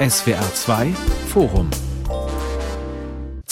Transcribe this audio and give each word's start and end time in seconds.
SWR 0.00 0.52
2 0.52 0.92
Forum 1.28 1.85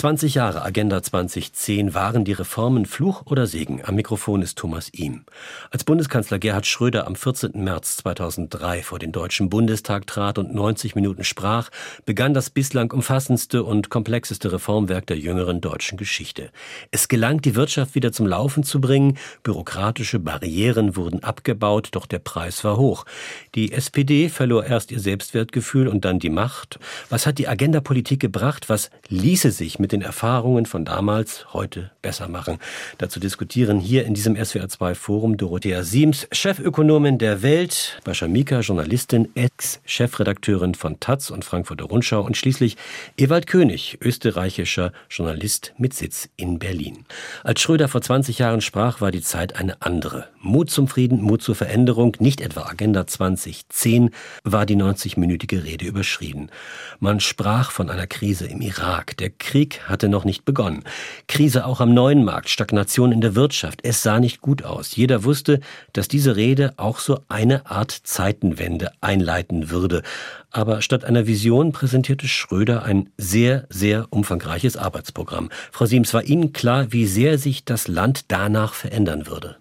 20 0.04 0.34
Jahre 0.34 0.62
Agenda 0.62 1.02
2010 1.02 1.94
waren 1.94 2.26
die 2.26 2.34
Reformen 2.34 2.84
Fluch 2.84 3.22
oder 3.24 3.46
Segen. 3.46 3.80
Am 3.86 3.94
Mikrofon 3.94 4.42
ist 4.42 4.58
Thomas 4.58 4.92
Ihm. 4.92 5.24
Als 5.70 5.84
Bundeskanzler 5.84 6.38
Gerhard 6.38 6.66
Schröder 6.66 7.06
am 7.06 7.16
14. 7.16 7.52
März 7.54 7.96
2003 7.96 8.82
vor 8.82 8.98
den 8.98 9.12
Deutschen 9.12 9.48
Bundestag 9.48 10.06
trat 10.06 10.36
und 10.36 10.54
90 10.54 10.94
Minuten 10.94 11.24
sprach, 11.24 11.70
begann 12.04 12.34
das 12.34 12.50
bislang 12.50 12.92
umfassendste 12.92 13.64
und 13.64 13.88
komplexeste 13.88 14.52
Reformwerk 14.52 15.06
der 15.06 15.16
jüngeren 15.16 15.62
deutschen 15.62 15.96
Geschichte. 15.96 16.50
Es 16.90 17.08
gelang, 17.08 17.40
die 17.40 17.54
Wirtschaft 17.54 17.94
wieder 17.94 18.12
zum 18.12 18.26
Laufen 18.26 18.62
zu 18.62 18.82
bringen, 18.82 19.16
bürokratische 19.42 20.18
Barrieren 20.18 20.96
wurden 20.96 21.24
abgebaut, 21.24 21.88
doch 21.92 22.04
der 22.04 22.18
Preis 22.18 22.62
war 22.62 22.76
hoch. 22.76 23.06
Die 23.54 23.72
SPD 23.72 24.28
verlor 24.28 24.66
erst 24.66 24.92
ihr 24.92 25.00
Selbstwertgefühl 25.00 25.88
und 25.88 26.04
dann 26.04 26.18
die 26.18 26.28
Macht. 26.28 26.78
Was 27.08 27.26
hat 27.26 27.38
die 27.38 27.48
Agenda-Politik 27.48 28.20
gebracht? 28.20 28.68
Was 28.68 28.90
ließe 29.08 29.50
sich 29.50 29.78
mit 29.78 29.93
den 29.94 30.02
Erfahrungen 30.02 30.66
von 30.66 30.84
damals 30.84 31.52
heute 31.54 31.90
besser 32.02 32.28
machen. 32.28 32.58
Dazu 32.98 33.20
diskutieren 33.20 33.78
hier 33.78 34.04
in 34.04 34.14
diesem 34.14 34.34
SWR2 34.34 34.94
Forum 34.94 35.36
Dorothea 35.36 35.84
Siems, 35.84 36.26
Chefökonomin 36.32 37.18
der 37.18 37.42
Welt, 37.42 38.00
Bascha 38.04 38.26
Mika, 38.26 38.60
Journalistin, 38.60 39.28
Ex-Chefredakteurin 39.34 40.74
von 40.74 40.98
Taz 41.00 41.30
und 41.30 41.44
Frankfurter 41.44 41.84
Rundschau 41.84 42.22
und 42.22 42.36
schließlich 42.36 42.76
Ewald 43.16 43.46
König, 43.46 43.98
österreichischer 44.00 44.92
Journalist 45.08 45.72
mit 45.78 45.94
Sitz 45.94 46.28
in 46.36 46.58
Berlin. 46.58 47.06
Als 47.44 47.60
Schröder 47.60 47.88
vor 47.88 48.02
20 48.02 48.38
Jahren 48.38 48.60
sprach, 48.60 49.00
war 49.00 49.12
die 49.12 49.22
Zeit 49.22 49.56
eine 49.56 49.80
andere. 49.80 50.28
Mut 50.40 50.70
zum 50.70 50.88
Frieden, 50.88 51.22
Mut 51.22 51.42
zur 51.42 51.54
Veränderung, 51.54 52.16
nicht 52.18 52.40
etwa 52.40 52.62
Agenda 52.62 53.06
2010, 53.06 54.10
war 54.42 54.66
die 54.66 54.76
90-minütige 54.76 55.64
Rede 55.64 55.86
überschrieben. 55.86 56.50
Man 56.98 57.20
sprach 57.20 57.70
von 57.70 57.88
einer 57.88 58.06
Krise 58.06 58.46
im 58.46 58.60
Irak. 58.60 59.16
Der 59.16 59.30
Krieg 59.30 59.83
hatte 59.88 60.08
noch 60.08 60.24
nicht 60.24 60.44
begonnen. 60.44 60.84
Krise 61.28 61.66
auch 61.66 61.80
am 61.80 61.94
neuen 61.94 62.24
Markt, 62.24 62.48
Stagnation 62.48 63.12
in 63.12 63.20
der 63.20 63.34
Wirtschaft. 63.34 63.80
Es 63.82 64.02
sah 64.02 64.20
nicht 64.20 64.40
gut 64.40 64.64
aus. 64.64 64.96
Jeder 64.96 65.24
wusste, 65.24 65.60
dass 65.92 66.08
diese 66.08 66.36
Rede 66.36 66.74
auch 66.76 66.98
so 66.98 67.20
eine 67.28 67.66
Art 67.70 67.90
Zeitenwende 67.90 68.92
einleiten 69.00 69.70
würde. 69.70 70.02
Aber 70.50 70.82
statt 70.82 71.04
einer 71.04 71.26
Vision 71.26 71.72
präsentierte 71.72 72.28
Schröder 72.28 72.84
ein 72.84 73.10
sehr, 73.18 73.66
sehr 73.70 74.06
umfangreiches 74.10 74.76
Arbeitsprogramm. 74.76 75.50
Frau 75.72 75.86
Siems, 75.86 76.14
war 76.14 76.24
Ihnen 76.24 76.52
klar, 76.52 76.92
wie 76.92 77.06
sehr 77.06 77.38
sich 77.38 77.64
das 77.64 77.88
Land 77.88 78.30
danach 78.30 78.74
verändern 78.74 79.26
würde? 79.26 79.56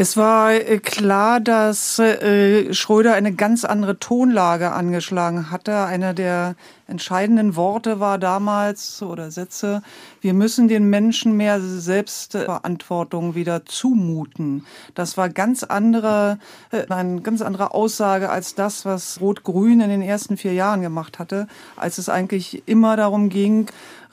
Es 0.00 0.16
war 0.16 0.52
äh, 0.52 0.78
klar, 0.78 1.40
dass 1.40 1.98
äh, 1.98 2.72
Schröder 2.72 3.14
eine 3.14 3.34
ganz 3.34 3.64
andere 3.64 3.98
Tonlage 3.98 4.70
angeschlagen 4.70 5.50
hatte. 5.50 5.76
Einer 5.86 6.14
der 6.14 6.54
entscheidenden 6.86 7.56
Worte 7.56 7.98
war 7.98 8.16
damals 8.16 9.02
oder 9.02 9.32
Sätze, 9.32 9.82
wir 10.20 10.34
müssen 10.34 10.68
den 10.68 10.88
Menschen 10.88 11.36
mehr 11.36 11.60
Selbstverantwortung 11.60 13.34
wieder 13.34 13.66
zumuten. 13.66 14.64
Das 14.94 15.16
war 15.16 15.30
ganz 15.30 15.64
andere, 15.64 16.38
äh, 16.70 16.86
eine 16.88 17.20
ganz 17.20 17.42
andere 17.42 17.74
Aussage 17.74 18.30
als 18.30 18.54
das, 18.54 18.84
was 18.84 19.20
Rot-Grün 19.20 19.80
in 19.80 19.90
den 19.90 20.02
ersten 20.02 20.36
vier 20.36 20.52
Jahren 20.52 20.80
gemacht 20.80 21.18
hatte, 21.18 21.48
als 21.74 21.98
es 21.98 22.08
eigentlich 22.08 22.62
immer 22.68 22.96
darum 22.96 23.30
ging, 23.30 23.66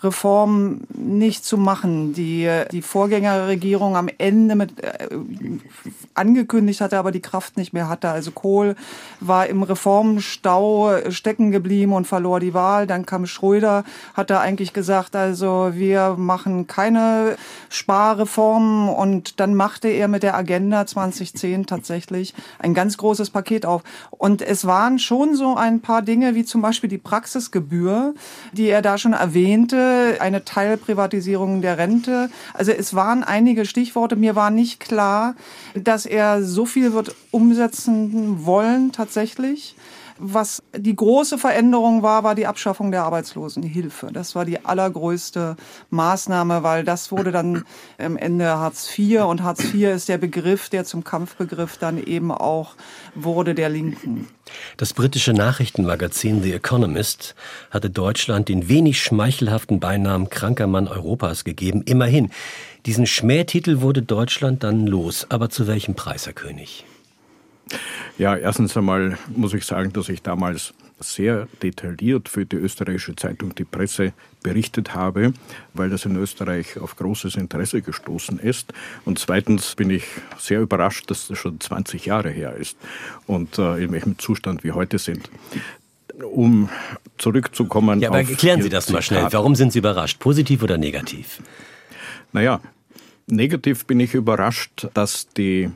Reform 0.03 0.81
nicht 0.93 1.45
zu 1.45 1.57
machen. 1.57 2.13
Die, 2.13 2.49
die 2.71 2.81
Vorgängerregierung 2.81 3.95
am 3.95 4.09
Ende 4.17 4.55
mit 4.55 4.83
äh, 4.83 5.07
angekündigt 6.15 6.81
hatte, 6.81 6.97
aber 6.97 7.11
die 7.11 7.21
Kraft 7.21 7.57
nicht 7.57 7.73
mehr 7.73 7.89
hatte. 7.89 8.09
Also 8.09 8.31
Kohl 8.31 8.75
war 9.19 9.47
im 9.47 9.63
Reformstau 9.63 11.09
stecken 11.09 11.51
geblieben 11.51 11.93
und 11.93 12.07
verlor 12.07 12.39
die 12.39 12.53
Wahl. 12.53 12.87
Dann 12.87 13.05
kam 13.05 13.25
Schröder, 13.25 13.83
hat 14.13 14.29
da 14.29 14.39
eigentlich 14.39 14.73
gesagt, 14.73 15.15
also 15.15 15.71
wir 15.73 16.15
machen 16.17 16.67
keine 16.67 17.35
Sparreformen 17.69 18.89
und 18.89 19.39
dann 19.39 19.55
machte 19.55 19.89
er 19.89 20.07
mit 20.07 20.23
der 20.23 20.35
Agenda 20.35 20.85
2010 20.85 21.65
tatsächlich 21.65 22.33
ein 22.59 22.73
ganz 22.73 22.97
großes 22.97 23.29
Paket 23.29 23.65
auf. 23.65 23.83
Und 24.09 24.41
es 24.41 24.65
waren 24.65 24.99
schon 24.99 25.35
so 25.35 25.55
ein 25.55 25.81
paar 25.81 26.01
Dinge, 26.01 26.35
wie 26.35 26.45
zum 26.45 26.61
Beispiel 26.61 26.89
die 26.89 26.97
Praxisgebühr, 26.97 28.13
die 28.53 28.67
er 28.67 28.81
da 28.81 28.97
schon 28.97 29.13
erwähnte, 29.13 30.17
eine 30.19 30.45
Teilprivatisierung 30.45 31.61
der 31.61 31.77
Rente. 31.77 32.29
Also 32.53 32.71
es 32.71 32.93
waren 32.95 33.23
einige 33.23 33.65
Stichworte. 33.65 34.15
Mir 34.15 34.35
war 34.35 34.49
nicht 34.49 34.79
klar, 34.79 35.35
dass 35.73 36.04
er 36.05 36.43
so 36.43 36.65
viel 36.65 36.93
wird 36.93 37.15
umsetzen 37.31 38.45
wollen 38.45 38.91
tatsächlich. 38.91 39.75
Was 40.17 40.63
die 40.73 40.95
große 40.95 41.37
Veränderung 41.37 42.01
war, 42.01 42.23
war 42.23 42.35
die 42.35 42.47
Abschaffung 42.47 42.91
der 42.91 43.03
Arbeitslosenhilfe. 43.03 44.07
Das 44.13 44.33
war 44.33 44.45
die 44.45 44.63
allergrößte 44.63 45.57
Maßnahme, 45.89 46.63
weil 46.63 46.85
das 46.85 47.11
wurde 47.11 47.33
dann 47.33 47.65
am 47.97 48.15
Ende 48.15 48.45
Hartz 48.45 48.97
IV 48.97 49.23
und 49.23 49.43
Hartz 49.43 49.73
IV 49.73 49.89
ist 49.89 50.07
der 50.07 50.17
Begriff, 50.17 50.69
der 50.69 50.85
zum 50.85 51.03
Kampfbegriff 51.03 51.77
dann 51.77 52.01
eben 52.01 52.31
auch 52.31 52.75
wurde 53.13 53.53
der 53.53 53.67
Linken. 53.67 54.27
Das 54.77 54.93
britische 54.93 55.33
Nachrichtenmagazin 55.33 56.41
The 56.41 56.53
Economist 56.53 57.35
hatte 57.69 57.89
Deutschland 57.89 58.47
den 58.47 58.69
wenig 58.69 59.01
schmeichelhaften 59.01 59.81
Beinamen 59.81 60.29
kranker 60.29 60.67
Mann 60.67 60.87
Europas 60.87 61.43
gegeben. 61.43 61.81
Immerhin. 61.85 62.29
Diesen 62.85 63.07
Schmähtitel 63.07 63.81
wurde 63.81 64.03
Deutschland 64.03 64.63
dann 64.63 64.85
los. 64.85 65.25
Aber 65.29 65.49
zu 65.49 65.65
welchem 65.65 65.95
Preis, 65.95 66.27
Herr 66.27 66.33
König? 66.33 66.85
Ja, 68.17 68.35
erstens 68.35 68.75
einmal 68.77 69.17
muss 69.35 69.53
ich 69.53 69.65
sagen, 69.65 69.91
dass 69.93 70.09
ich 70.09 70.21
damals 70.21 70.73
sehr 70.99 71.47
detailliert 71.61 72.29
für 72.29 72.45
die 72.45 72.55
österreichische 72.55 73.15
Zeitung 73.15 73.53
Die 73.55 73.65
Presse 73.65 74.13
berichtet 74.41 74.95
habe, 74.95 75.33
weil 75.73 75.89
das 75.89 76.05
in 76.05 76.15
Österreich 76.15 76.79
auf 76.79 76.95
großes 76.95 77.35
Interesse 77.35 77.81
gestoßen 77.81 78.39
ist. 78.39 78.73
Und 79.03 79.19
zweitens 79.19 79.75
bin 79.75 79.89
ich 79.89 80.05
sehr 80.37 80.61
überrascht, 80.61 81.09
dass 81.11 81.27
das 81.27 81.37
schon 81.37 81.59
20 81.59 82.05
Jahre 82.05 82.29
her 82.29 82.55
ist 82.55 82.77
und 83.27 83.57
äh, 83.57 83.83
in 83.83 83.91
welchem 83.91 84.17
Zustand 84.17 84.63
wir 84.63 84.75
heute 84.75 84.97
sind. 84.97 85.29
Um 86.23 86.69
zurückzukommen. 87.17 87.99
Ja, 87.99 88.07
aber 88.09 88.19
erklären 88.19 88.61
Sie 88.61 88.69
das 88.69 88.89
mal 88.89 89.01
schnell. 89.01 89.27
Warum 89.31 89.55
sind 89.55 89.73
Sie 89.73 89.79
überrascht? 89.79 90.19
Positiv 90.19 90.63
oder 90.63 90.77
negativ? 90.77 91.41
Naja, 92.31 92.61
negativ 93.27 93.85
bin 93.85 93.99
ich 93.99 94.13
überrascht, 94.13 94.87
dass 94.93 95.27
die 95.27 95.71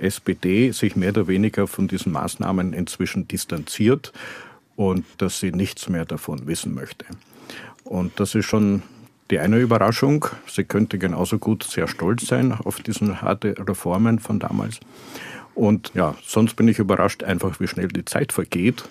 SPD 0.00 0.72
sich 0.72 0.96
mehr 0.96 1.10
oder 1.10 1.28
weniger 1.28 1.66
von 1.66 1.88
diesen 1.88 2.12
Maßnahmen 2.12 2.72
inzwischen 2.72 3.28
distanziert 3.28 4.12
und 4.76 5.04
dass 5.18 5.40
sie 5.40 5.52
nichts 5.52 5.88
mehr 5.88 6.04
davon 6.04 6.46
wissen 6.46 6.74
möchte. 6.74 7.04
Und 7.84 8.18
das 8.18 8.34
ist 8.34 8.46
schon 8.46 8.82
die 9.30 9.38
eine 9.38 9.58
Überraschung. 9.58 10.26
Sie 10.46 10.64
könnte 10.64 10.98
genauso 10.98 11.38
gut 11.38 11.64
sehr 11.64 11.88
stolz 11.88 12.26
sein 12.26 12.52
auf 12.52 12.80
diese 12.80 13.22
harte 13.22 13.54
Reformen 13.58 14.18
von 14.18 14.38
damals. 14.38 14.80
Und 15.54 15.92
ja, 15.94 16.14
sonst 16.24 16.54
bin 16.54 16.68
ich 16.68 16.78
überrascht 16.78 17.22
einfach, 17.22 17.60
wie 17.60 17.68
schnell 17.68 17.88
die 17.88 18.04
Zeit 18.04 18.32
vergeht 18.32 18.84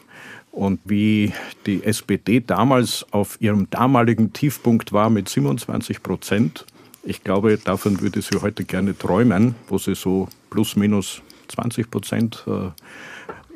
und 0.52 0.80
wie 0.86 1.34
die 1.66 1.84
SPD 1.84 2.42
damals 2.42 3.06
auf 3.12 3.42
ihrem 3.42 3.69
damaligen 3.69 4.34
Tiefpunkt 4.34 4.92
war 4.94 5.09
mit 5.09 5.30
27 5.30 6.03
Prozent 6.03 6.66
ich 7.09 7.24
glaube, 7.24 7.58
davon 7.58 8.02
würde 8.02 8.22
sie 8.22 8.40
heute 8.40 8.64
gerne 8.64 8.96
träumen, 8.96 9.56
wo 9.68 9.80
sie 9.80 9.96
so 9.96 10.30
plus 10.52 10.75
minus 10.75 11.24
20 11.47 11.90
Prozent 11.90 12.46
äh, 12.46 12.70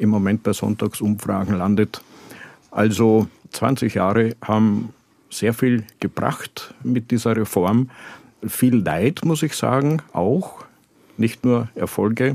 im 0.01 0.09
Moment 0.09 0.41
bei 0.41 0.53
Sonntagsumfragen 0.53 1.55
landet. 1.55 2.01
Also 2.71 3.27
20 3.51 3.93
Jahre 3.93 4.35
haben 4.41 4.91
sehr 5.29 5.53
viel 5.53 5.83
gebracht 5.99 6.73
mit 6.83 7.11
dieser 7.11 7.35
Reform. 7.35 7.91
Viel 8.45 8.77
Leid, 8.77 9.23
muss 9.23 9.43
ich 9.43 9.53
sagen, 9.53 10.01
auch, 10.13 10.65
nicht 11.17 11.45
nur 11.45 11.69
Erfolge. 11.75 12.33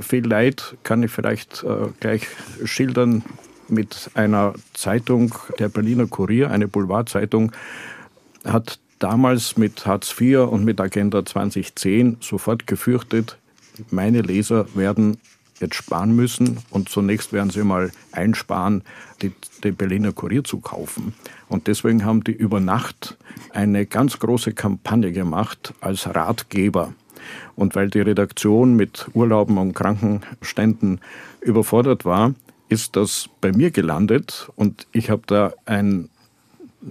Viel 0.00 0.26
Leid 0.26 0.76
kann 0.82 1.04
ich 1.04 1.12
vielleicht 1.12 1.62
äh, 1.62 1.86
gleich 2.00 2.26
schildern 2.64 3.22
mit 3.68 4.10
einer 4.14 4.54
Zeitung, 4.74 5.36
der 5.60 5.68
Berliner 5.68 6.08
Kurier, 6.08 6.50
eine 6.50 6.66
Boulevardzeitung, 6.66 7.52
hat 8.44 8.80
damals 9.02 9.56
mit 9.56 9.84
Hartz 9.84 10.14
IV 10.18 10.48
und 10.50 10.64
mit 10.64 10.80
Agenda 10.80 11.24
2010 11.24 12.18
sofort 12.20 12.66
gefürchtet, 12.66 13.38
meine 13.90 14.22
Leser 14.22 14.66
werden 14.74 15.18
jetzt 15.58 15.74
sparen 15.74 16.14
müssen 16.14 16.58
und 16.70 16.88
zunächst 16.88 17.32
werden 17.32 17.50
sie 17.50 17.64
mal 17.64 17.90
einsparen, 18.12 18.82
die, 19.22 19.32
die 19.64 19.72
Berliner 19.72 20.12
Kurier 20.12 20.44
zu 20.44 20.58
kaufen. 20.58 21.14
Und 21.48 21.66
deswegen 21.66 22.04
haben 22.04 22.24
die 22.24 22.32
über 22.32 22.60
Nacht 22.60 23.16
eine 23.50 23.86
ganz 23.86 24.18
große 24.18 24.52
Kampagne 24.52 25.12
gemacht 25.12 25.74
als 25.80 26.06
Ratgeber. 26.06 26.92
Und 27.54 27.74
weil 27.76 27.88
die 27.88 28.00
Redaktion 28.00 28.74
mit 28.74 29.08
Urlauben 29.14 29.58
und 29.58 29.74
Krankenständen 29.74 31.00
überfordert 31.40 32.04
war, 32.04 32.34
ist 32.68 32.96
das 32.96 33.28
bei 33.40 33.52
mir 33.52 33.70
gelandet 33.70 34.48
und 34.56 34.86
ich 34.92 35.10
habe 35.10 35.22
da 35.26 35.52
ein 35.66 36.08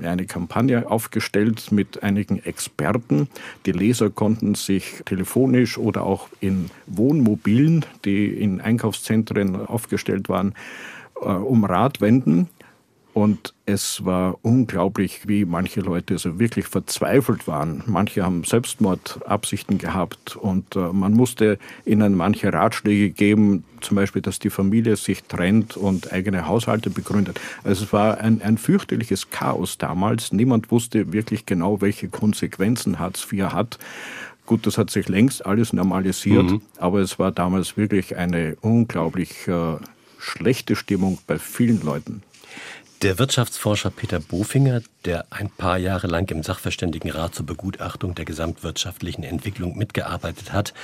eine 0.01 0.25
Kampagne 0.25 0.89
aufgestellt 0.89 1.71
mit 1.71 2.03
einigen 2.03 2.43
Experten. 2.43 3.27
Die 3.65 3.71
Leser 3.71 4.09
konnten 4.09 4.55
sich 4.55 5.01
telefonisch 5.05 5.77
oder 5.77 6.03
auch 6.03 6.29
in 6.39 6.69
Wohnmobilen, 6.87 7.85
die 8.05 8.27
in 8.27 8.61
Einkaufszentren 8.61 9.55
aufgestellt 9.55 10.29
waren, 10.29 10.53
äh, 11.21 11.25
um 11.25 11.65
Rat 11.65 12.01
wenden. 12.01 12.49
Und 13.13 13.53
es 13.65 14.05
war 14.05 14.37
unglaublich, 14.41 15.27
wie 15.27 15.43
manche 15.43 15.81
Leute 15.81 16.17
so 16.17 16.39
wirklich 16.39 16.67
verzweifelt 16.67 17.45
waren. 17.45 17.83
Manche 17.85 18.23
haben 18.23 18.45
Selbstmordabsichten 18.45 19.77
gehabt 19.77 20.37
und 20.37 20.77
äh, 20.77 20.93
man 20.93 21.13
musste 21.13 21.57
ihnen 21.85 22.15
manche 22.15 22.53
Ratschläge 22.53 23.09
geben, 23.09 23.65
zum 23.81 23.95
Beispiel, 23.95 24.21
dass 24.21 24.39
die 24.39 24.49
Familie 24.49 24.95
sich 24.95 25.23
trennt 25.23 25.75
und 25.75 26.13
eigene 26.13 26.47
Haushalte 26.47 26.89
begründet. 26.89 27.39
Also 27.65 27.83
es 27.83 27.93
war 27.93 28.19
ein, 28.19 28.41
ein 28.41 28.57
fürchterliches 28.57 29.29
Chaos 29.29 29.77
damals. 29.77 30.31
Niemand 30.31 30.71
wusste 30.71 31.11
wirklich 31.11 31.45
genau, 31.45 31.81
welche 31.81 32.07
Konsequenzen 32.07 32.97
Hartz 32.97 33.27
IV 33.29 33.47
hat. 33.47 33.77
Gut, 34.45 34.65
das 34.65 34.77
hat 34.77 34.89
sich 34.89 35.09
längst 35.09 35.45
alles 35.45 35.73
normalisiert, 35.73 36.49
mhm. 36.49 36.61
aber 36.77 36.99
es 36.99 37.19
war 37.19 37.31
damals 37.31 37.75
wirklich 37.75 38.15
eine 38.15 38.55
unglaublich 38.61 39.47
äh, 39.47 39.77
schlechte 40.17 40.75
Stimmung 40.75 41.19
bei 41.27 41.39
vielen 41.39 41.81
Leuten. 41.81 42.23
Der 43.01 43.17
Wirtschaftsforscher 43.17 43.89
Peter 43.89 44.19
Bofinger, 44.19 44.83
der 45.05 45.25
ein 45.31 45.49
paar 45.49 45.79
Jahre 45.79 46.05
lang 46.05 46.29
im 46.29 46.43
Sachverständigenrat 46.43 47.33
zur 47.33 47.47
Begutachtung 47.47 48.13
der 48.13 48.25
gesamtwirtschaftlichen 48.25 49.23
Entwicklung 49.23 49.75
mitgearbeitet 49.75 50.53
hat, 50.53 50.75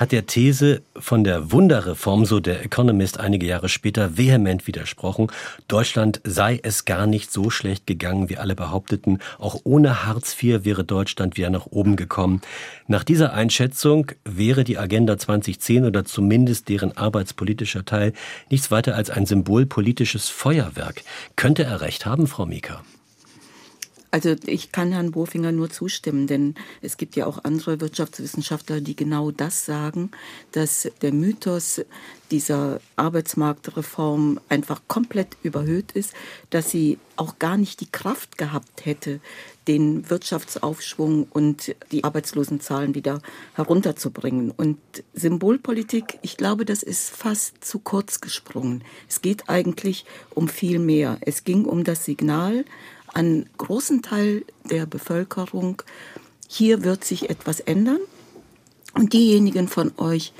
hat 0.00 0.12
der 0.12 0.24
These 0.24 0.80
von 0.96 1.24
der 1.24 1.52
Wunderreform, 1.52 2.24
so 2.24 2.40
der 2.40 2.64
Economist 2.64 3.20
einige 3.20 3.44
Jahre 3.44 3.68
später, 3.68 4.16
vehement 4.16 4.66
widersprochen. 4.66 5.30
Deutschland 5.68 6.22
sei 6.24 6.58
es 6.62 6.86
gar 6.86 7.06
nicht 7.06 7.30
so 7.30 7.50
schlecht 7.50 7.86
gegangen, 7.86 8.30
wie 8.30 8.38
alle 8.38 8.56
behaupteten. 8.56 9.18
Auch 9.38 9.60
ohne 9.64 10.06
Hartz 10.06 10.42
IV 10.42 10.64
wäre 10.64 10.84
Deutschland 10.84 11.36
wieder 11.36 11.50
nach 11.50 11.66
oben 11.66 11.96
gekommen. 11.96 12.40
Nach 12.86 13.04
dieser 13.04 13.34
Einschätzung 13.34 14.12
wäre 14.24 14.64
die 14.64 14.78
Agenda 14.78 15.18
2010 15.18 15.84
oder 15.84 16.06
zumindest 16.06 16.70
deren 16.70 16.96
arbeitspolitischer 16.96 17.84
Teil 17.84 18.14
nichts 18.48 18.70
weiter 18.70 18.94
als 18.94 19.10
ein 19.10 19.26
symbolpolitisches 19.26 20.30
Feuerwerk. 20.30 21.02
Könnte 21.36 21.64
er 21.64 21.82
recht 21.82 22.06
haben, 22.06 22.26
Frau 22.26 22.46
Mieker? 22.46 22.82
Also 24.10 24.34
ich 24.46 24.72
kann 24.72 24.92
Herrn 24.92 25.12
Bofinger 25.12 25.52
nur 25.52 25.70
zustimmen, 25.70 26.26
denn 26.26 26.54
es 26.82 26.96
gibt 26.96 27.14
ja 27.16 27.26
auch 27.26 27.44
andere 27.44 27.80
Wirtschaftswissenschaftler, 27.80 28.80
die 28.80 28.96
genau 28.96 29.30
das 29.30 29.64
sagen, 29.64 30.10
dass 30.52 30.90
der 31.02 31.12
Mythos 31.12 31.82
dieser 32.30 32.80
Arbeitsmarktreform 32.96 34.40
einfach 34.48 34.82
komplett 34.88 35.36
überhöht 35.42 35.92
ist, 35.92 36.12
dass 36.50 36.70
sie 36.70 36.98
auch 37.16 37.38
gar 37.38 37.56
nicht 37.56 37.80
die 37.80 37.90
Kraft 37.90 38.38
gehabt 38.38 38.86
hätte, 38.86 39.20
den 39.68 40.08
Wirtschaftsaufschwung 40.08 41.26
und 41.30 41.74
die 41.92 42.02
Arbeitslosenzahlen 42.02 42.94
wieder 42.94 43.20
herunterzubringen. 43.54 44.50
Und 44.50 44.78
Symbolpolitik, 45.12 46.18
ich 46.22 46.36
glaube, 46.36 46.64
das 46.64 46.82
ist 46.82 47.10
fast 47.10 47.62
zu 47.62 47.78
kurz 47.78 48.20
gesprungen. 48.20 48.82
Es 49.08 49.22
geht 49.22 49.48
eigentlich 49.48 50.06
um 50.30 50.48
viel 50.48 50.78
mehr. 50.78 51.18
Es 51.20 51.44
ging 51.44 51.66
um 51.66 51.84
das 51.84 52.04
Signal, 52.04 52.64
an 53.12 53.46
großen 53.58 54.02
Teil 54.02 54.44
der 54.68 54.86
Bevölkerung, 54.86 55.82
hier 56.48 56.84
wird 56.84 57.04
sich 57.04 57.30
etwas 57.30 57.60
ändern. 57.60 58.00
Und 58.94 59.12
diejenigen 59.12 59.68
von 59.68 59.92
euch, 59.98 60.32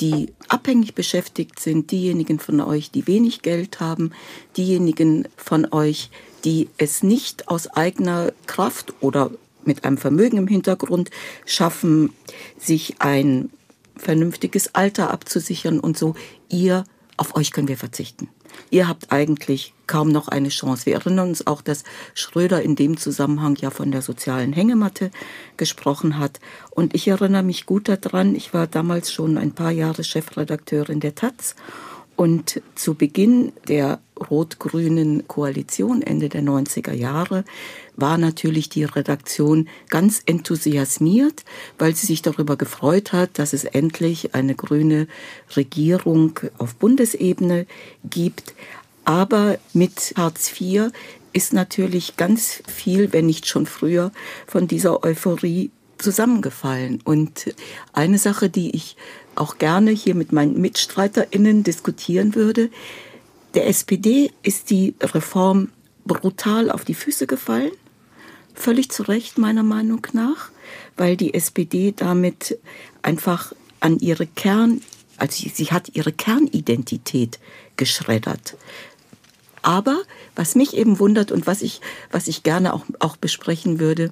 die 0.00 0.32
abhängig 0.48 0.94
beschäftigt 0.94 1.60
sind, 1.60 1.92
diejenigen 1.92 2.40
von 2.40 2.60
euch, 2.60 2.90
die 2.90 3.06
wenig 3.06 3.42
Geld 3.42 3.78
haben, 3.78 4.10
diejenigen 4.56 5.28
von 5.36 5.72
euch, 5.72 6.10
die 6.44 6.68
es 6.78 7.04
nicht 7.04 7.48
aus 7.48 7.68
eigener 7.68 8.32
Kraft 8.46 8.94
oder 9.00 9.30
mit 9.64 9.84
einem 9.84 9.98
Vermögen 9.98 10.38
im 10.38 10.48
Hintergrund 10.48 11.10
schaffen, 11.46 12.12
sich 12.58 12.96
ein 12.98 13.50
vernünftiges 13.96 14.74
Alter 14.74 15.10
abzusichern 15.10 15.78
und 15.78 15.96
so, 15.96 16.14
ihr, 16.48 16.84
auf 17.16 17.36
euch 17.36 17.52
können 17.52 17.68
wir 17.68 17.76
verzichten. 17.76 18.28
Ihr 18.70 18.88
habt 18.88 19.12
eigentlich 19.12 19.72
kaum 19.92 20.08
noch 20.08 20.28
eine 20.28 20.48
Chance. 20.48 20.86
Wir 20.86 20.94
erinnern 20.94 21.28
uns 21.28 21.46
auch, 21.46 21.60
dass 21.60 21.84
Schröder 22.14 22.62
in 22.62 22.76
dem 22.76 22.96
Zusammenhang 22.96 23.56
ja 23.56 23.68
von 23.68 23.92
der 23.92 24.00
sozialen 24.00 24.54
Hängematte 24.54 25.10
gesprochen 25.58 26.18
hat. 26.18 26.40
Und 26.70 26.94
ich 26.94 27.08
erinnere 27.08 27.42
mich 27.42 27.66
gut 27.66 27.90
daran, 27.90 28.34
ich 28.34 28.54
war 28.54 28.66
damals 28.66 29.12
schon 29.12 29.36
ein 29.36 29.52
paar 29.52 29.70
Jahre 29.70 30.02
Chefredakteurin 30.02 31.00
der 31.00 31.14
Taz 31.14 31.56
und 32.16 32.62
zu 32.74 32.94
Beginn 32.94 33.52
der 33.68 34.00
rot-grünen 34.30 35.26
Koalition 35.28 36.00
Ende 36.02 36.28
der 36.28 36.42
90er 36.42 36.92
Jahre 36.92 37.44
war 37.96 38.16
natürlich 38.16 38.68
die 38.68 38.84
Redaktion 38.84 39.68
ganz 39.88 40.22
enthusiasmiert, 40.24 41.44
weil 41.78 41.94
sie 41.94 42.06
sich 42.06 42.22
darüber 42.22 42.56
gefreut 42.56 43.12
hat, 43.12 43.38
dass 43.38 43.52
es 43.52 43.64
endlich 43.64 44.34
eine 44.34 44.54
grüne 44.54 45.08
Regierung 45.56 46.38
auf 46.58 46.76
Bundesebene 46.76 47.66
gibt. 48.08 48.54
Aber 49.04 49.58
mit 49.72 50.14
Hartz 50.16 50.52
IV 50.60 50.90
ist 51.32 51.52
natürlich 51.52 52.16
ganz 52.16 52.62
viel, 52.66 53.12
wenn 53.12 53.26
nicht 53.26 53.46
schon 53.46 53.66
früher, 53.66 54.12
von 54.46 54.68
dieser 54.68 55.02
Euphorie 55.02 55.70
zusammengefallen. 55.98 57.00
Und 57.04 57.54
eine 57.92 58.18
Sache, 58.18 58.50
die 58.50 58.74
ich 58.74 58.96
auch 59.34 59.58
gerne 59.58 59.90
hier 59.90 60.14
mit 60.14 60.32
meinen 60.32 60.60
MitstreiterInnen 60.60 61.62
diskutieren 61.62 62.34
würde, 62.34 62.70
der 63.54 63.66
SPD 63.68 64.30
ist 64.42 64.70
die 64.70 64.94
Reform 65.00 65.70
brutal 66.04 66.70
auf 66.70 66.84
die 66.84 66.94
Füße 66.94 67.26
gefallen. 67.26 67.72
Völlig 68.54 68.90
zu 68.90 69.04
Recht 69.04 69.38
meiner 69.38 69.62
Meinung 69.62 70.06
nach, 70.12 70.50
weil 70.96 71.16
die 71.16 71.34
SPD 71.34 71.92
damit 71.96 72.58
einfach 73.02 73.52
an 73.80 73.98
ihre 73.98 74.26
Kern, 74.26 74.82
also 75.16 75.48
sie, 75.52 75.66
hat 75.66 75.90
ihre 75.94 76.12
Kernidentität 76.12 77.38
geschreddert. 77.76 78.56
Aber 79.62 80.02
was 80.34 80.54
mich 80.54 80.76
eben 80.76 80.98
wundert 80.98 81.32
und 81.32 81.46
was 81.46 81.62
ich, 81.62 81.80
was 82.10 82.28
ich 82.28 82.42
gerne 82.42 82.74
auch, 82.74 82.84
auch 82.98 83.16
besprechen 83.16 83.80
würde, 83.80 84.10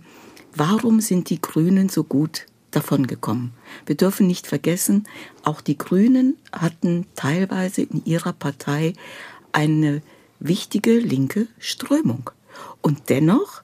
warum 0.54 1.00
sind 1.00 1.28
die 1.30 1.40
Grünen 1.40 1.88
so 1.88 2.04
gut 2.04 2.46
davongekommen? 2.70 3.52
Wir 3.86 3.96
dürfen 3.96 4.26
nicht 4.26 4.46
vergessen, 4.46 5.06
auch 5.42 5.60
die 5.60 5.76
Grünen 5.76 6.36
hatten 6.52 7.06
teilweise 7.16 7.82
in 7.82 8.04
ihrer 8.04 8.32
Partei 8.32 8.94
eine 9.52 10.02
wichtige 10.38 10.98
linke 10.98 11.48
Strömung. 11.58 12.30
Und 12.80 13.10
dennoch 13.10 13.62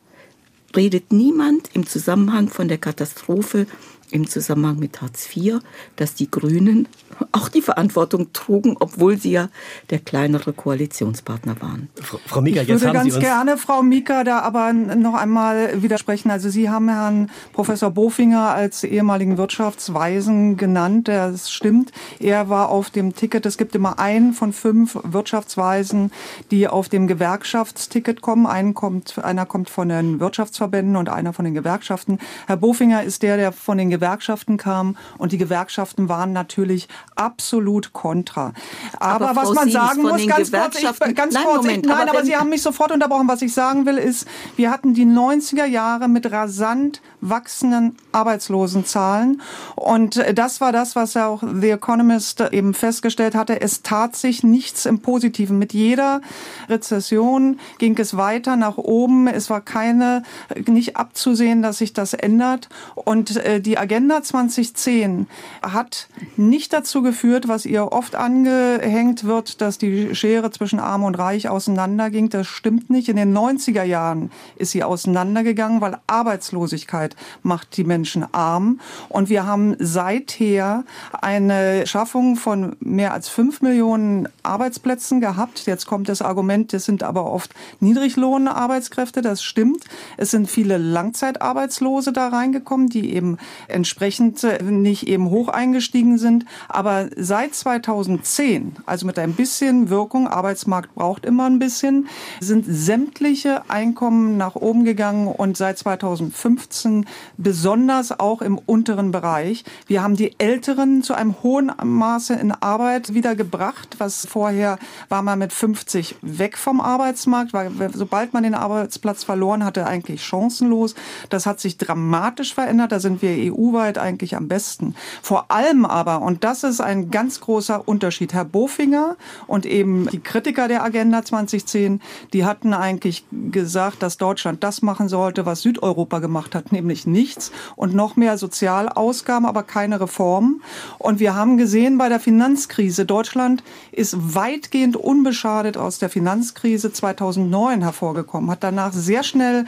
redet 0.75 1.13
niemand 1.13 1.71
im 1.75 1.87
Zusammenhang 1.87 2.49
von 2.49 2.69
der 2.69 2.79
Katastrophe 2.79 3.67
im 4.11 4.29
Zusammenhang 4.29 4.79
mit 4.79 5.01
Hartz 5.03 5.29
IV, 5.35 5.61
dass 5.97 6.15
die 6.15 6.31
Grünen 6.31 6.89
auch 7.33 7.49
die 7.49 7.63
Verantwortung 7.63 8.33
trugen, 8.33 8.77
obwohl 8.79 9.17
sie 9.17 9.33
ja 9.33 9.49
der 9.91 9.99
kleinere 9.99 10.53
Koalitionspartner 10.53 11.61
waren. 11.61 11.89
Frau, 12.01 12.19
Frau 12.27 12.41
Mika, 12.41 12.63
ich 12.63 12.69
würde 12.69 12.93
ganz 12.93 13.19
gerne, 13.19 13.57
Frau 13.57 13.83
Mika, 13.83 14.25
da 14.25 14.41
aber 14.41 14.73
noch 14.73 15.15
einmal 15.15 15.83
widersprechen. 15.83 16.31
Also 16.31 16.51
Sie 16.51 16.69
haben 16.69 16.89
Herrn 16.89 17.31
Professor 17.53 17.91
Bofinger 17.91 18.51
als 18.51 18.85
ehemaligen 18.85 19.39
Wirtschaftsweisen 19.39 20.57
genannt. 20.57 21.09
Das 21.09 21.51
stimmt. 21.51 21.93
Er 22.19 22.49
war 22.49 22.69
auf 22.69 22.91
dem 22.91 23.15
Ticket. 23.15 23.47
Es 23.47 23.59
gibt 23.59 23.75
immer 23.75 23.99
einen 23.99 24.33
von 24.33 24.53
fünf 24.53 24.99
Wirtschaftsweisen, 25.03 26.13
die 26.51 26.69
auf 26.69 26.89
dem 26.89 27.07
Gewerkschaftsticket 27.07 28.21
kommen. 28.21 28.47
Einen 28.47 28.75
kommt, 28.75 29.19
einer 29.19 29.47
kommt 29.47 29.71
von 29.71 29.89
den 29.89 30.21
Wirtschaftsverbänden 30.21 30.97
und 30.97 31.09
einer 31.09 31.33
von 31.33 31.45
den 31.45 31.55
Gewerkschaften. 31.55 32.19
Herr 32.47 32.57
Bofinger 32.57 33.03
ist 33.03 33.23
der, 33.23 33.37
der 33.37 33.53
von 33.53 33.79
den 33.79 33.91
Gewerkschaften 33.97 34.57
kam 34.59 34.97
und 35.19 35.33
die 35.33 35.39
Gewerkschaften 35.39 36.09
waren 36.09 36.33
natürlich 36.33 36.89
absolut 37.15 37.93
kontra. 37.93 38.53
Aber, 38.99 39.31
aber 39.31 39.41
was 39.41 39.55
man 39.55 39.71
sagen 39.71 40.03
muss, 40.03 40.27
ganz 40.27 40.53
kurz, 40.53 40.79
ich, 40.79 41.15
ganz 41.15 41.35
nein, 41.35 41.45
kurz, 41.45 41.57
Moment, 41.65 41.87
ich, 41.87 41.93
nein, 41.93 42.09
aber, 42.09 42.19
aber 42.19 42.25
Sie 42.25 42.37
haben 42.37 42.51
mich 42.51 42.63
sofort 42.63 42.93
unterbrochen. 42.93 43.29
Was 43.29 43.41
ich 43.43 43.55
sagen 43.55 43.87
will, 43.87 43.97
ist, 43.97 44.27
wir 44.57 44.71
hatten 44.71 44.93
die 44.93 45.07
90er 45.07 45.65
Jahre 45.65 46.09
mit 46.09 46.31
rasant 46.31 47.01
wachsenden 47.23 47.97
Arbeitslosenzahlen 48.13 49.41
und 49.75 50.23
das 50.35 50.61
war 50.61 50.73
das, 50.73 50.95
was 50.95 51.17
auch 51.17 51.43
The 51.43 51.71
Economist 51.71 52.41
eben 52.53 52.75
festgestellt 52.75 53.35
hatte. 53.35 53.61
Es 53.61 53.83
tat 53.83 54.17
sich 54.17 54.43
nichts 54.43 54.87
im 54.87 55.01
Positiven. 55.01 55.59
Mit 55.59 55.73
jeder 55.73 56.21
Rezession 56.69 57.59
ging 57.79 57.97
es 57.99 58.17
weiter 58.17 58.57
nach 58.57 58.77
oben. 58.77 59.27
Es 59.27 59.51
war 59.51 59.61
keine, 59.61 60.23
nicht 60.67 60.97
abzusehen, 60.97 61.63
dass 61.63 61.79
sich 61.79 61.93
das 61.93 62.15
ändert. 62.15 62.69
Und 62.95 63.37
äh, 63.37 63.61
die 63.61 63.79
Agenda 63.87 64.21
2010 64.21 65.29
hat 65.63 66.09
nicht 66.37 66.73
dazu 66.73 67.03
geführt, 67.03 67.47
was 67.47 67.65
ihr 67.67 67.93
oft 67.93 68.17
angehängt 68.17 69.23
wird, 69.23 69.61
dass 69.61 69.79
die 69.79 70.13
Schere 70.17 70.51
zwischen 70.51 70.81
Arm 70.81 71.05
und 71.05 71.15
Reich 71.15 71.49
auseinanderging. 71.49 72.29
Das 72.29 72.49
stimmt 72.49 72.91
nicht. 72.91 73.09
In 73.09 73.15
den 73.15 73.33
90er 73.33 73.85
Jahren 73.85 74.33
ist 74.57 74.73
sie 74.73 74.83
auseinandergegangen, 74.83 75.81
weil 75.81 75.99
Arbeitslosigkeit 76.09 77.15
macht 77.45 77.77
die 77.77 77.85
Menschen 77.85 78.27
arm. 78.35 78.81
Und 79.09 79.29
wir 79.29 79.47
haben 79.47 79.77
seither 79.79 80.83
eine 81.13 81.87
Schaffung 81.87 82.35
von 82.35 82.75
mehr 82.81 83.13
als 83.13 83.29
fünf 83.29 83.63
Millionen 83.63 84.29
Arbeitsplätzen 84.43 85.21
gehabt. 85.21 85.65
Jetzt 85.67 85.87
kommt 85.87 86.09
das 86.09 86.23
Argument, 86.23 86.73
das 86.73 86.87
sind 86.87 87.05
aber 87.05 87.31
oft 87.31 87.55
Niedriglohnarbeitskräfte. 87.79 89.23
Das 89.23 89.45
stimmt. 89.45 89.85
Es 90.17 90.33
sind 90.33 90.51
viele 90.51 90.77
Langzeitarbeitslose 90.77 92.13
da 92.13 92.27
reingekommen, 92.29 92.89
die 92.89 93.15
eben 93.15 93.39
entsprechend 93.77 94.43
äh, 94.43 94.63
nicht 94.63 95.07
eben 95.07 95.31
hoch 95.31 95.49
eingestiegen 95.49 96.19
sind. 96.19 96.45
Aber 96.69 97.09
seit 97.17 97.55
2010, 97.55 98.77
also 98.87 99.07
mit 99.07 99.19
ein 99.19 99.35
bisschen 99.35 99.91
Wirkung, 99.91 100.27
Arbeitsmarkt 100.27 100.95
braucht 100.95 101.25
immer 101.25 101.45
ein 101.45 101.61
bisschen, 101.61 102.09
sind 102.41 102.65
sämtliche 102.67 103.71
Einkommen 103.71 104.37
nach 104.37 104.57
oben 104.57 104.85
gegangen 104.85 105.29
und 105.29 105.57
seit 105.57 105.79
2015 105.79 107.07
besonders 107.37 108.19
auch 108.19 108.43
im 108.43 108.59
unteren 108.59 109.13
Bereich. 109.13 109.65
Wir 109.87 110.03
haben 110.03 110.17
die 110.17 110.35
Älteren 110.39 111.03
zu 111.03 111.15
einem 111.15 111.37
hohen 111.43 111.71
Maße 111.83 112.35
in 112.35 112.51
Arbeit 112.51 113.15
wiedergebracht, 113.15 113.97
was 113.99 114.27
vorher 114.27 114.79
war 115.09 115.23
man 115.23 115.39
mit 115.39 115.53
50 115.53 116.17
weg 116.23 116.57
vom 116.57 116.81
Arbeitsmarkt, 116.81 117.53
weil 117.53 117.71
sobald 117.93 118.33
man 118.33 118.43
den 118.43 118.55
Arbeitsplatz 118.55 119.25
verloren 119.25 119.65
hatte, 119.65 119.87
eigentlich 119.87 120.25
chancenlos. 120.25 120.95
Das 121.29 121.45
hat 121.45 121.61
sich 121.61 121.77
dramatisch 121.77 122.55
verändert. 122.55 122.93
Da 122.93 123.01
sind 123.01 123.21
wir 123.23 123.37
EU-weit 123.67 123.99
eigentlich 123.99 124.37
am 124.37 124.49
besten. 124.49 124.95
Vor 125.23 125.51
allem 125.51 125.85
aber, 125.85 126.23
und 126.23 126.45
das 126.45 126.65
ist 126.65 126.81
ein 126.81 127.11
ganz 127.11 127.41
großer 127.41 127.87
Unterschied, 127.87 128.33
Herr 128.33 128.45
Bofinger 128.45 129.17
und 129.47 129.67
eben 129.67 130.09
die 130.11 130.21
Kritiker 130.21 130.69
der 130.69 130.83
Agenda 130.83 131.25
2010, 131.25 132.01
die 132.33 132.45
hatten 132.45 132.75
eigentlich 132.75 133.25
gesagt, 133.51 134.03
dass 134.03 134.17
Deutschland 134.17 134.63
das 134.63 134.83
machen 134.83 135.09
sollte, 135.09 135.47
was 135.47 135.63
Südeuropa 135.63 136.19
gemacht 136.19 136.55
hat, 136.55 136.73
nämlich 136.73 137.07
nichts 137.07 137.53
und 137.77 137.95
noch 137.95 138.17
mehr 138.17 138.39
Sozialausgaben, 138.39 139.47
aber 139.47 139.63
keine 139.63 140.01
Reformen. 140.01 140.63
Und 140.99 141.21
wir 141.21 141.35
haben 141.35 141.57
gesehen 141.57 141.99
bei 141.99 142.09
der 142.09 142.21
Finanzkrise, 142.21 143.05
Deutschland 143.05 143.63
ist 143.93 144.35
weitgehend 144.35 144.97
unbeschadet 144.97 145.77
aus 145.77 145.99
der 145.99 146.09
Finanzkrise 146.09 146.93
2009 146.93 147.83
hervorgekommen, 147.83 148.51
hat 148.51 148.63
danach 148.63 148.93
sehr 148.93 149.23
schnell 149.23 149.65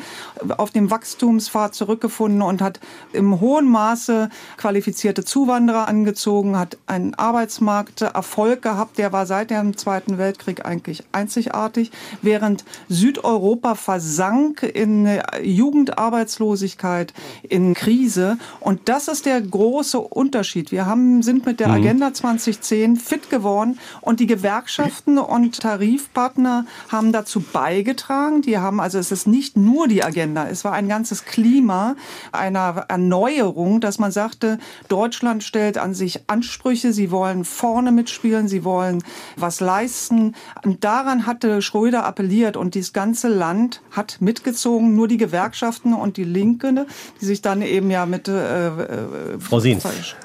auf 0.57 0.71
dem 0.71 0.91
Wachstumspfad 0.91 1.75
zurückgefunden 1.75 2.43
und 2.43 2.63
hat 2.63 2.81
im 3.13 3.41
hohen 3.41 3.69
Maße 3.89 4.29
qualifizierte 4.59 5.25
Zuwanderer 5.25 5.89
angezogen, 5.89 6.59
hat 6.59 6.77
einen 6.87 7.15
Arbeitsmarkterfolg 7.15 8.61
gehabt, 8.61 8.99
der 8.99 9.13
war 9.13 9.25
seit 9.25 9.51
dem 9.51 9.77
Zweiten 9.77 10.19
Weltkrieg 10.19 10.67
eigentlich 10.67 11.05
einzigartig, 11.13 11.91
während 12.21 12.65
Südeuropa 12.89 13.75
versank 13.75 14.63
in 14.63 15.09
Jugendarbeitslosigkeit, 15.43 17.15
in 17.49 17.73
Krise. 17.73 18.37
Und 18.61 18.89
das 18.91 19.09
ist 19.09 19.25
der 19.25 19.41
große 19.41 19.99
Unterschied. 19.99 20.71
Wir 20.71 20.85
haben, 20.85 21.23
sind 21.23 21.47
mit 21.47 21.61
der 21.61 21.69
mhm. 21.69 21.75
Agenda 21.75 22.13
2010 22.13 22.97
fit 22.97 23.31
geworden 23.31 23.79
und 24.03 24.21
die 24.21 24.27
Gewerkschaften 24.27 25.19
und 25.19 25.61
Tarifpartner 25.61 26.67
haben 26.91 27.13
dazu 27.13 27.41
beigetragen. 27.41 28.43
Die 28.43 28.59
haben, 28.59 28.81
also 28.81 28.99
es 28.99 29.13
ist 29.13 29.27
nicht 29.27 29.57
nur 29.57 29.89
die 29.89 30.05
Agenda, 30.05 30.47
es 30.47 30.65
war 30.65 30.73
ein 30.73 30.89
ganzes 30.89 31.25
Klima 31.25 31.97
einer 32.33 32.85
Erneuerung, 32.89 33.78
dass 33.85 33.99
man 33.99 34.13
sagte, 34.13 34.59
Deutschland 34.89 35.43
stellt 35.45 35.79
an 35.79 35.95
sich 35.95 36.21
Ansprüche, 36.29 36.93
sie 36.93 37.11
wollen 37.11 37.45
vorne 37.45 37.93
mitspielen, 37.93 38.49
sie 38.49 38.65
wollen 38.65 39.03
was 39.37 39.61
leisten. 39.61 40.35
Und 40.65 40.85
daran 40.85 41.27
hatte 41.27 41.63
Schröder 41.63 42.05
appelliert 42.05 42.57
und 42.57 42.75
dieses 42.75 42.93
ganze 42.93 43.29
Land 43.29 43.81
hat 43.91 44.19
mitgezogen, 44.21 44.95
nur 44.95 45.09
die 45.09 45.17
Gewerkschaften 45.17 45.95
und 45.95 46.17
die 46.17 46.25
Linke, 46.25 46.87
die 47.21 47.25
sich 47.25 47.43
dann 47.43 47.63
eben 47.63 47.91
ja 47.91 48.07
mit 48.07 48.29
äh, 48.29 48.69
äh 48.69 49.39
Frau. 49.39 49.59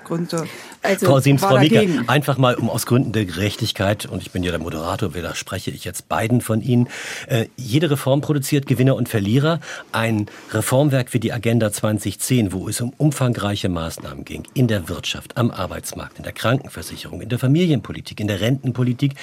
Gründe 0.03 0.47
also 0.83 1.05
Frau 1.05 1.19
Sims, 1.19 1.41
Frau 1.41 1.57
Mieker, 1.59 1.83
einfach 2.07 2.37
mal 2.37 2.55
um 2.55 2.69
aus 2.69 2.85
Gründen 2.85 3.11
der 3.11 3.25
Gerechtigkeit, 3.25 4.05
und 4.05 4.21
ich 4.21 4.31
bin 4.31 4.43
ja 4.43 4.51
der 4.51 4.59
Moderator, 4.59 5.13
widerspreche 5.13 5.71
ich 5.71 5.85
jetzt 5.85 6.09
beiden 6.09 6.41
von 6.41 6.61
Ihnen. 6.61 6.87
Äh, 7.27 7.47
jede 7.55 7.89
Reform 7.89 8.21
produziert 8.21 8.67
Gewinner 8.67 8.95
und 8.95 9.09
Verlierer. 9.09 9.59
Ein 9.91 10.27
Reformwerk 10.51 11.13
wie 11.13 11.19
die 11.19 11.33
Agenda 11.33 11.71
2010, 11.71 12.51
wo 12.51 12.67
es 12.67 12.81
um 12.81 12.93
umfangreiche 12.97 13.69
Maßnahmen 13.69 14.25
ging, 14.25 14.43
in 14.53 14.67
der 14.67 14.89
Wirtschaft, 14.89 15.37
am 15.37 15.51
Arbeitsmarkt, 15.51 16.17
in 16.17 16.23
der 16.23 16.33
Krankenversicherung, 16.33 17.21
in 17.21 17.29
der 17.29 17.39
Familienpolitik, 17.39 18.19
in 18.19 18.27
der 18.27 18.41
Rentenpolitik, 18.41 19.13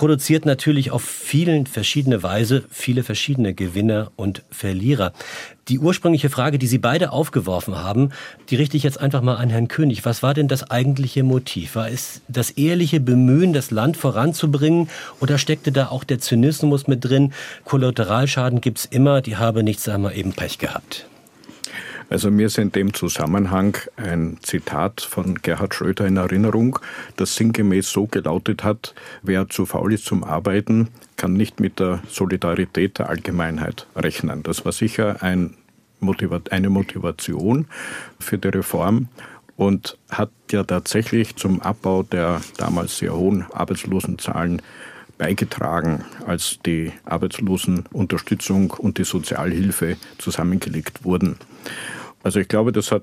produziert 0.00 0.46
natürlich 0.46 0.92
auf 0.92 1.02
vielen 1.02 1.66
verschiedene 1.66 2.22
Weise 2.22 2.64
viele 2.70 3.02
verschiedene 3.02 3.52
Gewinner 3.52 4.10
und 4.16 4.42
Verlierer. 4.50 5.12
Die 5.68 5.78
ursprüngliche 5.78 6.30
Frage, 6.30 6.58
die 6.58 6.68
Sie 6.68 6.78
beide 6.78 7.12
aufgeworfen 7.12 7.76
haben, 7.76 8.08
die 8.48 8.56
richte 8.56 8.78
ich 8.78 8.82
jetzt 8.82 8.98
einfach 8.98 9.20
mal 9.20 9.34
an 9.34 9.50
Herrn 9.50 9.68
König. 9.68 10.06
Was 10.06 10.22
war 10.22 10.32
denn 10.32 10.48
das 10.48 10.70
eigentliche 10.70 11.22
Motiv? 11.22 11.74
War 11.74 11.90
es 11.90 12.22
das 12.28 12.52
ehrliche 12.52 12.98
Bemühen, 12.98 13.52
das 13.52 13.70
Land 13.70 13.98
voranzubringen 13.98 14.88
oder 15.20 15.36
steckte 15.36 15.70
da 15.70 15.88
auch 15.88 16.04
der 16.04 16.18
Zynismus 16.18 16.86
mit 16.86 17.04
drin? 17.04 17.34
Kollateralschaden 17.66 18.62
gibt's 18.62 18.86
immer, 18.86 19.20
die 19.20 19.36
habe 19.36 19.62
nichts, 19.62 19.86
wir 19.86 20.14
eben 20.14 20.32
Pech 20.32 20.56
gehabt. 20.56 21.09
Also 22.10 22.32
mir 22.32 22.46
ist 22.46 22.58
in 22.58 22.72
dem 22.72 22.92
Zusammenhang 22.92 23.78
ein 23.96 24.38
Zitat 24.42 25.00
von 25.00 25.36
Gerhard 25.36 25.76
Schröder 25.76 26.08
in 26.08 26.16
Erinnerung, 26.16 26.80
das 27.16 27.36
sinngemäß 27.36 27.88
so 27.88 28.08
gelautet 28.08 28.64
hat, 28.64 28.96
wer 29.22 29.48
zu 29.48 29.64
faul 29.64 29.94
ist 29.94 30.06
zum 30.06 30.24
Arbeiten, 30.24 30.88
kann 31.16 31.34
nicht 31.34 31.60
mit 31.60 31.78
der 31.78 32.00
Solidarität 32.08 32.98
der 32.98 33.08
Allgemeinheit 33.08 33.86
rechnen. 33.94 34.42
Das 34.42 34.64
war 34.64 34.72
sicher 34.72 35.22
ein 35.22 35.54
Motiva 36.00 36.40
eine 36.50 36.68
Motivation 36.68 37.66
für 38.18 38.38
die 38.38 38.48
Reform 38.48 39.06
und 39.56 39.96
hat 40.10 40.30
ja 40.50 40.64
tatsächlich 40.64 41.36
zum 41.36 41.62
Abbau 41.62 42.02
der 42.02 42.40
damals 42.56 42.98
sehr 42.98 43.14
hohen 43.14 43.46
Arbeitslosenzahlen 43.52 44.62
beigetragen, 45.16 46.04
als 46.26 46.58
die 46.66 46.92
Arbeitslosenunterstützung 47.04 48.70
und 48.70 48.98
die 48.98 49.04
Sozialhilfe 49.04 49.96
zusammengelegt 50.18 51.04
wurden. 51.04 51.36
Also 52.22 52.40
ich 52.40 52.48
glaube, 52.48 52.72
das 52.72 52.92
hat 52.92 53.02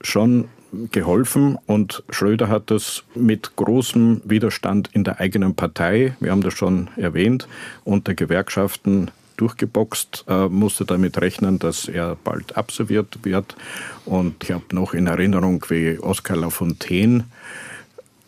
schon 0.00 0.48
geholfen 0.90 1.58
und 1.66 2.02
Schröder 2.10 2.48
hat 2.48 2.70
das 2.70 3.04
mit 3.14 3.56
großem 3.56 4.20
Widerstand 4.24 4.90
in 4.92 5.04
der 5.04 5.20
eigenen 5.20 5.54
Partei, 5.54 6.16
wir 6.20 6.32
haben 6.32 6.42
das 6.42 6.54
schon 6.54 6.88
erwähnt, 6.96 7.48
unter 7.84 8.14
Gewerkschaften 8.14 9.10
durchgeboxt, 9.36 10.24
äh, 10.28 10.48
musste 10.48 10.84
damit 10.84 11.20
rechnen, 11.20 11.58
dass 11.58 11.88
er 11.88 12.16
bald 12.24 12.56
absolviert 12.56 13.18
wird. 13.22 13.54
Und 14.04 14.42
ich 14.42 14.52
habe 14.52 14.64
noch 14.72 14.94
in 14.94 15.06
Erinnerung, 15.06 15.64
wie 15.68 15.98
Oskar 15.98 16.36
Lafontaine 16.38 17.24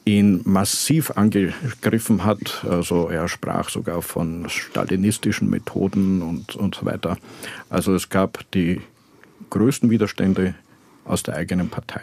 ihn 0.05 0.41
massiv 0.45 1.13
angegriffen 1.13 2.25
hat. 2.25 2.65
Also 2.69 3.09
er 3.09 3.29
sprach 3.29 3.69
sogar 3.69 4.03
von 4.03 4.49
stalinistischen 4.49 5.51
Methoden 5.51 6.23
und, 6.23 6.57
und 6.57 6.75
so 6.75 6.87
weiter. 6.87 7.17
Also 7.69 7.95
es 7.95 8.09
gab 8.09 8.45
die 8.53 8.81
größten 9.51 9.91
Widerstände 9.91 10.55
aus 11.05 11.23
der 11.23 11.35
eigenen 11.35 11.69
Partei. 11.69 12.03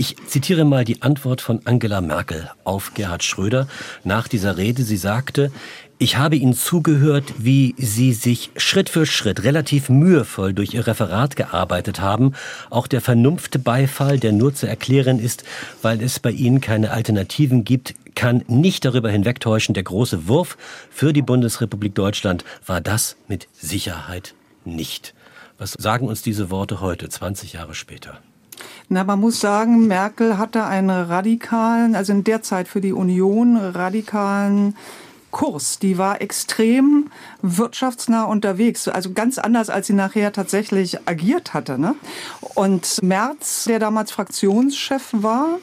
Ich 0.00 0.14
zitiere 0.28 0.64
mal 0.64 0.84
die 0.84 1.02
Antwort 1.02 1.40
von 1.40 1.60
Angela 1.64 2.00
Merkel 2.00 2.48
auf 2.62 2.94
Gerhard 2.94 3.24
Schröder 3.24 3.66
nach 4.04 4.28
dieser 4.28 4.56
Rede. 4.56 4.84
Sie 4.84 4.96
sagte, 4.96 5.50
ich 5.98 6.16
habe 6.16 6.36
Ihnen 6.36 6.54
zugehört, 6.54 7.34
wie 7.38 7.74
Sie 7.78 8.12
sich 8.12 8.52
Schritt 8.56 8.88
für 8.88 9.06
Schritt 9.06 9.42
relativ 9.42 9.88
mühevoll 9.88 10.54
durch 10.54 10.72
Ihr 10.72 10.86
Referat 10.86 11.34
gearbeitet 11.34 11.98
haben. 11.98 12.34
Auch 12.70 12.86
der 12.86 13.00
Vernunftbeifall, 13.00 14.20
der 14.20 14.30
nur 14.30 14.54
zu 14.54 14.68
erklären 14.68 15.18
ist, 15.18 15.42
weil 15.82 16.00
es 16.00 16.20
bei 16.20 16.30
Ihnen 16.30 16.60
keine 16.60 16.92
Alternativen 16.92 17.64
gibt, 17.64 17.96
kann 18.14 18.44
nicht 18.46 18.84
darüber 18.84 19.10
hinwegtäuschen. 19.10 19.74
Der 19.74 19.82
große 19.82 20.28
Wurf 20.28 20.56
für 20.90 21.12
die 21.12 21.22
Bundesrepublik 21.22 21.96
Deutschland 21.96 22.44
war 22.64 22.80
das 22.80 23.16
mit 23.26 23.48
Sicherheit 23.52 24.34
nicht. 24.64 25.14
Was 25.58 25.72
sagen 25.72 26.06
uns 26.06 26.22
diese 26.22 26.50
Worte 26.50 26.80
heute, 26.80 27.08
20 27.08 27.54
Jahre 27.54 27.74
später? 27.74 28.18
Na, 28.88 29.02
man 29.02 29.18
muss 29.18 29.40
sagen, 29.40 29.88
Merkel 29.88 30.38
hatte 30.38 30.64
einen 30.64 30.90
radikalen, 30.90 31.96
also 31.96 32.12
in 32.12 32.22
der 32.22 32.42
Zeit 32.42 32.68
für 32.68 32.80
die 32.80 32.92
Union 32.92 33.56
radikalen 33.56 34.76
Kurs. 35.32 35.80
Die 35.80 35.98
war 35.98 36.22
extrem 36.22 37.10
wirtschaftsnah 37.42 38.24
unterwegs, 38.24 38.86
also 38.86 39.12
ganz 39.12 39.38
anders, 39.38 39.68
als 39.68 39.88
sie 39.88 39.94
nachher 39.94 40.32
tatsächlich 40.32 41.08
agiert 41.08 41.54
hatte. 41.54 41.76
Ne? 41.76 41.96
Und 42.54 43.02
Merz, 43.02 43.64
der 43.64 43.80
damals 43.80 44.12
Fraktionschef 44.12 45.08
war, 45.12 45.58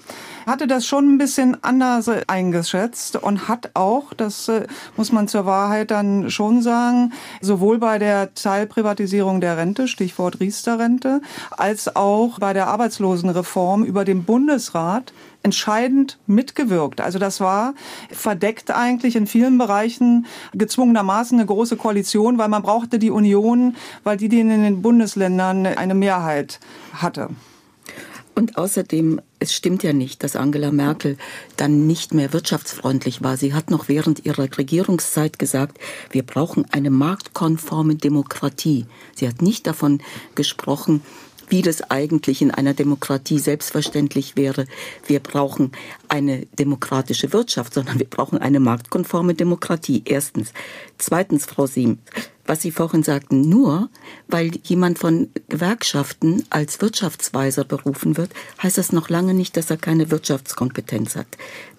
hatte 0.46 0.68
das 0.68 0.86
schon 0.86 1.14
ein 1.14 1.18
bisschen 1.18 1.64
anders 1.64 2.10
eingeschätzt 2.28 3.16
und 3.18 3.48
hat 3.48 3.72
auch, 3.74 4.14
das 4.14 4.48
äh, 4.48 4.68
muss 4.96 5.12
man 5.12 5.28
zur 5.28 5.46
Wahrheit 5.46 5.92
dann 5.92 6.30
schon 6.30 6.62
sagen, 6.62 7.14
sowohl 7.42 7.78
bei 7.78 8.00
der 8.00 8.34
Teilprivatisierung 8.34 9.42
der 9.42 9.58
Rente, 9.58 9.88
Stichwort 9.88 10.40
Riester-Rente, 10.40 11.22
als 11.52 11.96
auch 11.96 12.40
bei 12.40 12.54
der 12.54 12.68
Arbeitslosenreform 12.68 13.84
über 13.84 14.06
den 14.06 14.24
Bundesrat 14.24 15.14
entscheidend 15.44 16.18
mitgewirkt. 16.26 17.02
Also 17.02 17.20
das 17.20 17.40
war 17.40 17.76
verdeckt 18.12 18.72
eigentlich 18.72 19.16
in 19.16 19.28
vielen 19.28 19.58
Bereichen 19.58 20.26
gezwungenermaßen 20.54 21.38
eine 21.38 21.46
große 21.46 21.78
Koalition, 21.78 22.38
weil 22.38 22.50
man 22.50 22.64
brauchte 22.64 22.98
die 22.98 23.12
Union, 23.12 23.76
weil 24.04 24.18
die, 24.18 24.28
die 24.28 24.40
in 24.40 24.50
den 24.50 24.82
Bundesländern 24.82 25.68
eine 25.68 25.94
Mehrheit 25.94 26.60
hatte. 26.94 27.30
Und 28.36 28.58
außerdem, 28.58 29.22
es 29.40 29.54
stimmt 29.54 29.82
ja 29.84 29.94
nicht, 29.94 30.22
dass 30.22 30.36
Angela 30.36 30.70
Merkel 30.70 31.18
dann 31.56 31.88
nicht 31.88 32.14
mehr 32.14 32.34
wirtschaftsfreundlich 32.34 33.24
war. 33.24 33.38
Sie 33.38 33.54
hat 33.54 33.72
noch 33.72 33.88
während 33.88 34.26
ihrer 34.26 34.50
Regierungszeit 34.58 35.40
gesagt, 35.40 35.80
wir 36.12 36.24
brauchen 36.24 36.66
eine 36.72 36.90
marktkonforme 36.90 37.96
Demokratie. 37.96 38.86
Sie 39.16 39.28
hat 39.28 39.42
nicht 39.42 39.66
davon 39.66 40.02
gesprochen, 40.36 41.02
wie 41.48 41.62
das 41.62 41.90
eigentlich 41.90 42.42
in 42.42 42.52
einer 42.52 42.74
Demokratie 42.74 43.40
selbstverständlich 43.40 44.36
wäre. 44.36 44.66
Wir 45.08 45.22
brauchen 45.22 45.72
eine 46.10 46.46
demokratische 46.48 47.32
Wirtschaft, 47.32 47.74
sondern 47.74 48.00
wir 48.00 48.10
brauchen 48.10 48.38
eine 48.40 48.60
marktkonforme 48.60 49.34
Demokratie. 49.34 50.02
Erstens. 50.06 50.54
Zweitens, 50.98 51.46
Frau 51.46 51.68
Siem, 51.68 52.00
was 52.46 52.62
Sie 52.62 52.72
vorhin 52.72 53.04
sagten, 53.04 53.42
nur 53.42 53.90
weil 54.28 54.52
jemand 54.64 55.00
von 55.00 55.30
Gewerkschaften 55.50 56.44
als 56.50 56.82
Wirtschaftsweiser 56.82 57.64
berufen 57.64 58.18
wird, 58.18 58.32
heißt 58.62 58.78
das 58.78 58.92
noch 58.92 59.10
lange 59.10 59.34
nicht, 59.34 59.58
dass 59.58 59.70
er 59.70 59.78
keine 59.78 60.12
Wirtschaftskompetenz 60.12 61.16
hat. 61.16 61.28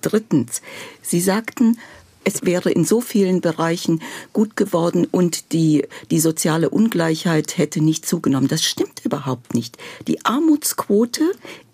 Drittens, 0.00 0.62
Sie 1.02 1.20
sagten, 1.20 1.78
es 2.24 2.44
wäre 2.44 2.70
in 2.70 2.84
so 2.84 3.00
vielen 3.00 3.40
Bereichen 3.40 4.02
gut 4.32 4.56
geworden 4.56 5.06
und 5.08 5.52
die, 5.52 5.86
die 6.10 6.18
soziale 6.18 6.70
Ungleichheit 6.70 7.56
hätte 7.56 7.80
nicht 7.80 8.04
zugenommen. 8.04 8.48
Das 8.48 8.64
stimmt 8.64 9.04
überhaupt 9.04 9.54
nicht. 9.54 9.78
Die 10.08 10.24
Armutsquote 10.24 11.22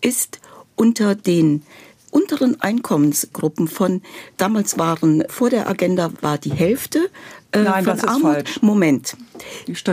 ist 0.02 0.40
unter 0.76 1.14
den 1.14 1.62
unteren 2.10 2.60
Einkommensgruppen 2.60 3.66
von 3.66 4.02
damals 4.36 4.78
waren 4.78 5.24
vor 5.28 5.48
der 5.48 5.68
Agenda 5.68 6.12
war 6.20 6.36
die 6.36 6.52
Hälfte 6.52 7.08
Nein, 7.54 7.84
von 7.84 7.96
das 7.96 8.02
ist 8.02 8.08
Armut. 8.08 8.22
Falsch. 8.22 8.62
Moment. 8.62 9.16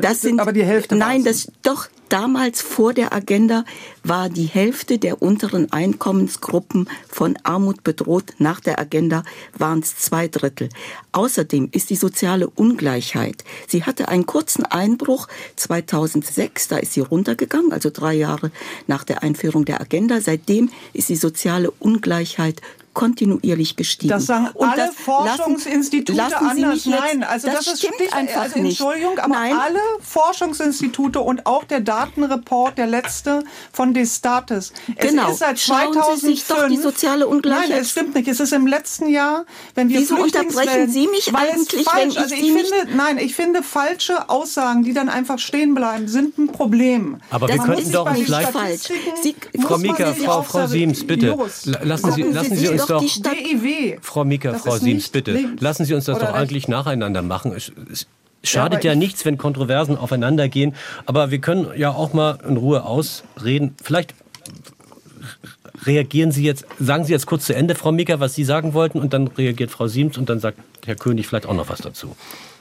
Das 0.02 0.22
sind 0.22 0.40
aber 0.40 0.54
die 0.54 0.64
Hälfte. 0.64 0.96
Nein, 0.96 1.24
das 1.24 1.52
doch 1.62 1.88
damals 2.10 2.62
vor 2.62 2.94
der 2.94 3.14
Agenda 3.14 3.66
war 4.04 4.30
die 4.30 4.46
Hälfte 4.46 4.98
der 4.98 5.22
unteren 5.22 5.72
Einkommensgruppen 5.72 6.90
von 7.08 7.38
Armut 7.44 7.84
bedroht. 7.84 8.34
Nach 8.40 8.60
der 8.60 8.80
Agenda 8.80 9.24
waren 9.58 9.80
es 9.80 9.98
zwei 9.98 10.28
Drittel. 10.28 10.70
Außerdem 11.12 11.70
ist 11.72 11.90
die 11.90 11.96
soziale 11.96 12.50
Ungleichheit. 12.50 13.44
Sie 13.68 13.84
hatte 13.84 14.08
einen 14.08 14.26
kurzen 14.26 14.66
Einbruch 14.66 15.28
2006, 15.56 16.70
da 16.70 16.78
ist 16.78 16.94
sie 16.94 17.02
runtergegangen, 17.02 17.72
also 17.72 17.90
drei 17.92 18.14
Jahre 18.14 18.52
nach 18.88 19.04
der 19.04 19.22
Einführung 19.22 19.66
der 19.66 19.82
Agenda. 19.82 20.22
Seitdem 20.22 20.70
ist 20.94 21.10
die 21.10 21.16
soziale 21.16 21.72
Ungleichheit 21.72 22.62
kontinuierlich 22.94 23.76
gestiegen. 23.76 24.10
Das 24.10 24.26
sagen 24.26 24.50
und 24.54 24.68
alle 24.68 24.88
das 24.88 24.96
Forschungsinstitute 24.96 26.14
lassen, 26.14 26.34
lassen 26.34 26.64
anders. 26.64 26.86
Nein, 26.86 27.24
also 27.24 27.48
das, 27.48 27.66
das 27.66 27.80
stimmt 27.80 28.02
ist, 28.02 28.14
einfach 28.14 28.42
also, 28.42 28.60
nicht. 28.60 28.80
Entschuldigung, 28.80 29.20
aber 29.20 29.34
Nein. 29.34 29.54
alle 29.54 29.80
Forschungsinstitute 30.02 31.20
und 31.20 31.46
auch 31.46 31.64
der 31.64 31.82
Datenreport, 31.82 32.78
der 32.78 32.88
letzte 32.88 33.44
von 33.72 33.94
Destatis. 33.94 34.74
Genau. 34.98 35.28
Es 35.28 35.34
ist 35.34 35.40
seit 35.40 35.60
2005, 35.60 35.70
Schauen 35.96 36.20
Sie 36.20 36.26
sich 36.28 36.46
doch 36.46 36.68
die 36.68 36.78
soziale 36.78 37.28
Ungleichheit. 37.28 37.70
Nein, 37.70 37.80
es 37.80 37.92
stimmt 37.92 38.16
nicht. 38.16 38.28
Es 38.28 38.40
ist 38.40 38.54
im 38.54 38.68
letzten 38.68 39.10
Jahr, 39.10 39.46
wenn 39.76 39.90
wir 39.90 40.00
Wieso 40.00 40.16
unterbrechen 40.16 40.90
Sie 40.90 41.08
mich 41.08 41.34
eigentlich, 41.34 41.86
falsch, 41.86 42.02
wenn 42.02 42.10
ich 42.10 42.20
also 42.20 42.36
ich 42.36 42.42
Sie 42.42 42.52
finde, 42.52 42.96
nein, 42.96 43.18
ich 43.18 43.36
finde 43.36 43.64
falsche 43.64 44.30
Aussagen, 44.30 44.84
die 44.84 44.94
dann 44.94 45.10
einfach 45.10 45.40
stehen 45.40 45.76
bleiben, 45.76 46.08
sind 46.08 46.38
ein 46.38 46.52
Problem. 46.52 47.18
Aber 47.30 47.48
das 47.48 47.58
wir 47.58 47.64
könnten 47.64 47.92
doch 47.92 48.14
vielleicht 48.16 48.52
falsch. 48.52 48.82
Sie, 49.22 49.36
Frau 49.62 49.78
Mika, 49.78 50.14
Frau, 50.14 50.42
Frau 50.42 50.68
Siems, 50.68 51.06
bitte 51.06 51.38
lassen 51.84 52.12
Sie, 52.12 52.24
lassen 52.24 52.56
Sie 52.56 52.68
uns 52.68 52.79
doch 52.86 53.02
DIW. 53.02 53.98
Frau 54.02 54.26
Mika, 54.26 54.54
Frau 54.54 54.78
Siems, 54.78 55.10
bitte, 55.10 55.32
links. 55.32 55.62
lassen 55.62 55.86
Sie 55.86 55.94
uns 55.94 56.06
das 56.06 56.20
doch 56.20 56.34
eigentlich 56.34 56.68
nacheinander 56.68 57.22
machen. 57.22 57.54
Es, 57.56 57.72
es 57.92 58.08
schadet 58.44 58.84
ja, 58.84 58.92
ja 58.92 58.96
nichts, 58.96 59.26
wenn 59.26 59.38
Kontroversen 59.38 59.98
aufeinander 59.98 60.48
gehen, 60.50 60.76
aber 61.06 61.32
wir 61.32 61.40
können 61.40 61.68
ja 61.76 61.92
auch 61.92 62.14
mal 62.14 62.40
in 62.48 62.58
Ruhe 62.58 62.84
ausreden. 62.84 63.76
Vielleicht 63.84 64.14
reagieren 65.86 66.32
Sie 66.32 66.44
jetzt, 66.44 66.66
sagen 66.80 67.06
Sie 67.06 67.12
jetzt 67.12 67.26
kurz 67.26 67.46
zu 67.46 67.56
Ende, 67.56 67.76
Frau 67.76 67.92
Mika, 67.92 68.20
was 68.20 68.36
Sie 68.36 68.44
sagen 68.44 68.74
wollten, 68.74 69.00
und 69.00 69.14
dann 69.14 69.28
reagiert 69.28 69.72
Frau 69.72 69.88
Siems 69.88 70.18
und 70.18 70.30
dann 70.30 70.40
sagt 70.40 70.60
Herr 70.86 70.96
König 70.96 71.28
vielleicht 71.28 71.46
auch 71.46 71.54
noch 71.54 71.70
was 71.70 71.80
dazu. 71.80 72.16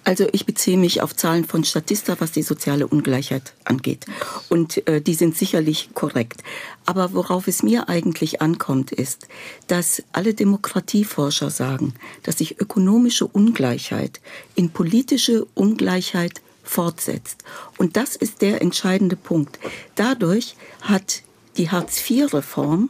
Also 0.05 0.27
ich 0.33 0.47
beziehe 0.47 0.79
mich 0.79 1.03
auf 1.03 1.15
Zahlen 1.15 1.45
von 1.45 1.65
Statista, 1.65 2.17
was 2.19 2.33
die 2.33 2.43
soziale 2.43 2.87
Ungleichheit 2.87 3.53
angeht. 3.65 4.07
Und 4.49 4.87
äh, 4.89 5.03
die 5.03 5.13
sind 5.13 5.37
sicherlich 5.37 5.91
korrekt. 5.93 6.43
Aber 6.87 7.13
worauf 7.13 7.47
es 7.47 7.63
mir 7.63 7.91
eigentlich 7.91 8.41
ankommt, 8.41 8.91
ist, 8.91 9.29
dass 9.67 10.03
alle 10.13 10.33
Demokratieforscher 10.33 11.51
sagen, 11.51 11.93
dass 12.23 12.39
sich 12.39 12.59
ökonomische 12.59 13.27
Ungleichheit 13.27 14.21
in 14.55 14.71
politische 14.71 15.47
Ungleichheit 15.55 16.41
fortsetzt. 16.65 17.45
Und 17.77 17.97
das 17.97 18.17
ist 18.17 18.41
der 18.41 18.63
entscheidende 18.63 19.17
Punkt. 19.17 19.59
Dadurch 19.95 20.57
hat 20.81 21.23
die 21.59 21.71
Hartz-IV-Reform 21.71 22.89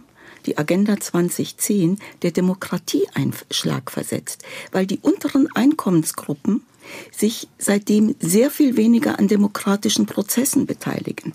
die 0.49 0.57
Agenda 0.57 0.99
2010 0.99 1.99
der 2.23 2.31
Demokratie 2.31 3.07
einen 3.13 3.35
Schlag 3.51 3.91
versetzt, 3.91 4.45
weil 4.73 4.87
die 4.87 4.99
unteren 4.99 5.47
Einkommensgruppen 5.55 6.63
sich 7.15 7.49
seitdem 7.59 8.15
sehr 8.19 8.51
viel 8.51 8.79
weniger 8.79 9.19
an 9.19 9.29
demokratischen 9.29 10.07
Prozessen 10.07 10.65
beteiligen. 10.65 11.35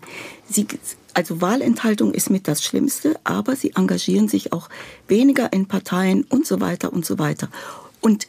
Sie, 0.49 0.65
also 1.13 1.41
Wahlenthaltung 1.41 2.11
ist 2.15 2.31
mit 2.31 2.47
das 2.47 2.63
Schlimmste, 2.63 3.19
aber 3.23 3.55
sie 3.55 3.73
engagieren 3.75 4.27
sich 4.27 4.51
auch 4.51 4.67
weniger 5.07 5.53
in 5.53 5.67
Parteien 5.67 6.23
und 6.23 6.47
so 6.47 6.59
weiter 6.59 6.91
und 6.91 7.05
so 7.05 7.19
weiter. 7.19 7.49
Und 8.01 8.27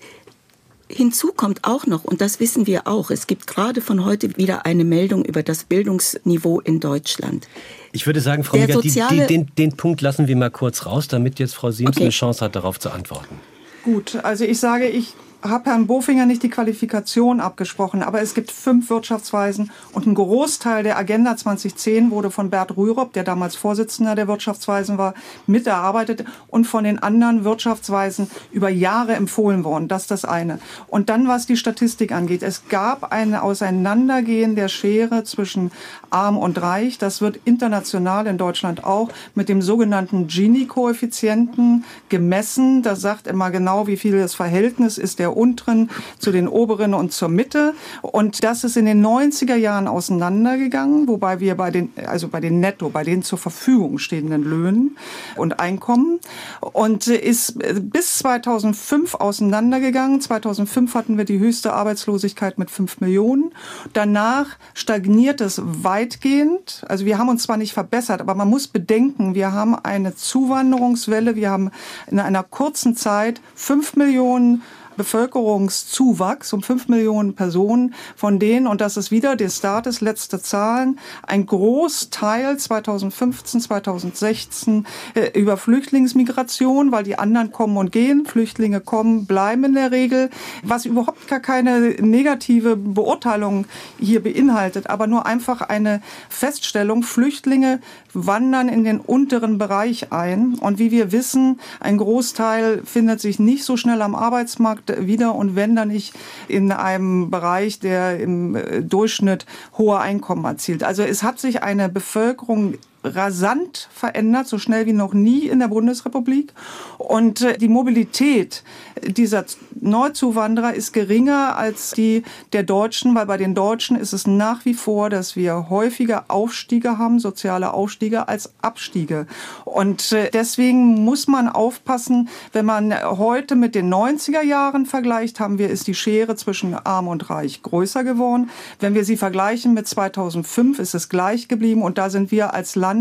Hinzu 0.95 1.33
kommt 1.33 1.65
auch 1.65 1.87
noch, 1.87 2.05
und 2.05 2.21
das 2.21 2.39
wissen 2.39 2.69
wir 2.69 2.87
auch, 2.87 3.11
es 3.11 3.27
gibt 3.27 3.49
gerade 3.49 3.81
von 3.81 4.05
heute 4.05 4.37
wieder 4.37 4.65
eine 4.65 4.85
Meldung 4.85 5.25
über 5.25 5.43
das 5.43 5.65
Bildungsniveau 5.65 6.61
in 6.61 6.79
Deutschland. 6.79 7.49
Ich 7.93 8.07
würde 8.07 8.21
sagen, 8.21 8.45
Frau 8.45 8.59
Mieger, 8.59 8.81
den, 9.27 9.51
den, 9.59 9.77
Punkt 9.77 10.01
lassen 10.03 10.29
wir 10.29 10.37
mal 10.37 10.51
kurz 10.51 10.87
raus, 10.87 11.09
damit 11.09 11.41
jetzt 11.41 11.55
Frau 11.57 11.73
Siems 11.73 11.97
okay. 11.97 12.03
eine 12.03 12.11
Chance 12.11 12.45
hat, 12.45 12.55
darauf 12.55 12.79
zu 12.79 12.91
antworten. 12.91 13.41
Gut, 13.83 14.17
also 14.23 14.45
ich 14.45 14.61
sage, 14.61 14.89
ich 14.89 15.15
habe 15.45 15.71
Herrn 15.71 15.87
Bofinger 15.87 16.25
nicht 16.25 16.43
die 16.43 16.49
Qualifikation 16.49 17.39
abgesprochen, 17.41 18.03
aber 18.03 18.23
es 18.23 18.33
gibt 18.33 18.51
fünf 18.51 18.89
Wirtschaftsweisen 18.89 19.71
und 19.93 20.07
ein 20.07 20.15
Großteil 20.15 20.83
der 20.83 20.97
Agenda 20.97 21.37
2010 21.37 22.11
wurde 22.11 22.31
von 22.31 22.49
Bert 22.49 22.77
Rürup, 22.79 23.13
der 23.13 23.25
damals 23.25 23.55
Vorsitzender 23.55 24.15
der 24.15 24.27
Wirtschaftsweisen 24.27 24.97
war, 24.97 25.13
mit 25.47 25.67
erarbeitet 25.67 26.25
und 26.49 26.67
von 26.67 26.85
den 26.85 26.99
anderen 26.99 27.45
Wirtschaftsweisen 27.45 28.31
über 28.53 28.71
Jahre 28.71 29.15
empfohlen 29.15 29.65
worden. 29.65 29.87
Das 29.87 30.03
ist 30.03 30.11
das 30.11 30.25
eine. 30.25 30.59
Und 30.87 31.11
dann, 31.11 31.29
was 31.29 31.45
die 31.45 31.59
Statistik 31.59 32.13
angeht, 32.13 32.43
es 32.43 32.69
gab 32.69 33.13
ein 33.13 33.35
Auseinandergehen 33.35 34.57
der 34.57 34.69
Schere 34.69 35.25
zwischen 35.25 35.73
arm 36.09 36.39
und 36.39 36.61
reich. 36.63 36.97
Das 36.97 37.21
wird 37.21 37.39
international 37.45 38.27
in 38.27 38.39
Deutschland 38.39 38.85
auch 38.85 39.11
mit 39.35 39.51
dem 39.51 39.61
sogenannten 39.61 40.27
Gini-Koeffizienten 40.27 41.85
gemessen. 42.09 42.83
Das 42.83 43.03
sagt 43.03 43.27
immer 43.27 43.51
genau, 43.51 43.87
wie 43.87 43.99
viel 43.99 44.19
das 44.19 44.35
Verhältnis 44.35 44.97
ist 44.97 45.19
der 45.19 45.34
unteren 45.35 45.91
zu 46.19 46.33
den 46.33 46.49
oberen 46.49 46.95
und 46.95 47.13
zur 47.13 47.29
Mitte. 47.29 47.75
Und 48.03 48.45
das 48.45 48.65
ist 48.65 48.77
in 48.77 48.87
den 48.87 49.05
90er 49.05 49.57
Jahren 49.57 49.89
auseinandergegangen, 49.89 51.09
wobei 51.09 51.41
wir 51.41 51.57
bei 51.57 51.71
den, 51.71 51.93
also 52.07 52.29
bei 52.29 52.41
den 52.41 52.61
Netto, 52.61 52.89
bei 52.89 53.05
den 53.05 53.23
zur 53.23 53.39
Verfügung 53.39 53.99
stehenden 53.99 54.43
Löhnen 54.43 54.97
und 55.37 55.61
Einkommen 55.61 56.21
und 56.61 57.07
ist 57.07 57.59
bis 57.91 58.19
2005 58.19 59.15
auseinandergegangen. 59.15 60.21
2005 60.21 60.95
hatten 60.95 61.19
wir 61.19 61.25
die 61.25 61.39
höchste 61.39 61.73
Arbeitslosigkeit 61.73 62.59
mit 62.59 62.71
5 62.71 63.01
Millionen. 63.01 63.53
Danach 63.93 64.57
stagniert 64.75 65.41
es 65.41 65.61
weitgehend. 65.65 66.85
Also 66.89 67.05
wir 67.05 67.19
haben 67.19 67.29
uns 67.29 67.45
zwar 67.45 67.57
nicht 67.57 67.73
verbessert, 67.73 68.21
aber 68.21 68.35
man 68.35 68.49
muss 68.49 68.69
bedenken, 68.69 69.35
wir 69.35 69.53
haben 69.53 69.75
eine 69.75 70.15
Zuwanderungswelle. 70.15 71.37
Wir 71.37 71.51
haben 71.51 71.71
in 72.07 72.19
einer 72.19 72.43
kurzen 72.43 72.97
Zeit 72.97 73.41
5 73.55 73.97
Millionen 73.97 74.63
Bevölkerungszuwachs 74.97 76.53
um 76.53 76.63
fünf 76.63 76.89
Millionen 76.89 77.35
Personen, 77.35 77.95
von 78.17 78.39
denen, 78.39 78.67
und 78.67 78.81
das 78.81 78.97
ist 78.97 79.11
wieder 79.11 79.37
des 79.37 79.59
Staates 79.59 80.01
letzte 80.01 80.41
Zahlen, 80.41 80.99
ein 81.27 81.47
Großteil 81.47 82.57
2015, 82.57 83.61
2016 83.61 84.87
äh, 85.15 85.39
über 85.39 85.57
Flüchtlingsmigration, 85.57 86.93
weil 86.93 87.05
die 87.05 87.19
anderen 87.19 87.53
kommen 87.53 87.77
und 87.77 87.93
gehen, 87.93 88.27
Flüchtlinge 88.27 88.81
kommen, 88.81 89.27
bleiben 89.27 89.65
in 89.65 89.75
der 89.75 89.91
Regel, 89.91 90.31
was 90.63 90.85
überhaupt 90.85 91.29
gar 91.29 91.41
keine 91.41 91.97
negative 92.01 92.77
Beurteilung 92.77 93.67
hier 93.99 94.23
beinhaltet, 94.23 94.89
aber 94.89 95.07
nur 95.07 95.27
einfach 95.27 95.61
eine 95.61 96.03
Feststellung, 96.29 97.03
Flüchtlinge 97.03 97.81
wandern 98.13 98.69
in 98.69 98.85
den 98.85 99.01
unteren 99.01 99.59
Bereich 99.59 100.13
ein. 100.13 100.55
Und 100.55 100.79
wie 100.79 100.91
wir 100.91 101.13
wissen, 101.13 101.61
ein 101.81 101.99
Großteil 101.99 102.83
findet 102.85 103.21
sich 103.21 103.39
nicht 103.39 103.65
so 103.65 103.77
schnell 103.77 104.01
am 104.03 104.15
Arbeitsmarkt 104.15 104.84
wieder 104.89 105.35
und 105.35 105.57
wenn 105.57 105.77
dann 105.77 105.89
nicht 105.89 106.15
in 106.49 106.73
einem 106.73 107.31
Bereich, 107.31 107.81
der 107.81 108.19
im 108.21 108.57
äh, 108.57 108.83
Durchschnitt 108.83 109.47
hohe 109.79 109.99
Einkommen 109.99 110.45
erzielt. 110.45 110.83
Also 110.83 111.03
es 111.03 111.23
hat 111.23 111.39
sich 111.39 111.63
eine 111.63 111.89
Bevölkerung 111.89 112.75
rasant 113.05 113.89
verändert, 113.93 114.49
so 114.49 114.59
schnell 114.59 114.87
wie 114.87 114.93
noch 114.93 115.13
nie 115.13 115.47
in 115.47 115.59
der 115.59 115.69
Bundesrepublik. 115.69 116.53
Und 116.99 117.43
äh, 117.43 117.59
die 117.59 117.69
Mobilität 117.69 118.65
dieser 119.03 119.45
Neuzuwanderer 119.81 120.75
ist 120.75 120.93
geringer 120.93 121.57
als 121.57 121.91
die 121.91 122.23
der 122.53 122.63
Deutschen, 122.63 123.15
weil 123.15 123.27
bei 123.27 123.37
den 123.37 123.55
Deutschen 123.55 123.97
ist 123.97 124.13
es 124.13 124.27
nach 124.27 124.65
wie 124.65 124.75
vor, 124.75 125.11
dass 125.11 125.37
wir 125.37 125.69
häufiger 125.69 126.25
Aufstiege 126.29 126.97
haben, 126.97 127.19
soziale 127.19 127.75
Aufstiege 127.75 128.29
als 128.29 128.55
Abstiege. 128.63 129.27
Und 129.65 130.13
äh, 130.13 130.31
deswegen 130.31 131.05
muss 131.05 131.29
man 131.29 131.49
aufpassen, 131.49 132.29
wenn 132.53 132.65
man 132.65 132.95
heute 133.03 133.57
mit 133.57 133.75
den 133.75 133.93
90er 133.93 134.43
Jahren 134.43 134.87
vergleicht, 134.87 135.41
haben 135.41 135.59
wir, 135.59 135.69
ist 135.69 135.87
die 135.87 135.95
Schere 135.95 136.37
zwischen 136.37 136.75
Arm 136.75 137.09
und 137.09 137.29
Reich 137.29 137.63
größer 137.63 138.05
geworden. 138.05 138.51
Wenn 138.81 138.95
wir 138.95 139.05
sie 139.05 139.17
vergleichen 139.17 139.75
mit 139.75 139.87
2005, 139.87 140.79
ist 140.79 140.95
es 140.95 141.09
gleich 141.09 141.49
geblieben. 141.49 141.83
Und 141.83 141.99
da 141.99 142.09
sind 142.09 142.31
wir 142.31 142.55
als 142.55 142.77
Land 142.77 142.94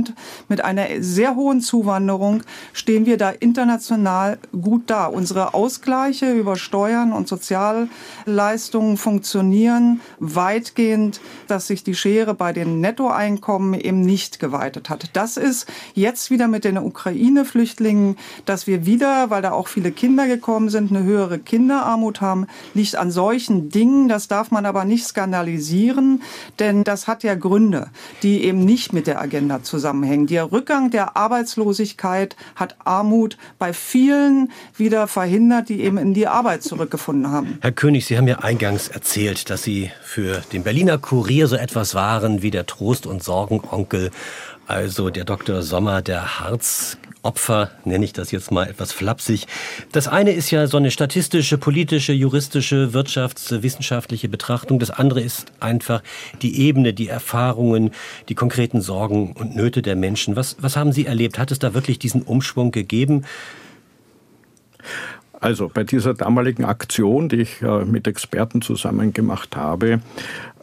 mit 0.49 0.63
einer 0.63 0.87
sehr 0.99 1.35
hohen 1.35 1.61
Zuwanderung, 1.61 2.43
stehen 2.73 3.05
wir 3.05 3.17
da 3.17 3.29
international 3.29 4.37
gut 4.61 4.83
da. 4.87 5.05
Unsere 5.05 5.53
Ausgleiche 5.53 6.31
über 6.31 6.55
Steuern 6.55 7.13
und 7.13 7.27
Sozialleistungen 7.27 8.97
funktionieren 8.97 10.01
weitgehend, 10.19 11.21
dass 11.47 11.67
sich 11.67 11.83
die 11.83 11.95
Schere 11.95 12.33
bei 12.33 12.53
den 12.53 12.81
Nettoeinkommen 12.81 13.79
eben 13.79 14.01
nicht 14.01 14.39
geweitet 14.39 14.89
hat. 14.89 15.09
Das 15.13 15.37
ist 15.37 15.67
jetzt 15.93 16.31
wieder 16.31 16.47
mit 16.47 16.63
den 16.63 16.77
Ukraine-Flüchtlingen, 16.77 18.17
dass 18.45 18.67
wir 18.67 18.85
wieder, 18.85 19.29
weil 19.29 19.41
da 19.41 19.51
auch 19.51 19.67
viele 19.67 19.91
Kinder 19.91 20.27
gekommen 20.27 20.69
sind, 20.69 20.91
eine 20.91 21.03
höhere 21.03 21.39
Kinderarmut 21.39 22.21
haben, 22.21 22.47
liegt 22.73 22.95
an 22.95 23.11
solchen 23.11 23.69
Dingen. 23.69 24.07
Das 24.07 24.27
darf 24.27 24.51
man 24.51 24.65
aber 24.65 24.85
nicht 24.85 25.05
skandalisieren, 25.05 26.21
denn 26.59 26.83
das 26.83 27.07
hat 27.07 27.23
ja 27.23 27.35
Gründe, 27.35 27.89
die 28.23 28.43
eben 28.43 28.63
nicht 28.65 28.93
mit 28.93 29.07
der 29.07 29.21
Agenda 29.21 29.63
zusammenhängen. 29.63 29.82
Der 29.83 30.51
Rückgang 30.51 30.91
der 30.91 31.17
Arbeitslosigkeit 31.17 32.35
hat 32.55 32.75
Armut 32.83 33.37
bei 33.59 33.73
vielen 33.73 34.51
wieder 34.75 35.07
verhindert, 35.07 35.69
die 35.69 35.81
eben 35.81 35.97
in 35.97 36.13
die 36.13 36.27
Arbeit 36.27 36.63
zurückgefunden 36.63 37.29
haben. 37.31 37.57
Herr 37.61 37.71
König, 37.71 38.05
Sie 38.05 38.17
haben 38.17 38.27
ja 38.27 38.39
eingangs 38.39 38.87
erzählt, 38.87 39.49
dass 39.49 39.63
Sie 39.63 39.91
für 40.03 40.41
den 40.53 40.63
Berliner 40.63 40.97
Kurier 40.97 41.47
so 41.47 41.55
etwas 41.55 41.95
waren 41.95 42.41
wie 42.41 42.51
der 42.51 42.65
Trost- 42.65 43.05
und 43.05 43.23
Sorgenonkel 43.23 44.11
also 44.67 45.09
der 45.09 45.25
Dr. 45.25 45.61
Sommer 45.61 46.01
der 46.01 46.39
Harzopfer, 47.23 47.71
nenne 47.85 48.05
ich 48.05 48.13
das 48.13 48.31
jetzt 48.31 48.51
mal 48.51 48.67
etwas 48.67 48.91
flapsig. 48.91 49.47
Das 49.91 50.07
eine 50.07 50.31
ist 50.31 50.51
ja 50.51 50.67
so 50.67 50.77
eine 50.77 50.91
statistische, 50.91 51.57
politische, 51.57 52.13
juristische, 52.13 52.93
wirtschaftswissenschaftliche 52.93 54.29
Betrachtung. 54.29 54.79
Das 54.79 54.91
andere 54.91 55.21
ist 55.21 55.51
einfach 55.59 56.03
die 56.41 56.59
Ebene, 56.59 56.93
die 56.93 57.07
Erfahrungen, 57.07 57.91
die 58.29 58.35
konkreten 58.35 58.81
Sorgen 58.81 59.33
und 59.33 59.55
Nöte 59.55 59.81
der 59.81 59.95
Menschen. 59.95 60.35
Was, 60.35 60.57
was 60.59 60.75
haben 60.75 60.91
Sie 60.91 61.05
erlebt? 61.05 61.39
Hat 61.39 61.51
es 61.51 61.59
da 61.59 61.73
wirklich 61.73 61.99
diesen 61.99 62.21
Umschwung 62.21 62.71
gegeben? 62.71 63.23
Also 65.39 65.69
bei 65.73 65.83
dieser 65.83 66.13
damaligen 66.13 66.63
Aktion, 66.63 67.27
die 67.27 67.41
ich 67.41 67.61
äh, 67.61 67.83
mit 67.83 68.07
Experten 68.07 68.61
zusammen 68.61 69.11
gemacht 69.11 69.57
habe, 69.57 69.99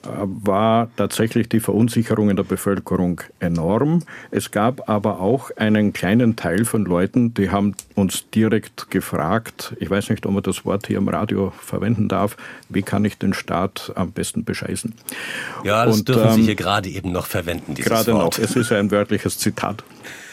war 0.03 0.89
tatsächlich 0.97 1.49
die 1.49 1.61
Verunsicherung 1.61 2.31
in 2.31 2.37
der 2.37 2.45
Bevölkerung 2.45 3.21
enorm. 3.39 4.03
Es 4.31 4.51
gab 4.51 4.89
aber 4.89 5.21
auch 5.21 5.51
einen 5.57 5.93
kleinen 5.93 6.37
Teil 6.37 6.65
von 6.65 6.85
Leuten, 6.85 7.35
die 7.35 7.51
haben 7.51 7.75
uns 7.95 8.29
direkt 8.31 8.91
gefragt, 8.91 9.75
ich 9.79 9.91
weiß 9.91 10.11
nicht, 10.11 10.25
ob 10.27 10.33
man 10.33 10.43
das 10.43 10.65
Wort 10.65 10.87
hier 10.87 10.99
im 10.99 11.09
Radio 11.09 11.53
verwenden 11.61 12.09
darf, 12.09 12.37
wie 12.69 12.83
kann 12.83 13.05
ich 13.05 13.19
den 13.19 13.35
Staat 13.35 13.93
am 13.95 14.13
besten 14.13 14.45
bescheißen? 14.45 14.95
Ja, 15.65 15.85
das 15.85 15.99
Und, 15.99 16.09
dürfen 16.09 16.29
ähm, 16.29 16.35
Sie 16.35 16.43
hier 16.43 16.57
gerade 16.57 16.89
eben 16.89 17.13
noch 17.13 17.27
verwenden, 17.27 17.75
dieses 17.75 17.91
Gerade 17.91 18.13
Wort. 18.13 18.39
noch, 18.39 18.45
es 18.45 18.57
ist 18.57 18.73
ein 18.73 18.91
wörtliches 18.91 19.39
Zitat. 19.39 19.85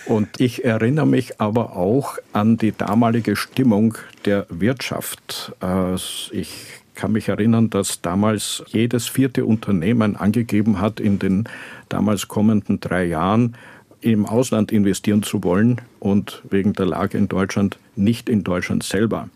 Und 0.05 0.39
ich 0.39 0.63
erinnere 0.63 1.05
mich 1.05 1.41
aber 1.41 1.75
auch 1.75 2.17
an 2.31 2.55
die 2.57 2.71
damalige 2.71 3.35
Stimmung 3.35 3.97
der 4.23 4.45
Wirtschaft. 4.49 5.51
Äh, 5.61 5.95
ich 6.31 6.63
kann 6.97 7.13
mich 7.13 7.29
erinnern, 7.29 7.69
dass 7.69 8.01
damals 8.01 8.63
jedes 8.67 9.07
vierte 9.07 9.45
Unternehmen 9.45 10.17
angegeben 10.17 10.81
hat, 10.81 10.99
in 10.99 11.19
den 11.19 11.47
damals 11.89 12.27
kommenden 12.27 12.79
drei 12.81 13.05
Jahren 13.05 13.55
im 14.01 14.25
Ausland 14.25 14.71
investieren 14.71 15.23
zu 15.23 15.43
wollen 15.43 15.81
und 15.99 16.43
wegen 16.49 16.73
der 16.73 16.85
Lage 16.85 17.17
in 17.17 17.27
Deutschland 17.27 17.77
nicht 17.95 18.29
in 18.29 18.43
Deutschland 18.43 18.83
selber. 18.83 19.29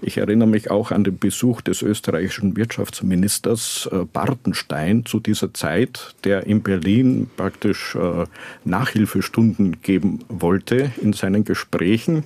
Ich 0.00 0.18
erinnere 0.18 0.48
mich 0.48 0.70
auch 0.70 0.90
an 0.90 1.04
den 1.04 1.18
Besuch 1.18 1.60
des 1.60 1.82
österreichischen 1.82 2.56
Wirtschaftsministers 2.56 3.88
äh, 3.90 4.04
Bartenstein 4.10 5.04
zu 5.06 5.20
dieser 5.20 5.54
Zeit, 5.54 6.14
der 6.24 6.46
in 6.46 6.62
Berlin 6.62 7.30
praktisch 7.36 7.94
äh, 7.94 8.26
Nachhilfestunden 8.64 9.80
geben 9.82 10.20
wollte 10.28 10.92
in 11.00 11.12
seinen 11.12 11.44
Gesprächen 11.44 12.24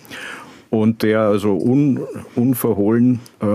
und 0.70 1.02
der 1.02 1.20
also 1.20 1.56
un, 1.56 2.00
unverhohlen 2.34 3.20
äh, 3.40 3.46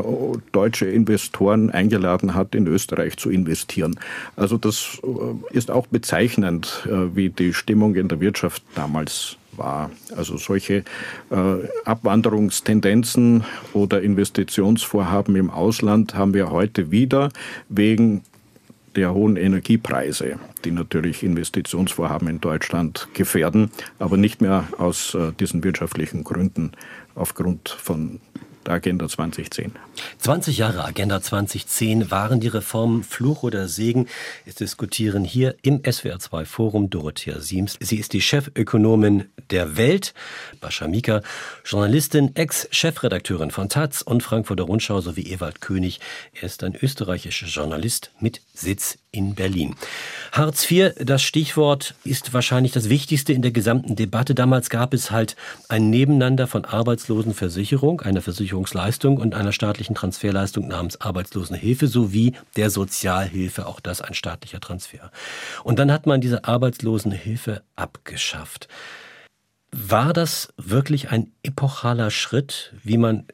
deutsche 0.52 0.86
Investoren 0.86 1.70
eingeladen 1.70 2.34
hat, 2.34 2.56
in 2.56 2.68
Österreich 2.68 3.18
zu 3.18 3.30
investieren. 3.30 4.00
Also 4.36 4.58
das 4.58 5.00
äh, 5.04 5.56
ist 5.56 5.72
auch 5.72 5.88
bezeichnend, 5.88 6.88
äh, 6.88 7.16
wie 7.16 7.30
die 7.30 7.54
Stimmung 7.54 7.96
in 7.96 8.08
der 8.08 8.20
Wirtschaft 8.20 8.64
damals 8.76 9.38
war. 9.58 9.92
Also 10.16 10.38
solche 10.38 10.84
äh, 11.30 11.46
Abwanderungstendenzen 11.86 13.44
oder 13.74 14.02
Investitionsvorhaben 14.02 15.36
im 15.36 15.50
Ausland 15.50 16.16
haben 16.16 16.34
wir 16.34 16.52
heute 16.52 16.92
wieder 16.92 17.30
wegen 17.70 18.24
der 18.96 19.14
hohen 19.14 19.38
Energiepreise, 19.38 20.38
die 20.66 20.72
natürlich 20.72 21.24
Investitionsvorhaben 21.24 22.28
in 22.28 22.42
Deutschland 22.42 23.08
gefährden, 23.14 23.72
aber 24.00 24.18
nicht 24.18 24.42
mehr 24.42 24.66
aus 24.78 25.16
äh, 25.16 25.32
diesen 25.40 25.64
wirtschaftlichen 25.64 26.24
Gründen 26.24 26.72
aufgrund 27.16 27.70
von 27.70 28.20
der 28.66 28.76
Agenda 28.76 29.08
2010. 29.08 29.74
20 30.20 30.58
Jahre 30.58 30.86
Agenda 30.86 31.22
2010 31.22 32.12
waren 32.12 32.40
die 32.40 32.48
Reformen 32.48 33.04
Fluch 33.04 33.44
oder 33.44 33.68
Segen. 33.68 34.08
Es 34.46 34.56
diskutieren 34.56 35.24
hier 35.24 35.56
im 35.64 35.82
SWR2 35.82 36.46
Forum 36.46 36.90
Dorothea 36.90 37.40
Siems. 37.40 37.78
Sie 37.80 37.98
ist 37.98 38.14
die 38.14 38.22
Chefökonomin 38.22 39.26
der 39.50 39.78
Welt, 39.78 40.14
Bascha 40.60 40.88
Mika, 40.88 41.22
Journalistin, 41.66 42.36
Ex-Chefredakteurin 42.36 43.52
von 43.52 43.70
Taz 43.70 44.02
und 44.02 44.22
Frankfurter 44.24 44.64
Rundschau 44.64 45.02
sowie 45.02 45.32
Ewald 45.32 45.62
König. 45.62 46.00
Er 46.34 46.44
ist 46.44 46.64
ein 46.64 46.76
österreichischer 46.76 47.48
Journalist 47.48 48.12
mit 48.20 48.42
Sitz 48.54 48.98
in 49.12 49.36
Berlin. 49.36 49.76
Hartz 50.32 50.70
IV, 50.70 50.94
das 50.98 51.22
Stichwort, 51.22 51.96
ist 52.06 52.34
wahrscheinlich 52.34 52.72
das 52.72 52.88
Wichtigste 52.88 53.34
in 53.34 53.42
der 53.42 53.52
gesamten 53.52 53.96
Debatte. 53.96 54.34
Damals 54.34 54.70
gab 54.70 54.94
es 54.94 55.12
halt 55.12 55.36
ein 55.68 55.90
Nebeneinander 55.90 56.48
von 56.48 56.64
Arbeitslosenversicherung, 56.64 58.02
einer 58.02 58.22
Versicherungsleistung 58.22 59.18
und 59.18 59.36
einer 59.36 59.52
staatlichen 59.52 59.96
Transferleistung 59.96 60.68
namens 60.68 61.02
Arbeitslosenhilfe 61.02 61.88
sowie 61.88 62.34
der 62.56 62.70
Sozialhilfe, 62.70 63.68
auch 63.68 63.82
das 63.82 64.02
ein 64.02 64.14
staatlicher 64.14 64.62
Transfer. 64.62 65.12
Und 65.64 65.80
dann 65.80 65.92
hat 65.92 66.06
man 66.06 66.22
diese 66.22 66.46
Arbeitslosenhilfe 66.46 67.62
abgeschafft. 67.76 68.70
War 69.74 70.14
das 70.14 70.54
wirklich 70.58 71.12
ein 71.12 71.32
epochaler 71.44 72.12
Schritt, 72.12 72.74
wie 72.84 72.98
man 72.98 73.26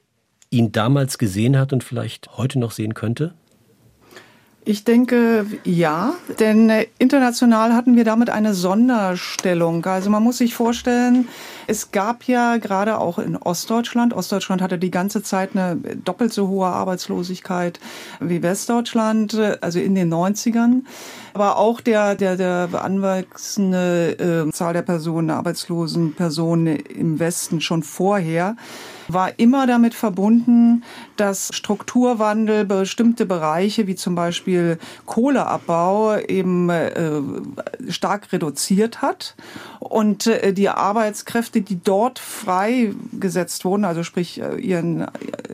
ihn 0.50 0.72
damals 0.72 1.18
gesehen 1.18 1.58
hat 1.58 1.74
und 1.74 1.84
vielleicht 1.84 2.38
heute 2.38 2.58
noch 2.58 2.72
sehen 2.72 2.94
könnte? 2.94 3.34
Ich 4.70 4.84
denke 4.84 5.46
ja, 5.64 6.16
denn 6.42 6.70
äh, 6.70 6.88
international 7.00 7.74
hatten 7.74 7.96
wir 7.96 8.04
damit 8.04 8.30
eine 8.30 8.54
Sonderstellung. 8.54 9.86
Also 9.86 10.10
man 10.10 10.22
muss 10.22 10.40
sich 10.40 10.56
vorstellen, 10.56 11.30
es 11.68 11.92
gab 11.92 12.26
ja 12.26 12.58
gerade 12.58 12.98
auch 12.98 13.18
in 13.18 13.38
Ostdeutschland, 13.38 14.14
Ostdeutschland 14.14 14.62
hatte 14.62 14.78
die 14.78 14.92
ganze 14.92 15.24
Zeit 15.24 15.52
eine 15.54 15.78
doppelt 15.78 16.34
so 16.34 16.50
hohe 16.50 16.68
Arbeitslosigkeit 16.68 17.80
wie 18.20 18.44
Westdeutschland, 18.44 19.36
äh, 19.36 19.58
also 19.62 19.80
in 19.80 19.96
den 19.96 20.14
90ern. 20.14 20.82
Aber 21.34 21.56
auch 21.56 21.80
der, 21.80 22.16
der, 22.16 22.36
der 22.36 22.68
anwachsende 22.74 24.48
äh, 24.50 24.52
Zahl 24.52 24.74
der 24.74 24.82
Personen, 24.82 25.30
arbeitslosen 25.30 26.14
Personen 26.14 26.68
im 26.68 27.20
Westen 27.20 27.62
schon 27.62 27.84
vorher 27.84 28.58
war 29.08 29.38
immer 29.38 29.68
damit 29.68 29.94
verbunden, 29.94 30.84
dass 31.16 31.50
Strukturwandel 31.54 32.66
bestimmte 32.66 33.26
Bereiche 33.26 33.88
wie 33.88 33.96
zum 33.96 34.16
Beispiel 34.16 34.78
Kohleabbau 35.06 36.18
eben 36.18 36.70
äh, 36.70 37.22
stark 37.90 38.32
reduziert 38.32 39.02
hat. 39.02 39.36
Und 39.80 40.28
äh, 40.28 40.54
die 40.54 40.70
Arbeitskräfte, 40.70 41.62
die 41.62 41.82
dort 41.82 42.20
freigesetzt 42.20 43.66
wurden, 43.66 43.86
also 43.86 44.04
sprich 44.04 44.42
äh, 44.42 44.58
ihren 44.60 45.02
äh, 45.02 45.08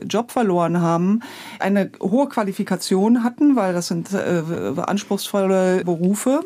Job 0.08 0.32
verloren 0.32 0.80
haben, 0.80 1.20
eine 1.58 1.90
hohe 2.00 2.28
Qualifikation 2.28 3.24
hatten, 3.24 3.56
weil 3.56 3.72
das 3.72 3.88
sind 3.88 4.12
äh, 4.12 4.42
anspruchsvolle 4.80 5.84
Berufe, 5.84 6.42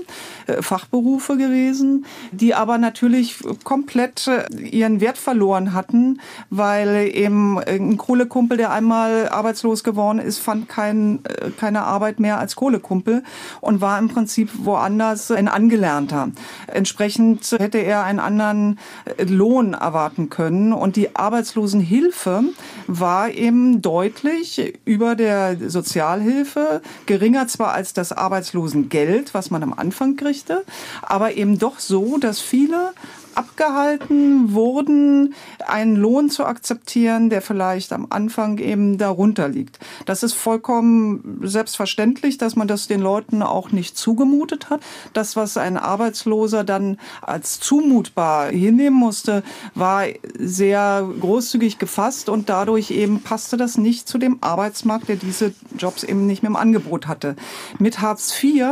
äh, 0.46 0.62
Fachberufe 0.62 1.36
gewesen, 1.36 2.06
die 2.32 2.54
aber 2.54 2.78
natürlich 2.78 3.36
komplett 3.64 4.30
ihren 4.50 5.00
Wert 5.00 5.18
verloren 5.18 5.72
hatten, 5.72 6.20
weil 6.50 6.97
weil 6.98 7.14
eben 7.16 7.58
ein 7.60 7.96
Kohlekumpel, 7.96 8.56
der 8.56 8.70
einmal 8.70 9.28
arbeitslos 9.28 9.84
geworden 9.84 10.18
ist, 10.18 10.38
fand 10.38 10.68
kein, 10.68 11.20
äh, 11.24 11.50
keine 11.50 11.82
Arbeit 11.82 12.18
mehr 12.18 12.38
als 12.38 12.56
Kohlekumpel 12.56 13.22
und 13.60 13.80
war 13.80 13.98
im 13.98 14.08
Prinzip 14.08 14.50
woanders 14.64 15.30
ein 15.30 15.48
Angelernter. 15.48 16.30
Entsprechend 16.66 17.52
hätte 17.58 17.78
er 17.78 18.02
einen 18.02 18.18
anderen 18.18 18.78
äh, 19.16 19.24
Lohn 19.24 19.74
erwarten 19.74 20.28
können 20.28 20.72
und 20.72 20.96
die 20.96 21.14
Arbeitslosenhilfe 21.14 22.42
war 22.86 23.30
eben 23.30 23.80
deutlich 23.80 24.74
über 24.84 25.14
der 25.14 25.56
Sozialhilfe, 25.70 26.82
geringer 27.06 27.46
zwar 27.46 27.72
als 27.72 27.92
das 27.92 28.12
Arbeitslosengeld, 28.12 29.34
was 29.34 29.50
man 29.50 29.62
am 29.62 29.72
Anfang 29.72 30.16
kriegte, 30.16 30.64
aber 31.02 31.34
eben 31.34 31.58
doch 31.58 31.78
so, 31.78 32.18
dass 32.18 32.40
viele 32.40 32.92
abgehalten 33.34 34.54
wurden, 34.54 35.34
einen 35.66 35.96
Lohn 35.96 36.30
zu 36.30 36.44
akzeptieren, 36.44 37.30
der 37.30 37.42
vielleicht 37.42 37.92
am 37.92 38.06
Anfang 38.10 38.58
eben 38.58 38.98
darunter 38.98 39.48
liegt. 39.48 39.78
Das 40.06 40.22
ist 40.22 40.34
vollkommen 40.34 41.40
selbstverständlich, 41.42 42.38
dass 42.38 42.56
man 42.56 42.68
das 42.68 42.88
den 42.88 43.00
Leuten 43.00 43.42
auch 43.42 43.72
nicht 43.72 43.96
zugemutet 43.96 44.70
hat. 44.70 44.80
Das, 45.12 45.36
was 45.36 45.56
ein 45.56 45.76
Arbeitsloser 45.76 46.64
dann 46.64 46.98
als 47.22 47.60
zumutbar 47.60 48.48
hinnehmen 48.50 48.96
musste, 48.96 49.42
war 49.74 50.04
sehr 50.38 51.08
großzügig 51.20 51.78
gefasst 51.78 52.28
und 52.28 52.48
dadurch 52.48 52.90
eben 52.90 53.20
passte 53.22 53.56
das 53.56 53.78
nicht 53.78 54.08
zu 54.08 54.18
dem 54.18 54.38
Arbeitsmarkt, 54.40 55.08
der 55.08 55.16
diese 55.16 55.52
Jobs 55.78 56.02
eben 56.02 56.26
nicht 56.26 56.42
mehr 56.42 56.50
im 56.50 56.56
Angebot 56.56 57.06
hatte. 57.06 57.36
Mit 57.78 58.00
Hartz 58.00 58.42
IV 58.42 58.64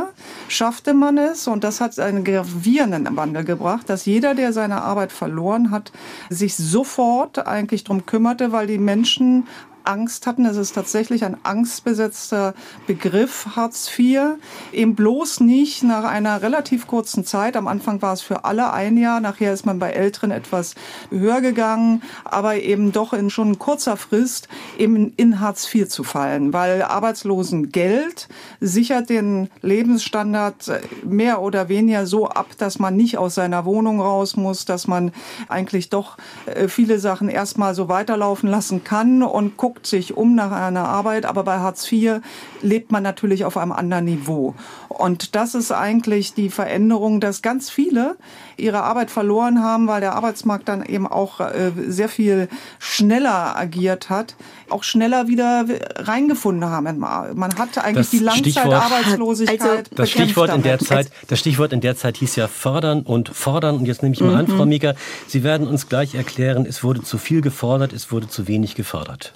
schaffte 0.49 0.95
man 0.95 1.19
es, 1.19 1.47
und 1.47 1.64
das 1.64 1.81
hat 1.81 1.99
einen 1.99 2.25
gravierenden 2.25 3.16
Wandel 3.16 3.45
gebracht, 3.45 3.88
dass 3.88 4.07
jeder, 4.07 4.35
der 4.35 4.53
seine 4.57 4.83
Arbeit 4.83 5.12
verloren 5.12 5.71
hat, 5.71 5.92
sich 6.31 6.57
sofort 6.57 7.47
eigentlich 7.47 7.85
darum 7.85 8.07
kümmerte, 8.07 8.51
weil 8.51 8.66
die 8.66 8.79
Menschen 8.79 9.47
Angst 9.87 10.27
hatten. 10.27 10.44
Es 10.46 10.57
ist 10.57 10.75
tatsächlich 10.75 11.25
ein 11.25 11.37
angstbesetzter 11.42 12.55
Begriff, 12.87 13.57
Hartz 13.57 13.90
IV. 13.96 14.37
Eben 14.72 14.94
bloß 14.94 15.40
nicht 15.40 15.83
nach 15.83 16.05
einer 16.05 16.42
relativ 16.42 16.87
kurzen 16.87 17.25
Zeit. 17.25 17.57
Am 17.57 17.68
Anfang 17.68 18.03
war 18.03 18.12
es 18.12 18.20
für 18.20 18.44
alle 18.44 18.72
ein 18.72 18.96
Jahr, 18.96 19.20
nachher 19.20 19.53
ist 19.53 19.66
man 19.66 19.79
bei 19.79 19.90
Älteren 19.90 20.31
etwas 20.31 20.75
höher 21.11 21.40
gegangen, 21.40 22.03
aber 22.25 22.57
eben 22.57 22.92
doch 22.92 23.12
in 23.12 23.31
schon 23.31 23.59
kurzer 23.59 23.96
Frist 23.96 24.49
eben 24.79 25.12
in 25.16 25.40
Hartz 25.40 25.72
IV 25.72 25.88
zu 25.88 26.05
fallen, 26.05 26.53
weil 26.53 26.83
Arbeitslosengeld 26.83 28.29
sichert 28.61 29.09
den 29.09 29.49
Lebensstandard 29.62 30.81
mehr 31.05 31.40
oder 31.42 31.68
weniger 31.68 32.07
so 32.07 32.29
ab, 32.29 32.49
dass 32.59 32.79
man 32.79 32.96
nicht 32.96 33.18
aus 33.18 33.35
seiner 33.35 33.64
Wohnung 33.64 34.01
raus 34.01 34.37
muss, 34.37 34.64
dass 34.64 34.87
man 34.87 35.12
eigentlich 35.49 35.90
doch 35.90 36.16
äh, 36.46 36.68
viele 36.68 36.99
Sachen 36.99 37.29
erstmal 37.29 37.75
so 37.75 37.88
weiterlaufen 37.88 38.49
lassen 38.49 38.85
kann 38.85 39.22
und 39.22 39.57
guckt, 39.57 39.76
guckt 39.77 39.87
sich 39.87 40.17
um 40.17 40.35
nach 40.35 40.53
einer 40.53 40.89
Arbeit, 40.89 41.27
aber 41.27 41.45
bei 41.45 41.59
Hartz 41.59 41.91
IV 41.93 42.21
lebt 42.62 42.91
man 42.91 43.03
natürlich 43.03 43.45
auf 43.45 43.59
einem 43.59 43.73
anderen 43.73 44.07
Niveau. 44.07 44.55
Und 44.89 45.37
das 45.37 45.55
ist 45.55 45.71
eigentlich 45.71 46.33
die 46.33 46.49
Veränderung, 46.49 47.21
dass 47.21 47.43
ganz 47.43 47.69
viele 47.69 48.17
ihre 48.57 48.83
Arbeit 48.83 49.11
verloren 49.11 49.62
haben, 49.62 49.87
weil 49.87 50.01
der 50.01 50.15
Arbeitsmarkt 50.15 50.67
dann 50.69 50.83
eben 50.83 51.07
auch 51.07 51.41
äh, 51.41 51.73
sehr 51.89 52.09
viel 52.09 52.49
schneller 52.79 53.55
agiert 53.55 54.09
hat, 54.09 54.35
auch 54.71 54.83
schneller 54.83 55.29
wieder 55.29 55.67
reingefunden 55.97 56.65
haben. 56.65 56.99
Man 56.99 57.59
hatte 57.59 57.85
eigentlich 57.85 58.07
das 58.07 58.11
die 58.11 58.19
Langzeitarbeitslosigkeit. 58.21 59.61
Also 59.61 59.83
das 59.95 60.11
Stichwort 60.11 60.55
in 60.55 60.62
der 60.62 60.79
Zeit, 60.79 61.11
das 61.29 61.39
Stichwort 61.39 61.75
in 61.75 61.83
der 61.83 61.97
Zeit 61.97 62.17
hieß 62.17 62.35
ja 62.37 62.49
fördern 62.49 63.03
und 63.03 63.29
fordern. 63.29 63.77
Und 63.77 63.85
jetzt 63.85 64.03
nehme 64.03 64.15
ich 64.15 64.21
mal 64.23 64.31
mhm. 64.31 64.37
an, 64.37 64.47
Frau 64.49 64.65
Mieger, 64.65 64.95
Sie 65.27 65.45
werden 65.45 65.67
uns 65.67 65.91
gleich 65.91 66.15
erklären, 66.15 66.65
es 66.65 66.83
wurde 66.83 67.03
zu 67.03 67.19
viel 67.19 67.43
gefordert, 67.43 67.93
es 67.93 68.11
wurde 68.11 68.29
zu 68.29 68.49
wenig 68.49 68.75
gefördert. 68.75 69.35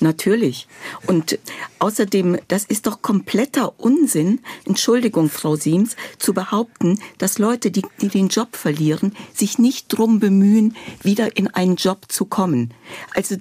Natürlich. 0.00 0.66
Und 1.06 1.38
außerdem, 1.78 2.38
das 2.48 2.64
ist 2.64 2.86
doch 2.86 3.02
kompletter 3.02 3.78
Unsinn, 3.78 4.40
Entschuldigung, 4.64 5.28
Frau 5.28 5.56
Siems, 5.56 5.94
zu 6.18 6.32
behaupten, 6.32 6.98
dass 7.18 7.38
Leute, 7.38 7.70
die, 7.70 7.84
die 8.00 8.08
den 8.08 8.28
Job 8.28 8.56
verlieren, 8.56 9.14
sich 9.34 9.58
nicht 9.58 9.88
drum 9.88 10.18
bemühen, 10.18 10.74
wieder 11.02 11.36
in 11.36 11.48
einen 11.48 11.76
Job 11.76 12.06
zu 12.08 12.24
kommen. 12.24 12.72
Also 13.14 13.36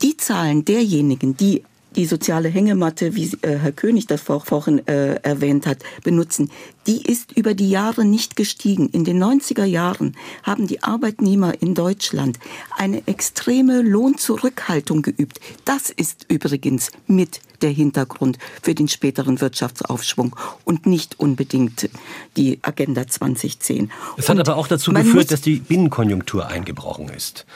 die 0.00 0.16
Zahlen 0.16 0.64
derjenigen, 0.64 1.36
die 1.36 1.62
die 1.96 2.06
soziale 2.06 2.48
Hängematte, 2.48 3.14
wie 3.14 3.30
äh, 3.42 3.56
Herr 3.58 3.72
König 3.72 4.06
das 4.06 4.20
vorhin 4.22 4.86
äh, 4.86 5.14
erwähnt 5.22 5.66
hat, 5.66 5.78
benutzen, 6.04 6.50
die 6.86 7.02
ist 7.02 7.32
über 7.32 7.54
die 7.54 7.70
Jahre 7.70 8.04
nicht 8.04 8.36
gestiegen. 8.36 8.88
In 8.90 9.04
den 9.04 9.22
90er 9.22 9.64
Jahren 9.64 10.16
haben 10.42 10.66
die 10.66 10.82
Arbeitnehmer 10.82 11.60
in 11.60 11.74
Deutschland 11.74 12.38
eine 12.76 13.06
extreme 13.06 13.82
Lohnzurückhaltung 13.82 15.02
geübt. 15.02 15.40
Das 15.64 15.90
ist 15.90 16.26
übrigens 16.28 16.90
mit 17.06 17.40
der 17.62 17.70
Hintergrund 17.70 18.38
für 18.62 18.74
den 18.74 18.88
späteren 18.88 19.40
Wirtschaftsaufschwung 19.40 20.36
und 20.64 20.86
nicht 20.86 21.18
unbedingt 21.18 21.88
die 22.36 22.58
Agenda 22.62 23.06
2010. 23.06 23.90
Es 24.16 24.28
hat 24.28 24.38
aber 24.38 24.56
auch 24.56 24.68
dazu 24.68 24.92
geführt, 24.92 25.32
dass 25.32 25.40
die 25.40 25.56
Binnenkonjunktur 25.56 26.46
eingebrochen 26.46 27.08
ist. 27.08 27.46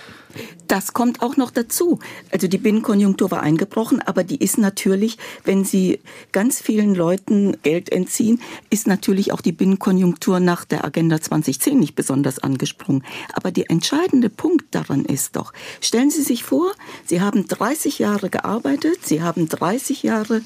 Das 0.69 0.93
kommt 0.93 1.23
auch 1.23 1.37
noch 1.37 1.51
dazu. 1.51 1.99
Also 2.31 2.47
die 2.47 2.59
Binnenkonjunktur 2.59 3.31
war 3.31 3.43
eingebrochen, 3.43 4.01
aber 4.01 4.25
die 4.25 4.37
ist 4.37 4.59
natürlich, 4.59 5.19
wenn 5.45 5.64
Sie 5.64 6.01
ganz 6.33 6.61
vielen 6.61 6.95
Leuten 6.95 7.57
Geld 7.62 7.90
entziehen, 7.90 8.40
ist 8.71 8.87
natürlich 8.87 9.33
auch 9.33 9.40
die 9.40 9.53
Binnenkonjunktur 9.53 10.38
nach 10.38 10.64
der 10.64 10.85
Agenda 10.85 11.21
2010 11.21 11.79
nicht 11.79 11.95
besonders 11.95 12.38
angesprungen. 12.38 13.05
Aber 13.33 13.51
der 13.51 13.71
entscheidende 13.71 14.31
Punkt 14.31 14.75
daran 14.75 15.05
ist 15.05 15.37
doch, 15.37 15.53
stellen 15.81 16.11
Sie 16.11 16.23
sich 16.23 16.45
vor, 16.45 16.73
Sie 17.05 17.21
haben 17.21 17.47
30 17.47 17.99
Jahre 17.99 18.31
gearbeitet, 18.31 19.05
Sie 19.05 19.23
haben 19.23 19.49
30 19.49 20.03
Jahre 20.03 20.43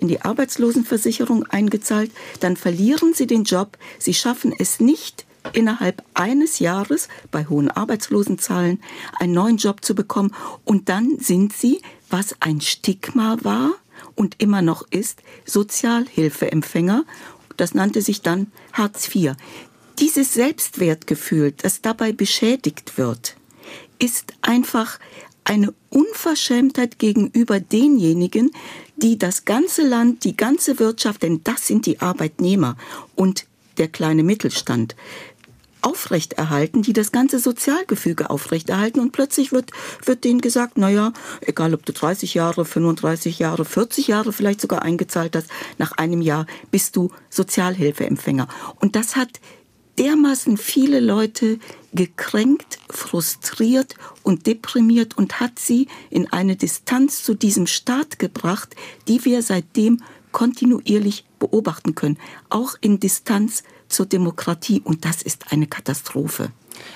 in 0.00 0.08
die 0.08 0.22
Arbeitslosenversicherung 0.22 1.44
eingezahlt, 1.44 2.10
dann 2.40 2.56
verlieren 2.56 3.12
Sie 3.14 3.26
den 3.26 3.44
Job, 3.44 3.76
Sie 3.98 4.14
schaffen 4.14 4.54
es 4.58 4.80
nicht, 4.80 5.25
innerhalb 5.52 6.02
eines 6.14 6.58
Jahres 6.58 7.08
bei 7.30 7.46
hohen 7.46 7.70
Arbeitslosenzahlen 7.70 8.80
einen 9.18 9.32
neuen 9.32 9.56
Job 9.56 9.84
zu 9.84 9.94
bekommen. 9.94 10.34
Und 10.64 10.88
dann 10.88 11.18
sind 11.18 11.52
sie, 11.52 11.80
was 12.10 12.36
ein 12.40 12.60
Stigma 12.60 13.38
war 13.42 13.72
und 14.14 14.36
immer 14.38 14.62
noch 14.62 14.86
ist, 14.90 15.22
Sozialhilfeempfänger. 15.44 17.04
Das 17.56 17.74
nannte 17.74 18.02
sich 18.02 18.22
dann 18.22 18.52
Hartz 18.72 19.14
IV. 19.14 19.32
Dieses 19.98 20.34
Selbstwertgefühl, 20.34 21.52
das 21.52 21.80
dabei 21.80 22.12
beschädigt 22.12 22.98
wird, 22.98 23.36
ist 23.98 24.34
einfach 24.42 24.98
eine 25.44 25.72
Unverschämtheit 25.90 26.98
gegenüber 26.98 27.60
denjenigen, 27.60 28.50
die 28.96 29.16
das 29.16 29.44
ganze 29.44 29.86
Land, 29.86 30.24
die 30.24 30.36
ganze 30.36 30.78
Wirtschaft, 30.78 31.22
denn 31.22 31.40
das 31.44 31.66
sind 31.66 31.86
die 31.86 32.00
Arbeitnehmer 32.00 32.76
und 33.14 33.46
der 33.78 33.88
kleine 33.88 34.22
Mittelstand, 34.22 34.96
aufrechterhalten, 35.86 36.82
die 36.82 36.92
das 36.92 37.12
ganze 37.12 37.38
Sozialgefüge 37.38 38.28
aufrechterhalten. 38.28 38.98
Und 38.98 39.12
plötzlich 39.12 39.52
wird, 39.52 39.70
wird 40.04 40.24
denen 40.24 40.40
gesagt, 40.40 40.72
na 40.76 40.90
ja, 40.90 41.12
egal 41.42 41.74
ob 41.74 41.86
du 41.86 41.92
30 41.92 42.34
Jahre, 42.34 42.64
35 42.64 43.38
Jahre, 43.38 43.64
40 43.64 44.08
Jahre 44.08 44.32
vielleicht 44.32 44.60
sogar 44.60 44.82
eingezahlt 44.82 45.36
hast, 45.36 45.48
nach 45.78 45.92
einem 45.92 46.22
Jahr 46.22 46.46
bist 46.72 46.96
du 46.96 47.10
Sozialhilfeempfänger. 47.30 48.48
Und 48.80 48.96
das 48.96 49.14
hat 49.14 49.40
dermaßen 49.96 50.56
viele 50.56 50.98
Leute 50.98 51.60
gekränkt, 51.94 52.80
frustriert 52.90 53.94
und 54.24 54.48
deprimiert 54.48 55.16
und 55.16 55.38
hat 55.38 55.60
sie 55.60 55.86
in 56.10 56.30
eine 56.32 56.56
Distanz 56.56 57.22
zu 57.22 57.34
diesem 57.34 57.68
Staat 57.68 58.18
gebracht, 58.18 58.74
die 59.06 59.24
wir 59.24 59.40
seitdem 59.42 60.02
kontinuierlich 60.32 61.24
beobachten 61.38 61.94
können, 61.94 62.18
auch 62.50 62.74
in 62.80 62.98
Distanz 62.98 63.62
zur 63.88 64.06
Demokratie. 64.06 64.80
Und 64.80 65.04
das 65.04 65.22
ist 65.22 65.52
eine 65.52 65.66
Katastrophe. 65.66 66.50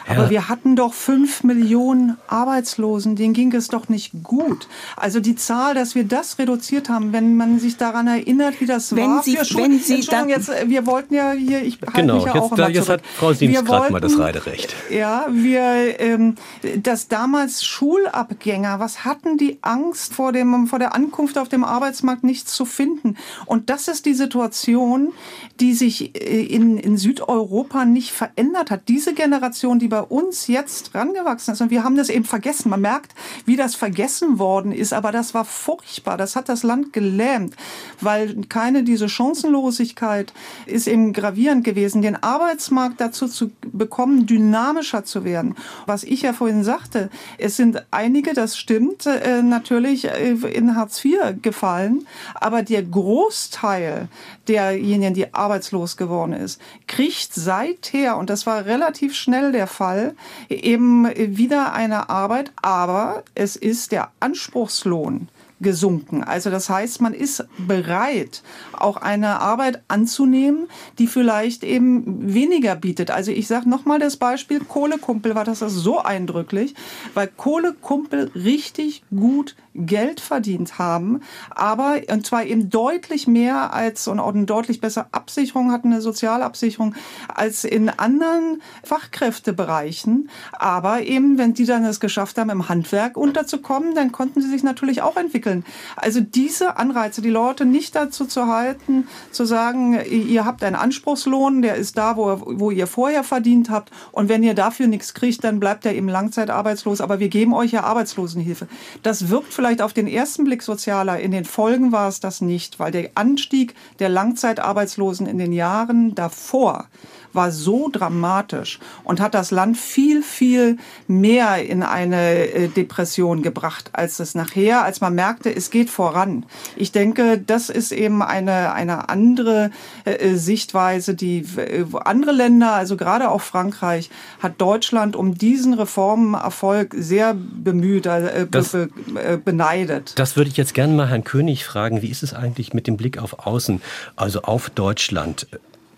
Aber 0.07 0.31
wir 0.31 0.49
hatten 0.49 0.77
doch 0.77 0.93
fünf 0.93 1.45
Millionen 1.45 2.17
Arbeitslosen, 2.27 3.17
denen 3.17 3.33
ging 3.33 3.55
es 3.55 3.69
doch 3.69 3.89
nicht 3.89 4.23
gut. 4.23 4.67
Also 4.97 5.21
die 5.21 5.37
Zahl, 5.37 5.75
dass 5.75 5.95
wir 5.95 6.05
das 6.05 6.39
reduziert 6.39 6.89
haben, 6.89 7.13
wenn 7.13 7.37
man 7.37 7.61
sich 7.61 7.77
daran 7.77 8.07
erinnert, 8.07 8.61
wie 8.61 8.67
das 8.67 8.95
wenn 8.97 9.11
war. 9.11 9.23
Sie, 9.23 9.37
wenn 9.55 9.79
Sie 9.79 10.01
dann, 10.01 10.29
jetzt, 10.29 10.49
äh, 10.49 10.69
wir 10.69 10.87
wollten 10.87 11.15
ja 11.15 11.33
hier, 11.33 11.63
ich 11.63 11.81
halte 11.81 12.01
genau, 12.01 12.17
mich 12.17 12.25
ja 12.25 12.35
jetzt, 12.35 12.43
auch 12.43 12.55
da, 12.57 12.69
jetzt 12.69 12.89
hat 12.89 13.03
Frau 13.17 13.33
Siems 13.33 13.65
gerade 13.65 13.93
mal 13.93 14.01
das 14.01 14.19
Reiderecht. 14.19 14.75
Ja, 14.91 15.27
wir, 15.31 16.01
ähm, 16.01 16.35
dass 16.83 17.09
damals 17.09 17.65
Schulabgänger, 17.65 18.81
was 18.81 19.05
hatten 19.05 19.37
die 19.37 19.59
Angst 19.63 20.15
vor 20.15 20.33
dem, 20.33 20.67
vor 20.67 20.79
der 20.79 20.95
Ankunft 20.95 21.39
auf 21.39 21.49
dem 21.49 21.63
Arbeitsmarkt 21.63 22.25
nichts 22.25 22.55
zu 22.55 22.65
finden? 22.65 23.17
Und 23.47 23.71
das 23.71 23.87
ist 23.89 24.07
die 24.07 24.15
Situation, 24.15 25.13
die 25.61 25.75
sich 25.75 26.17
äh, 26.17 26.43
in, 26.43 26.79
in 26.79 26.97
Südeuropa 26.97 27.85
nicht 27.85 28.11
verändert 28.11 28.71
hat. 28.71 28.89
Diese 28.89 29.15
Generation 29.15 29.70
Generation, 29.71 29.79
die 29.79 29.89
bei 29.89 30.01
uns 30.01 30.47
jetzt 30.47 30.95
rangewachsen 30.95 31.55
ist, 31.55 31.61
und 31.61 31.71
wir 31.71 31.85
haben 31.85 31.97
das 31.97 32.09
eben 32.09 32.25
vergessen. 32.25 32.71
Man 32.71 32.81
merkt, 32.81 33.15
wie 33.45 33.57
das 33.57 33.75
vergessen 33.75 34.39
worden 34.39 34.73
ist, 34.73 34.93
aber 34.93 35.13
das 35.13 35.35
war 35.35 35.45
furchtbar. 35.45 36.17
Das 36.17 36.37
hat 36.37 36.49
das 36.49 36.63
Land 36.63 36.93
gelähmt, 36.93 37.55
weil 38.01 38.43
keine 38.49 38.83
diese 38.83 39.09
Chancenlosigkeit 39.09 40.33
ist 40.67 40.89
eben 40.89 41.13
gravierend 41.13 41.65
gewesen, 41.65 42.03
den 42.03 42.23
Arbeitsmarkt 42.23 43.01
dazu 43.01 43.29
zu 43.29 43.51
bekommen, 43.73 44.27
dynamischer 44.27 45.05
zu 45.05 45.25
werden. 45.25 45.55
Was 45.87 46.05
ich 46.05 46.23
ja 46.23 46.33
vorhin 46.33 46.65
sagte, 46.65 47.11
es 47.39 47.57
sind 47.57 47.85
einige, 47.91 48.35
das 48.35 48.57
stimmt, 48.57 49.07
äh, 49.07 49.43
natürlich 49.43 50.07
äh, 50.07 50.33
in 50.33 50.77
Hartz 50.77 51.05
IV 51.05 51.43
gefallen, 51.43 52.07
aber 52.35 52.63
der 52.63 52.83
Großteil 52.83 54.09
derjenigen, 54.49 55.15
die 55.15 55.33
arbeitslos 55.33 55.97
geworden 55.97 56.33
ist, 56.33 56.61
kriegt 56.89 57.33
seither, 57.35 58.17
und 58.17 58.31
das 58.31 58.47
war 58.47 58.65
relativ 58.65 59.15
schnell 59.15 59.53
der 59.53 59.60
Fall, 59.67 60.15
eben 60.49 61.07
wieder 61.37 61.73
eine 61.73 62.11
Arbeit, 62.11 62.53
aber 62.61 63.25
es 63.35 63.57
ist 63.57 63.93
der 63.93 64.11
Anspruchslohn 64.21 65.29
gesunken. 65.61 66.25
Also 66.25 66.51
das 66.51 66.71
heißt, 66.71 67.01
man 67.01 67.15
ist 67.15 67.45
bereit, 67.59 68.43
auch 68.73 68.97
eine 68.97 69.41
Arbeit 69.41 69.83
anzunehmen, 69.89 70.69
die 70.99 71.07
vielleicht 71.07 71.65
eben 71.65 72.33
weniger 72.35 72.75
bietet. 72.77 73.11
Also 73.11 73.31
ich 73.31 73.47
sage 73.47 73.69
nochmal 73.69 73.99
das 73.99 74.17
Beispiel 74.17 74.61
Kohlekumpel 74.61 75.35
war 75.35 75.45
das 75.45 75.61
so 75.61 75.99
eindrücklich, 75.99 76.75
weil 77.15 77.29
Kohlekumpel 77.29 78.31
richtig 78.35 79.03
gut 79.11 79.55
Geld 79.75 80.21
verdient 80.21 80.79
haben, 80.79 81.21
aber 81.51 82.01
und 82.11 82.27
zwar 82.27 82.45
eben 82.45 82.71
deutlich 82.71 83.29
mehr 83.29 83.73
als 83.73 84.09
und 84.09 84.19
auch 84.19 84.35
eine 84.35 84.45
deutlich 84.45 84.81
bessere 84.81 85.07
Absicherung 85.13 85.71
hatten, 85.71 85.93
eine 85.93 86.01
Sozialabsicherung 86.01 86.95
als 87.29 87.65
in 87.65 87.89
anderen 87.89 88.63
Fachkräftebereichen. 88.83 90.29
Aber 90.53 91.03
eben, 91.03 91.39
wenn 91.39 91.55
die 91.55 91.67
dann 91.67 91.85
es 91.85 92.01
geschafft 92.01 92.39
haben, 92.39 92.51
im 92.51 92.69
Handwerk 92.69 93.17
unterzukommen, 93.17 93.95
dann 93.95 94.11
konnten 94.11 94.41
sie 94.41 94.51
sich 94.51 94.65
natürlich 94.65 95.03
auch 95.03 95.17
entwickeln. 95.17 95.65
Also 95.97 96.21
diese 96.21 96.77
Anreize, 96.77 97.23
die 97.23 97.31
Leute 97.31 97.65
nicht 97.65 97.95
dazu 97.95 98.25
zu 98.25 98.49
halten, 98.49 99.07
zu 99.31 99.45
sagen, 99.45 100.01
ihr 100.05 100.45
habt 100.45 100.65
einen 100.65 100.77
Anspruchslohn, 100.77 101.63
der 101.63 101.77
ist 101.77 101.97
da, 101.97 102.17
wo, 102.17 102.41
wo 102.45 102.71
ihr 102.73 102.89
vorher 102.89 103.23
verdient 103.23 103.71
habt 103.71 103.93
und 104.11 104.29
wenn 104.29 104.43
ihr 104.43 104.55
dafür 104.55 104.89
nichts 104.89 105.15
kriegt, 105.15 105.45
dann 105.45 105.61
bleibt 105.61 105.87
er 105.87 105.95
eben 105.95 106.09
langzeitarbeitslos, 106.09 107.01
aber 107.01 107.21
wir 107.21 107.29
geben 107.29 107.55
euch 107.55 107.71
ja 107.71 107.85
Arbeitslosenhilfe. 107.85 108.67
Das 109.03 109.29
wirkt 109.29 109.55
vielleicht 109.55 109.70
auf 109.79 109.93
den 109.93 110.09
ersten 110.09 110.45
Blick 110.45 110.63
sozialer. 110.63 111.21
In 111.21 111.31
den 111.31 111.45
Folgen 111.45 111.93
war 111.93 112.09
es 112.09 112.19
das 112.19 112.41
nicht, 112.41 112.81
weil 112.81 112.91
der 112.91 113.11
Anstieg 113.15 113.75
der 114.01 114.09
Langzeitarbeitslosen 114.09 115.27
in 115.27 115.39
den 115.39 115.53
Jahren 115.53 116.15
davor 116.15 116.89
war 117.33 117.51
so 117.51 117.89
dramatisch 117.91 118.79
und 119.05 119.21
hat 119.21 119.35
das 119.35 119.51
Land 119.51 119.77
viel, 119.77 120.23
viel 120.23 120.79
mehr 121.07 121.65
in 121.65 121.83
eine 121.83 122.35
äh, 122.35 122.69
Depression 122.69 123.43
gebracht, 123.43 123.91
als 123.93 124.21
es 124.21 124.35
nachher, 124.35 124.85
als 124.85 125.01
man 125.01 125.15
merkte, 125.15 125.55
es 125.55 125.71
geht 125.71 125.91
voran. 125.91 126.47
Ich 126.77 126.93
denke, 126.93 127.39
das 127.39 127.71
ist 127.71 127.93
eben 127.93 128.23
eine, 128.23 128.73
eine 128.73 129.09
andere 129.09 129.71
äh, 130.05 130.35
Sichtweise, 130.35 131.15
die 131.15 131.45
äh, 131.57 131.85
andere 132.05 132.33
Länder, 132.33 132.73
also 132.73 132.97
gerade 132.97 133.31
auch 133.31 133.41
Frankreich, 133.41 134.11
hat 134.41 134.61
Deutschland 134.61 135.17
um 135.17 135.35
diesen 135.35 135.75
Reformerfolg 135.75 136.95
sehr 136.97 137.35
bemüht, 137.35 138.07
äh, 138.07 138.47
das, 138.51 138.73
be, 138.73 138.89
äh, 139.15 139.37
beneidet. 139.37 140.19
Das 140.19 140.37
würde 140.37 140.51
ich 140.51 140.57
jetzt 140.57 140.75
gerne 140.75 140.95
mal 140.95 141.09
Herrn 141.09 141.25
König 141.25 141.65
fragen. 141.65 142.03
Wie 142.03 142.09
ist 142.09 142.23
es 142.23 142.35
eigentlich 142.35 142.75
mit 142.75 142.87
dem 142.87 142.97
Blick 142.97 143.19
auf 143.19 143.47
Außen, 143.47 143.81
also 144.17 144.43
auf 144.43 144.71
Deutschland? 144.71 145.47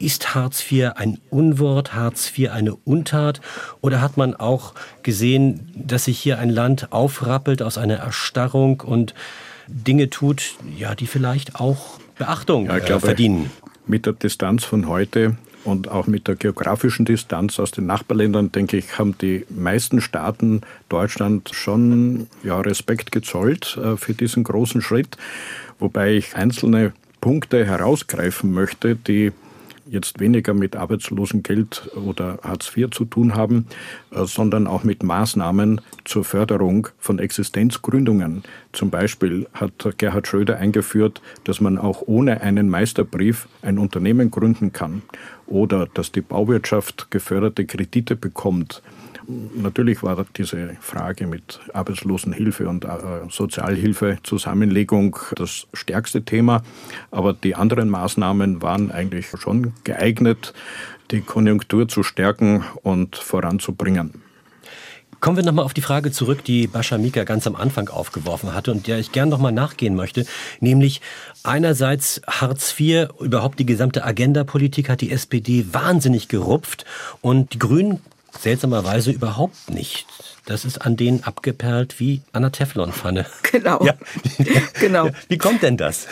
Ist 0.02 0.34
Hartz 0.34 0.64
IV 0.68 0.90
ein 0.96 1.18
Unwort, 1.30 1.94
Hartz 1.94 2.36
IV 2.36 2.50
eine 2.50 2.74
Untat? 2.74 3.40
Oder 3.82 4.00
hat 4.00 4.16
man 4.16 4.34
auch 4.34 4.74
gesehen, 5.04 5.70
dass 5.76 6.06
sich 6.06 6.18
hier 6.18 6.40
ein 6.40 6.50
Land 6.50 6.92
aufrappelt 6.92 7.62
aus 7.62 7.78
einer 7.78 7.98
Erstarrung 7.98 8.80
und 8.80 9.14
Dinge 9.68 10.10
tut, 10.10 10.56
ja, 10.76 10.96
die 10.96 11.06
vielleicht 11.06 11.60
auch 11.60 12.00
Beachtung 12.18 12.66
ja, 12.66 12.80
glaube, 12.80 13.06
verdienen? 13.06 13.52
Mit 13.86 14.06
der 14.06 14.14
Distanz 14.14 14.64
von 14.64 14.88
heute 14.88 15.36
und 15.62 15.88
auch 15.88 16.08
mit 16.08 16.26
der 16.26 16.34
geografischen 16.34 17.04
Distanz 17.04 17.60
aus 17.60 17.70
den 17.70 17.86
Nachbarländern, 17.86 18.50
denke 18.50 18.78
ich, 18.78 18.98
haben 18.98 19.16
die 19.18 19.46
meisten 19.50 20.00
Staaten 20.00 20.62
Deutschland 20.88 21.50
schon 21.52 22.26
ja, 22.42 22.60
Respekt 22.60 23.12
gezollt 23.12 23.78
äh, 23.80 23.96
für 23.96 24.14
diesen 24.14 24.42
großen 24.42 24.82
Schritt. 24.82 25.16
Wobei 25.78 26.14
ich 26.14 26.34
einzelne 26.34 26.92
Punkte 27.20 27.64
herausgreifen 27.64 28.52
möchte, 28.52 28.96
die 28.96 29.30
jetzt 29.92 30.20
weniger 30.20 30.54
mit 30.54 30.74
Arbeitslosengeld 30.74 31.90
oder 31.94 32.38
Hartz 32.42 32.74
IV 32.74 32.90
zu 32.90 33.04
tun 33.04 33.34
haben, 33.34 33.66
äh, 34.10 34.24
sondern 34.24 34.66
auch 34.66 34.84
mit 34.84 35.02
Maßnahmen 35.02 35.80
zur 36.04 36.24
Förderung 36.24 36.88
von 36.98 37.18
Existenzgründungen. 37.18 38.42
Zum 38.72 38.90
Beispiel 38.90 39.46
hat 39.52 39.86
Gerhard 39.98 40.26
Schröder 40.26 40.56
eingeführt, 40.56 41.20
dass 41.44 41.60
man 41.60 41.78
auch 41.78 42.02
ohne 42.06 42.40
einen 42.40 42.70
Meisterbrief 42.70 43.48
ein 43.60 43.78
Unternehmen 43.78 44.30
gründen 44.30 44.72
kann 44.72 45.02
oder 45.46 45.86
dass 45.92 46.10
die 46.10 46.22
Bauwirtschaft 46.22 47.10
geförderte 47.10 47.66
Kredite 47.66 48.16
bekommt 48.16 48.82
Natürlich 49.28 50.02
war 50.02 50.24
diese 50.36 50.76
Frage 50.80 51.26
mit 51.26 51.60
Arbeitslosenhilfe 51.72 52.68
und 52.68 52.84
äh, 52.84 52.88
Sozialhilfe 53.30 54.18
Zusammenlegung 54.22 55.16
das 55.36 55.66
stärkste 55.72 56.24
Thema, 56.24 56.62
aber 57.10 57.32
die 57.32 57.54
anderen 57.54 57.88
Maßnahmen 57.88 58.62
waren 58.62 58.90
eigentlich 58.90 59.28
schon 59.38 59.74
geeignet, 59.84 60.52
die 61.10 61.20
Konjunktur 61.20 61.88
zu 61.88 62.02
stärken 62.02 62.64
und 62.82 63.16
voranzubringen. 63.16 64.22
Kommen 65.22 65.36
wir 65.36 65.44
nochmal 65.44 65.64
auf 65.64 65.74
die 65.74 65.82
Frage 65.82 66.10
zurück, 66.10 66.42
die 66.42 66.66
Bascha 66.66 66.98
Mika 66.98 67.22
ganz 67.22 67.46
am 67.46 67.54
Anfang 67.54 67.88
aufgeworfen 67.88 68.54
hatte 68.54 68.72
und 68.72 68.88
der 68.88 68.98
ich 68.98 69.12
gern 69.12 69.28
nochmal 69.28 69.52
nachgehen 69.52 69.94
möchte, 69.94 70.26
nämlich 70.58 71.00
einerseits 71.44 72.20
Hartz 72.26 72.74
IV, 72.76 73.08
überhaupt 73.20 73.60
die 73.60 73.66
gesamte 73.66 74.04
Agenda-Politik 74.04 74.88
hat 74.88 75.00
die 75.00 75.12
SPD 75.12 75.66
wahnsinnig 75.72 76.26
gerupft 76.26 76.84
und 77.20 77.54
die 77.54 77.60
Grünen 77.60 78.00
seltsamerweise 78.38 79.10
überhaupt 79.10 79.70
nicht. 79.70 80.06
Das 80.46 80.64
ist 80.64 80.78
an 80.78 80.96
denen 80.96 81.24
abgeperlt 81.24 82.00
wie 82.00 82.22
an 82.32 82.42
einer 82.42 82.52
Teflonpfanne. 82.52 83.26
Genau. 83.52 83.84
Ja. 83.84 83.94
genau. 84.80 85.10
Wie 85.28 85.36
kommt 85.36 85.62
denn 85.62 85.76
das? 85.76 86.06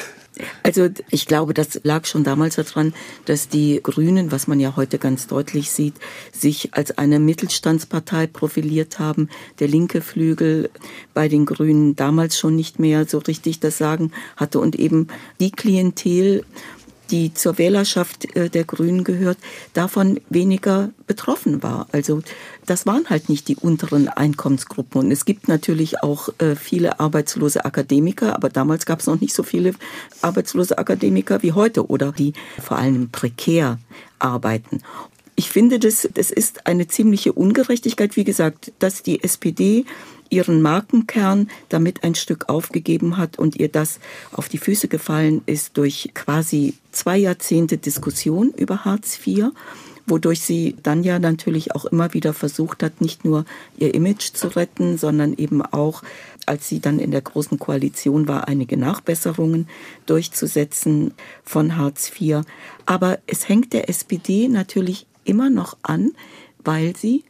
Also 0.63 0.89
ich 1.11 1.27
glaube, 1.27 1.55
das 1.55 1.81
lag 1.83 2.07
schon 2.07 2.25
damals 2.25 2.57
daran, 2.57 2.95
dass 3.25 3.49
die 3.49 3.81
Grünen, 3.83 4.31
was 4.31 4.47
man 4.47 4.61
ja 4.61 4.77
heute 4.77 4.99
ganz 4.99 5.27
deutlich 5.27 5.71
sieht, 5.71 5.95
sich 6.33 6.75
als 6.75 6.97
eine 6.99 7.19
Mittelstandspartei 7.19 8.27
profiliert 8.27 8.99
haben. 8.99 9.29
Der 9.59 9.69
linke 9.69 10.01
Flügel 10.01 10.71
bei 11.15 11.29
den 11.29 11.47
Grünen 11.47 11.97
damals 11.97 12.39
schon 12.39 12.57
nicht 12.57 12.79
mehr 12.79 13.07
so 13.07 13.19
richtig 13.19 13.61
das 13.61 13.79
Sagen 13.79 14.13
hatte 14.37 14.61
und 14.61 14.77
eben 14.77 15.09
die 15.41 15.51
Klientel 15.51 16.45
die 17.11 17.35
zur 17.35 17.59
Wählerschaft 17.59 18.37
äh, 18.37 18.49
der 18.49 18.65
Grünen 18.65 19.05
gehört, 19.05 19.39
davon 19.75 20.21
weniger 20.29 20.91
betroffen 21.07 21.63
war. 21.63 21.87
Also 21.93 22.23
das 22.67 22.87
waren 22.87 23.09
halt 23.11 23.29
nicht 23.29 23.49
die 23.49 23.57
unteren 23.57 24.09
Einkommensgruppen. 24.09 25.03
Und 25.03 25.11
es 25.11 25.25
gibt 25.25 25.49
natürlich 25.49 26.03
auch 26.03 26.29
äh, 26.39 26.57
viele 26.57 27.01
arbeitslose 27.01 27.65
Akademiker, 27.65 28.35
aber 28.35 28.49
damals 28.49 28.87
gab 28.87 29.01
es 29.01 29.07
noch 29.07 29.21
nicht 29.21 29.35
so 29.35 29.43
viele 29.43 29.75
arbeitslose 30.23 30.79
Akademiker 30.79 31.43
wie 31.43 31.53
heute 31.53 31.87
oder 31.89 32.13
die 32.13 32.33
vor 32.63 32.79
allem 32.79 33.11
prekär 33.11 33.79
arbeiten. 34.19 34.83
Ich 35.37 35.49
finde, 35.51 35.79
das, 35.79 36.09
das 36.13 36.31
ist 36.31 36.67
eine 36.67 36.87
ziemliche 36.87 37.33
Ungerechtigkeit. 37.33 38.17
Wie 38.17 38.25
gesagt, 38.25 38.73
dass 38.79 39.03
die 39.03 39.23
SPD 39.25 39.87
ihren 40.29 40.63
Markenkern 40.63 41.51
damit 41.69 42.05
ein 42.05 42.15
Stück 42.15 42.49
aufgegeben 42.49 43.17
hat 43.17 43.39
und 43.39 43.57
ihr 43.57 43.69
das 43.69 44.01
auf 44.33 44.49
die 44.49 44.59
Füße 44.59 44.89
gefallen 44.89 45.43
ist 45.47 45.77
durch 45.77 46.11
quasi 46.15 46.75
zwei 46.93 47.19
Jahrzehnte 47.19 47.79
Diskussion 47.79 48.53
über 48.57 48.85
Hartz 48.85 49.19
IV 49.27 49.51
wodurch 50.11 50.41
sie 50.41 50.77
dann 50.83 51.03
ja 51.03 51.19
natürlich 51.19 51.75
auch 51.75 51.85
immer 51.87 52.13
wieder 52.13 52.35
versucht 52.35 52.83
hat, 52.83 53.01
nicht 53.01 53.25
nur 53.25 53.45
ihr 53.79 53.95
Image 53.95 54.33
zu 54.33 54.49
retten, 54.49 54.99
sondern 54.99 55.35
eben 55.35 55.63
auch, 55.63 56.03
als 56.47 56.69
sie 56.69 56.81
dann 56.81 56.99
in 56.99 57.11
der 57.13 57.23
großen 57.23 57.59
Koalition 57.59 58.29
war, 58.29 58.49
einige 58.49 58.77
Nachbesserungen 58.77 59.69
durchzusetzen 60.07 61.15
von 61.45 61.77
Hartz 61.77 62.11
IV. 62.21 62.43
Aber 62.87 63.19
es 63.27 63.49
hängt 63.49 63.73
der 63.73 63.89
SPD 63.89 64.49
natürlich 64.49 65.07
immer 65.25 65.49
noch 65.49 65.77
an, 65.83 66.13
weil 66.65 66.97
sie 66.97 67.25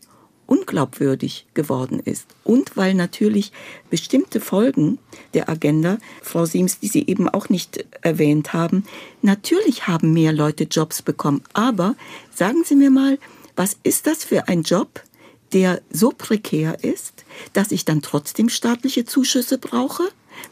unglaubwürdig 0.51 1.47
geworden 1.55 2.01
ist. 2.01 2.27
Und 2.43 2.77
weil 2.77 2.95
natürlich 2.95 3.53
bestimmte 3.89 4.41
Folgen 4.41 4.99
der 5.33 5.49
Agenda, 5.49 5.99
Frau 6.23 6.45
Siems, 6.45 6.81
die 6.81 6.89
Sie 6.89 7.07
eben 7.07 7.29
auch 7.29 7.49
nicht 7.49 7.85
erwähnt 8.01 8.53
haben, 8.53 8.85
natürlich 9.23 9.87
haben 9.87 10.13
mehr 10.13 10.33
Leute 10.33 10.65
Jobs 10.65 11.03
bekommen. 11.03 11.43
Aber 11.53 11.95
sagen 12.35 12.65
Sie 12.65 12.75
mir 12.75 12.91
mal, 12.91 13.19
was 13.55 13.77
ist 13.85 14.09
das 14.09 14.25
für 14.25 14.49
ein 14.49 14.63
Job, 14.63 15.05
der 15.53 15.83
so 15.89 16.11
prekär 16.11 16.83
ist, 16.83 17.25
dass 17.53 17.71
ich 17.71 17.85
dann 17.85 18.03
trotzdem 18.03 18.49
staatliche 18.49 19.05
Zuschüsse 19.05 19.57
brauche, 19.57 20.03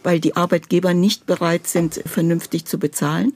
weil 0.05 0.21
die 0.21 0.37
Arbeitgeber 0.37 0.95
nicht 0.95 1.27
bereit 1.27 1.67
sind, 1.67 2.03
vernünftig 2.07 2.67
zu 2.67 2.79
bezahlen? 2.79 3.35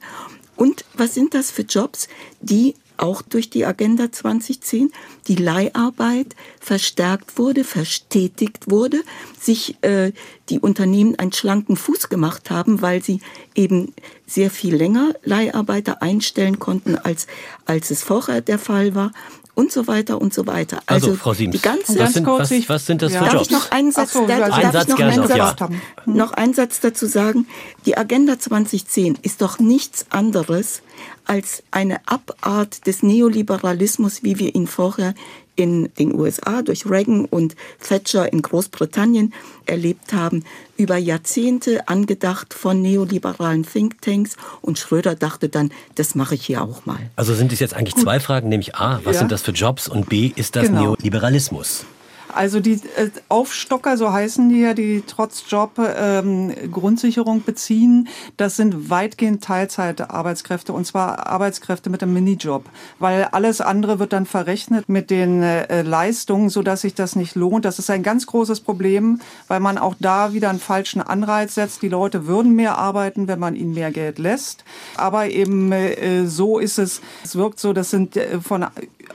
Und 0.55 0.85
was 0.93 1.13
sind 1.13 1.33
das 1.33 1.51
für 1.51 1.63
Jobs, 1.63 2.07
die 2.39 2.75
auch 2.97 3.21
durch 3.21 3.49
die 3.49 3.65
Agenda 3.65 4.11
2010, 4.11 4.91
die 5.27 5.35
Leiharbeit 5.35 6.35
verstärkt 6.59 7.37
wurde, 7.37 7.63
verstetigt 7.63 8.69
wurde, 8.69 9.01
sich 9.39 9.77
äh, 9.81 10.11
die 10.49 10.59
Unternehmen 10.59 11.17
einen 11.17 11.33
schlanken 11.33 11.75
Fuß 11.75 12.09
gemacht 12.09 12.49
haben, 12.49 12.81
weil 12.81 13.03
sie 13.03 13.21
eben 13.55 13.93
sehr 14.25 14.49
viel 14.49 14.75
länger 14.75 15.13
Leiharbeiter 15.23 16.01
einstellen 16.01 16.59
konnten, 16.59 16.95
als, 16.95 17.27
als 17.65 17.91
es 17.91 18.03
vorher 18.03 18.41
der 18.41 18.59
Fall 18.59 18.95
war 18.95 19.11
und 19.55 19.71
so 19.71 19.87
weiter 19.87 20.19
und 20.19 20.33
so 20.33 20.47
weiter. 20.47 20.81
Also, 20.85 21.07
also 21.07 21.19
Frau 21.19 21.33
Siems, 21.33 21.55
die 21.55 21.61
ganze 21.61 21.99
was, 21.99 22.13
sind, 22.13 22.25
was, 22.25 22.69
was 22.69 22.85
sind 22.85 23.01
das 23.01 23.13
ja. 23.13 23.19
für 23.19 23.25
darf 23.25 23.33
Jobs? 23.33 23.45
Ich 23.47 23.51
noch 23.51 23.71
einen 23.71 23.91
Satz, 23.91 24.13
so, 24.13 24.25
da, 24.25 24.39
darf 24.39 24.71
Satz 24.71 24.87
ich 24.89 24.97
noch 24.97 24.99
einen 24.99 25.27
Satz, 25.27 25.59
ja. 25.59 25.69
noch 26.05 26.31
einen 26.33 26.53
Satz 26.53 26.79
dazu 26.79 27.05
sagen? 27.05 27.47
Die 27.85 27.97
Agenda 27.97 28.39
2010 28.39 29.19
ist 29.21 29.41
doch 29.41 29.59
nichts 29.59 30.07
anderes 30.09 30.81
als 31.25 31.63
eine 31.71 32.01
Abart 32.07 32.87
des 32.87 33.03
Neoliberalismus, 33.03 34.23
wie 34.23 34.39
wir 34.39 34.55
ihn 34.55 34.67
vorher 34.67 35.13
in 35.55 35.89
den 35.99 36.13
USA 36.13 36.61
durch 36.61 36.85
Reagan 36.85 37.25
und 37.25 37.55
Thatcher 37.81 38.31
in 38.31 38.41
Großbritannien 38.41 39.33
erlebt 39.65 40.13
haben, 40.13 40.43
über 40.77 40.97
Jahrzehnte 40.97 41.87
angedacht 41.87 42.53
von 42.53 42.81
neoliberalen 42.81 43.63
Thinktanks 43.63 44.35
und 44.61 44.79
Schröder 44.79 45.15
dachte 45.15 45.49
dann, 45.49 45.71
das 45.95 46.15
mache 46.15 46.35
ich 46.35 46.45
hier 46.45 46.61
auch 46.61 46.85
mal. 46.85 46.99
Also 47.15 47.33
sind 47.33 47.53
es 47.53 47.59
jetzt 47.59 47.73
eigentlich 47.73 47.95
zwei 47.95 48.19
Fragen, 48.19 48.49
nämlich 48.49 48.75
A, 48.75 48.99
was 49.03 49.15
ja. 49.15 49.19
sind 49.19 49.31
das 49.31 49.41
für 49.41 49.51
Jobs 49.51 49.87
und 49.87 50.09
B, 50.09 50.31
ist 50.35 50.55
das 50.55 50.67
genau. 50.67 50.81
Neoliberalismus? 50.81 51.85
Also 52.33 52.59
die 52.59 52.73
äh, 52.95 53.09
Aufstocker, 53.29 53.97
so 53.97 54.11
heißen 54.11 54.49
die 54.49 54.61
ja, 54.61 54.73
die 54.73 55.03
trotz 55.05 55.43
Job 55.47 55.71
ähm, 55.79 56.53
Grundsicherung 56.71 57.43
beziehen, 57.43 58.07
das 58.37 58.55
sind 58.55 58.89
weitgehend 58.89 59.43
Teilzeitarbeitskräfte 59.43 60.73
und 60.73 60.85
zwar 60.85 61.27
Arbeitskräfte 61.27 61.89
mit 61.89 62.01
einem 62.01 62.13
Minijob, 62.13 62.65
weil 62.99 63.25
alles 63.25 63.61
andere 63.61 63.99
wird 63.99 64.13
dann 64.13 64.25
verrechnet 64.25 64.89
mit 64.89 65.09
den 65.09 65.43
äh, 65.43 65.81
Leistungen, 65.81 66.49
so 66.49 66.63
dass 66.63 66.81
sich 66.81 66.95
das 66.95 67.15
nicht 67.15 67.35
lohnt. 67.35 67.65
Das 67.65 67.79
ist 67.79 67.89
ein 67.89 68.03
ganz 68.03 68.25
großes 68.25 68.61
Problem, 68.61 69.19
weil 69.47 69.59
man 69.59 69.77
auch 69.77 69.95
da 69.99 70.33
wieder 70.33 70.49
einen 70.49 70.59
falschen 70.59 71.01
Anreiz 71.01 71.55
setzt. 71.55 71.81
Die 71.81 71.89
Leute 71.89 72.25
würden 72.27 72.55
mehr 72.55 72.77
arbeiten, 72.77 73.27
wenn 73.27 73.39
man 73.39 73.55
ihnen 73.55 73.73
mehr 73.73 73.91
Geld 73.91 74.19
lässt, 74.19 74.63
aber 74.95 75.29
eben 75.29 75.71
äh, 75.71 76.25
so 76.25 76.59
ist 76.59 76.79
es. 76.79 77.01
Es 77.23 77.35
wirkt 77.35 77.59
so, 77.59 77.73
das 77.73 77.89
sind 77.89 78.17
äh, 78.17 78.39
von 78.41 78.65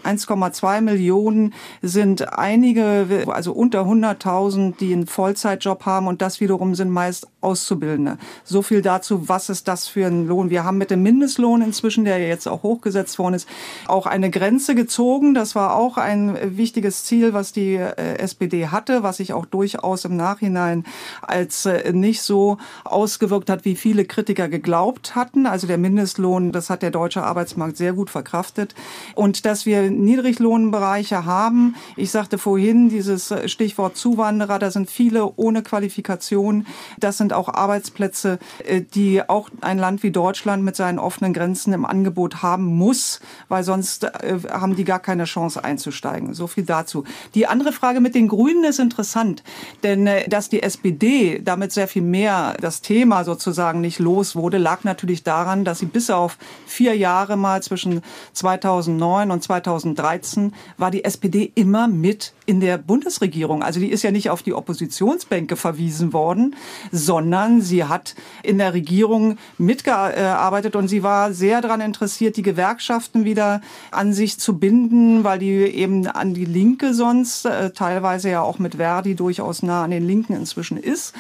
1,2 0.05 0.81
Millionen 0.81 1.55
sind 1.83 2.39
einige, 2.39 3.27
also 3.29 3.53
unter 3.53 3.83
100.000, 3.83 4.77
die 4.79 4.93
einen 4.93 5.07
Vollzeitjob 5.07 5.87
haben 5.87 6.07
und 6.07 6.23
das 6.23 6.41
wiederum 6.41 6.75
sind 6.75 6.91
meist 6.91 7.27
Auszubildende. 7.41 8.19
So 8.43 8.63
viel 8.63 8.83
dazu, 8.83 9.29
was 9.29 9.49
ist 9.49 9.69
das 9.69 9.87
für 9.87 10.07
ein 10.07 10.27
Lohn? 10.27 10.51
Wir 10.51 10.65
haben 10.65 10.77
mit 10.77 10.91
dem 10.91 11.05
Mindestlohn 11.05 11.63
inzwischen, 11.63 12.05
der 12.05 12.19
jetzt 12.19 12.49
auch 12.49 12.65
hochgesetzt 12.65 13.17
worden 13.21 13.35
ist, 13.35 13.49
auch 13.87 14.07
eine 14.07 14.29
Grenze 14.31 14.75
gezogen. 14.75 15.35
Das 15.35 15.55
war 15.55 15.77
auch 15.77 15.99
ein 15.99 16.37
wichtiges 16.57 17.05
Ziel, 17.05 17.35
was 17.35 17.53
die 17.53 17.77
äh, 17.77 18.19
SPD 18.19 18.67
hatte, 18.67 19.05
was 19.05 19.19
sich 19.19 19.33
auch 19.33 19.47
durchaus 19.47 20.05
im 20.05 20.17
Nachhinein 20.17 20.85
als 21.23 21.65
äh, 21.67 21.93
nicht 21.93 22.23
so 22.23 22.59
ausgewirkt 22.83 23.51
hat, 23.51 23.65
wie 23.65 23.77
viele 23.77 24.05
Kritiker 24.05 24.49
geglaubt 24.49 25.15
hatten. 25.15 25.47
Also 25.47 25.69
der 25.69 25.79
Mindestlohn, 25.79 26.51
das 26.51 26.71
hat 26.71 26.83
der 26.83 26.91
deutsche 26.91 27.23
Arbeitsmarkt 27.23 27.77
sehr 27.77 27.93
gut 27.93 28.11
verkraftet. 28.11 28.75
Und 29.15 29.45
dass 29.47 29.65
wir 29.65 29.78
Niedriglohnbereiche 29.83 31.25
haben. 31.25 31.75
Ich 31.97 32.11
sagte 32.11 32.39
vorhin 32.39 32.89
dieses 32.89 33.35
Stichwort 33.47 33.97
Zuwanderer, 33.97 34.59
da 34.59 34.71
sind 34.71 34.91
viele 34.91 35.33
ohne 35.37 35.63
Qualifikation. 35.63 36.67
Das 36.99 37.19
sind 37.19 37.33
auch 37.33 37.49
Arbeitsplätze, 37.49 38.39
äh, 38.65 38.83
die 38.83 39.29
auch 39.29 39.51
ein 39.61 39.79
Land 39.79 40.03
wie 40.03 40.11
Deutschland 40.11 40.65
mit 40.65 40.77
seinen 40.77 40.99
offenen 40.99 41.33
Grenzen 41.33 41.73
im 41.73 41.85
Angebot 41.85 42.43
haben 42.43 42.65
muss, 42.65 43.21
weil 43.49 43.65
sonst 43.65 44.05
äh, 44.05 44.39
haben 44.51 44.77
die 44.77 44.85
gar 44.85 45.01
keine 45.01 45.25
Chance 45.25 45.63
einzusteigen. 45.63 46.35
So 46.35 46.47
viel 46.47 46.65
dazu. 46.65 47.05
Die 47.35 47.47
andere 47.47 47.73
Frage 47.73 48.01
mit 48.01 48.15
den 48.15 48.29
Grünen 48.29 48.65
ist 48.65 48.79
interessant, 48.79 49.43
denn 49.83 50.07
äh, 50.07 50.29
dass 50.29 50.49
die 50.49 50.63
SPD 50.63 51.41
damit 51.43 51.73
sehr 51.73 51.89
viel 51.89 52.03
mehr 52.03 52.57
das 52.61 52.81
Thema 52.81 53.25
sozusagen 53.25 53.81
nicht 53.81 53.99
los 53.99 54.37
wurde, 54.37 54.59
lag 54.59 54.85
natürlich 54.85 55.23
daran, 55.23 55.65
dass 55.65 55.81
sie 55.81 55.87
bis 55.87 56.11
auf 56.11 56.39
vier 56.67 56.97
Jahre 56.97 57.37
mal 57.37 57.63
zwischen 57.63 58.03
2009 58.33 59.31
und 59.31 59.43
2010 59.43 59.68
2013 59.69 60.53
war 60.79 60.91
die 60.91 61.05
SPD 61.05 61.53
immer 61.55 61.89
mit 61.89 62.33
in 62.47 62.61
der 62.61 62.79
Bundesregierung. 62.79 63.63
Also 63.63 63.81
die 63.81 63.91
ist 63.91 64.03
ja 64.03 64.11
nicht 64.11 64.31
auf 64.31 64.43
die 64.43 64.55
Oppositionsbänke 64.55 65.57
verwiesen 65.57 66.13
worden, 66.13 66.57
sondern 66.91 67.61
sie 67.61 67.85
hat 67.85 68.15
in 68.43 68.59
der 68.59 68.73
Regierung 68.73 69.37
mitgearbeitet 69.59 70.75
und 70.75 70.89
sie 70.89 71.03
war 71.03 71.33
sehr 71.33 71.61
daran 71.61 71.81
interessiert, 71.81 72.37
die 72.37 72.43
Gewerkschaften 72.43 73.25
wieder 73.25 73.61
an 73.91 74.15
sich 74.15 74.39
zu 74.39 74.59
binden, 74.59 75.25
weil 75.25 75.39
die 75.39 75.51
eben 75.51 76.07
an 76.07 76.33
die 76.33 76.47
Linke 76.47 76.95
sonst, 76.95 77.45
äh, 77.45 77.71
teilweise 77.71 78.31
ja 78.31 78.41
auch 78.41 78.59
mit 78.59 78.77
Verdi 78.77 79.15
durchaus 79.15 79.63
nah 79.63 79.85
an 79.85 79.91
den 79.91 80.07
Linken 80.07 80.35
inzwischen 80.35 80.79
ist. 80.79 81.15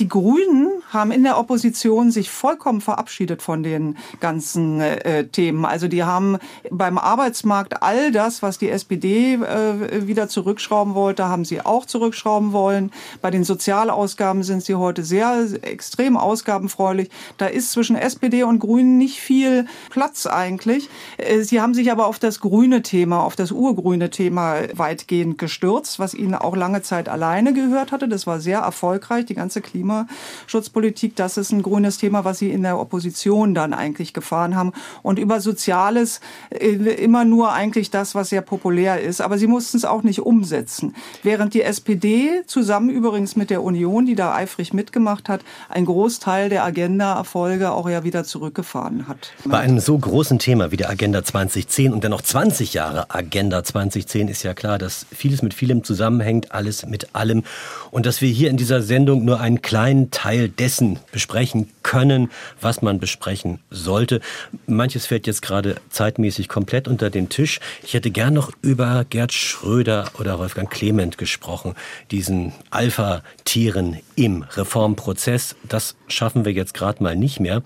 Die 0.00 0.08
Grünen 0.08 0.82
haben 0.88 1.10
in 1.10 1.24
der 1.24 1.36
Opposition 1.36 2.10
sich 2.10 2.30
vollkommen 2.30 2.80
verabschiedet 2.80 3.42
von 3.42 3.62
den 3.62 3.98
ganzen 4.18 4.80
äh, 4.80 5.26
Themen. 5.26 5.66
Also 5.66 5.88
die 5.88 6.04
haben 6.04 6.38
beim 6.70 6.96
Arbeitsmarkt 6.96 7.82
all 7.82 8.10
das, 8.10 8.42
was 8.42 8.56
die 8.56 8.70
SPD 8.70 9.34
äh, 9.34 10.06
wieder 10.06 10.26
zurückschrauben 10.28 10.94
wollte, 10.94 11.28
haben 11.28 11.44
sie 11.44 11.60
auch 11.60 11.84
zurückschrauben 11.84 12.52
wollen. 12.52 12.92
Bei 13.20 13.30
den 13.30 13.44
Sozialausgaben 13.44 14.42
sind 14.42 14.64
sie 14.64 14.74
heute 14.74 15.04
sehr 15.04 15.46
extrem 15.60 16.16
ausgabenfreudig. 16.16 17.10
Da 17.36 17.44
ist 17.46 17.70
zwischen 17.70 17.94
SPD 17.94 18.42
und 18.42 18.58
Grünen 18.58 18.96
nicht 18.96 19.20
viel 19.20 19.66
Platz 19.90 20.26
eigentlich. 20.26 20.88
Äh, 21.18 21.42
sie 21.42 21.60
haben 21.60 21.74
sich 21.74 21.92
aber 21.92 22.06
auf 22.06 22.18
das 22.18 22.40
grüne 22.40 22.80
Thema, 22.80 23.22
auf 23.22 23.36
das 23.36 23.52
urgrüne 23.52 24.08
Thema 24.08 24.60
weitgehend 24.72 25.36
gestürzt, 25.36 25.98
was 25.98 26.14
ihnen 26.14 26.34
auch 26.34 26.56
lange 26.56 26.80
Zeit 26.80 27.10
alleine 27.10 27.52
gehört 27.52 27.92
hatte. 27.92 28.08
Das 28.08 28.26
war 28.26 28.40
sehr 28.40 28.60
erfolgreich, 28.60 29.26
die 29.26 29.34
ganze 29.34 29.60
Klima 29.60 29.89
Klimaschutzpolitik, 29.90 31.16
das 31.16 31.36
ist 31.36 31.52
ein 31.52 31.62
grünes 31.62 31.98
Thema, 31.98 32.24
was 32.24 32.38
sie 32.38 32.50
in 32.50 32.62
der 32.62 32.78
Opposition 32.78 33.54
dann 33.54 33.72
eigentlich 33.72 34.12
gefahren 34.12 34.56
haben. 34.56 34.72
Und 35.02 35.18
über 35.18 35.40
Soziales 35.40 36.20
äh, 36.50 36.68
immer 36.68 37.24
nur 37.24 37.52
eigentlich 37.52 37.90
das, 37.90 38.14
was 38.14 38.30
sehr 38.30 38.42
populär 38.42 39.00
ist. 39.00 39.20
Aber 39.20 39.38
sie 39.38 39.46
mussten 39.46 39.76
es 39.76 39.84
auch 39.84 40.02
nicht 40.02 40.20
umsetzen. 40.20 40.94
Während 41.22 41.54
die 41.54 41.62
SPD 41.62 42.42
zusammen 42.46 42.90
übrigens 42.90 43.36
mit 43.36 43.50
der 43.50 43.62
Union, 43.62 44.06
die 44.06 44.14
da 44.14 44.34
eifrig 44.34 44.72
mitgemacht 44.72 45.28
hat, 45.28 45.42
ein 45.68 45.84
Großteil 45.84 46.48
der 46.48 46.64
Agenda-Erfolge 46.64 47.72
auch 47.72 47.88
ja 47.88 48.04
wieder 48.04 48.24
zurückgefahren 48.24 49.08
hat. 49.08 49.32
Bei 49.44 49.58
einem 49.58 49.80
so 49.80 49.98
großen 49.98 50.38
Thema 50.38 50.70
wie 50.70 50.76
der 50.76 50.90
Agenda 50.90 51.22
2010 51.24 51.92
und 51.92 52.04
dennoch 52.04 52.22
20 52.22 52.74
Jahre 52.74 53.10
Agenda 53.10 53.62
2010 53.62 54.28
ist 54.28 54.42
ja 54.42 54.54
klar, 54.54 54.78
dass 54.78 55.06
vieles 55.12 55.42
mit 55.42 55.54
vielem 55.54 55.84
zusammenhängt, 55.84 56.52
alles 56.52 56.86
mit 56.86 57.14
allem. 57.14 57.42
Und 57.90 58.06
dass 58.06 58.20
wir 58.20 58.28
hier 58.28 58.50
in 58.50 58.56
dieser 58.56 58.82
Sendung 58.82 59.24
nur 59.24 59.40
einen 59.40 59.62
kleinen 59.62 59.79
kleinen 59.80 60.10
Teil 60.10 60.50
dessen 60.50 60.98
besprechen 61.10 61.70
können, 61.82 62.30
was 62.60 62.82
man 62.82 63.00
besprechen 63.00 63.60
sollte. 63.70 64.20
Manches 64.66 65.06
fällt 65.06 65.26
jetzt 65.26 65.40
gerade 65.40 65.76
zeitmäßig 65.88 66.48
komplett 66.48 66.86
unter 66.86 67.08
den 67.08 67.30
Tisch. 67.30 67.60
Ich 67.82 67.94
hätte 67.94 68.10
gern 68.10 68.34
noch 68.34 68.52
über 68.60 69.06
Gerd 69.08 69.32
Schröder 69.32 70.10
oder 70.18 70.38
Wolfgang 70.38 70.70
Clement 70.70 71.16
gesprochen, 71.16 71.76
diesen 72.10 72.52
Alpha-Tieren 72.68 73.98
im 74.16 74.42
Reformprozess. 74.42 75.56
Das 75.66 75.96
schaffen 76.08 76.44
wir 76.44 76.52
jetzt 76.52 76.74
gerade 76.74 77.02
mal 77.02 77.16
nicht 77.16 77.40
mehr. 77.40 77.62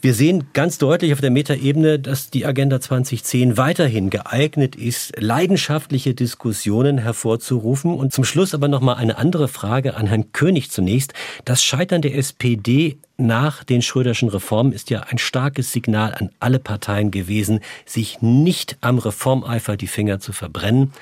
Wir 0.00 0.14
sehen 0.14 0.48
ganz 0.52 0.78
deutlich 0.78 1.12
auf 1.12 1.20
der 1.20 1.30
Metaebene, 1.30 1.98
dass 1.98 2.30
die 2.30 2.44
Agenda 2.44 2.80
2010 2.80 3.56
weiterhin 3.56 4.10
geeignet 4.10 4.76
ist, 4.76 5.12
leidenschaftliche 5.18 6.14
Diskussionen 6.14 6.98
hervorzurufen. 6.98 7.94
Und 7.94 8.12
zum 8.12 8.24
Schluss 8.24 8.54
aber 8.54 8.68
noch 8.68 8.80
mal 8.80 8.94
eine 8.94 9.16
andere 9.16 9.48
Frage 9.48 9.96
an 9.96 10.06
Herrn 10.06 10.32
König 10.32 10.70
zunächst. 10.70 11.14
Das 11.44 11.64
Scheitern 11.64 12.02
der 12.02 12.14
SPD 12.16 12.98
nach 13.16 13.64
den 13.64 13.80
Schröderschen 13.80 14.28
Reformen 14.28 14.72
ist 14.72 14.90
ja 14.90 15.00
ein 15.00 15.18
starkes 15.18 15.72
Signal 15.72 16.14
an 16.14 16.30
alle 16.40 16.58
Parteien 16.58 17.10
gewesen, 17.10 17.60
sich 17.86 18.20
nicht 18.20 18.76
am 18.82 18.98
Reformeifer 18.98 19.76
die 19.76 19.86
Finger 19.86 20.20
zu 20.20 20.32
verbrennen. 20.32 20.92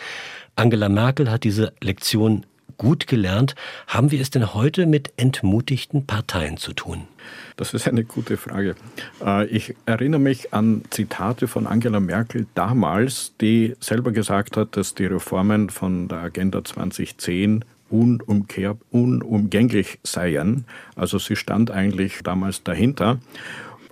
Angela 0.57 0.89
Merkel 0.89 1.31
hat 1.31 1.43
diese 1.43 1.73
Lektion 1.81 2.47
gut 2.77 3.07
gelernt. 3.07 3.55
Haben 3.87 4.11
wir 4.11 4.21
es 4.21 4.31
denn 4.31 4.55
heute 4.55 4.87
mit 4.87 5.13
entmutigten 5.17 6.07
Parteien 6.07 6.57
zu 6.57 6.73
tun? 6.73 7.03
Das 7.57 7.73
ist 7.73 7.87
eine 7.87 8.05
gute 8.05 8.37
Frage. 8.37 8.75
Äh, 9.25 9.47
ich 9.47 9.75
erinnere 9.87 10.21
mich 10.21 10.53
an 10.53 10.83
Zitate 10.91 11.47
von 11.47 11.67
Angela 11.67 12.01
Merkel 12.01 12.47
damals, 12.55 13.33
die 13.41 13.75
selber 13.81 14.13
gesagt 14.13 14.57
hat, 14.57 14.77
dass 14.77 14.95
die 14.95 15.07
Reformen 15.07 15.71
von 15.71 16.09
der 16.09 16.19
Agenda 16.19 16.65
2010 16.65 17.65
unumkehr, 17.91 18.77
unumgänglich 18.91 19.99
seien. 20.03 20.65
Also 20.97 21.19
sie 21.19 21.37
stand 21.37 21.71
eigentlich 21.71 22.23
damals 22.23 22.63
dahinter. 22.65 23.19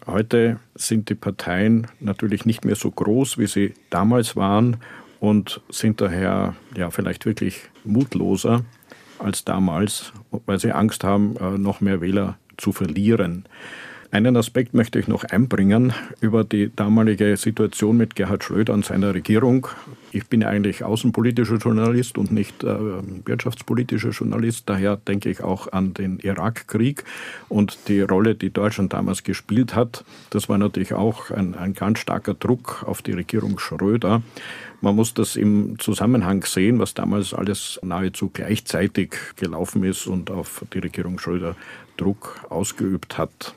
Heute 0.06 0.58
sind 0.74 1.08
die 1.08 1.14
Parteien 1.14 1.86
natürlich 2.00 2.44
nicht 2.44 2.64
mehr 2.64 2.74
so 2.74 2.90
groß, 2.90 3.38
wie 3.38 3.46
sie 3.46 3.74
damals 3.90 4.34
waren 4.34 4.78
und 5.22 5.60
sind 5.68 6.00
daher 6.00 6.56
ja 6.76 6.90
vielleicht 6.90 7.26
wirklich 7.26 7.70
mutloser 7.84 8.64
als 9.20 9.44
damals, 9.44 10.12
weil 10.46 10.58
sie 10.58 10.72
Angst 10.72 11.04
haben, 11.04 11.36
äh, 11.36 11.58
noch 11.58 11.80
mehr 11.80 12.00
Wähler 12.00 12.38
zu 12.56 12.72
verlieren. 12.72 13.44
Einen 14.14 14.36
Aspekt 14.36 14.74
möchte 14.74 14.98
ich 14.98 15.08
noch 15.08 15.24
einbringen 15.24 15.94
über 16.20 16.44
die 16.44 16.70
damalige 16.76 17.34
Situation 17.38 17.96
mit 17.96 18.14
Gerhard 18.14 18.44
Schröder 18.44 18.74
und 18.74 18.84
seiner 18.84 19.14
Regierung. 19.14 19.68
Ich 20.10 20.26
bin 20.26 20.44
eigentlich 20.44 20.84
außenpolitischer 20.84 21.56
Journalist 21.56 22.18
und 22.18 22.30
nicht 22.30 22.62
äh, 22.62 22.76
wirtschaftspolitischer 23.24 24.10
Journalist. 24.10 24.68
Daher 24.68 24.96
denke 24.98 25.30
ich 25.30 25.42
auch 25.42 25.72
an 25.72 25.94
den 25.94 26.18
Irakkrieg 26.18 27.04
und 27.48 27.88
die 27.88 28.02
Rolle, 28.02 28.34
die 28.34 28.50
Deutschland 28.50 28.92
damals 28.92 29.24
gespielt 29.24 29.74
hat. 29.74 30.04
Das 30.28 30.50
war 30.50 30.58
natürlich 30.58 30.92
auch 30.92 31.30
ein, 31.30 31.54
ein 31.54 31.72
ganz 31.72 32.00
starker 32.00 32.34
Druck 32.34 32.84
auf 32.86 33.00
die 33.00 33.12
Regierung 33.12 33.58
Schröder. 33.58 34.20
Man 34.82 34.94
muss 34.94 35.14
das 35.14 35.36
im 35.36 35.78
Zusammenhang 35.78 36.44
sehen, 36.44 36.78
was 36.78 36.92
damals 36.92 37.32
alles 37.32 37.80
nahezu 37.82 38.28
gleichzeitig 38.28 39.14
gelaufen 39.36 39.84
ist 39.84 40.06
und 40.06 40.30
auf 40.30 40.66
die 40.74 40.80
Regierung 40.80 41.18
Schröder 41.18 41.56
Druck 41.96 42.44
ausgeübt 42.50 43.16
hat. 43.16 43.54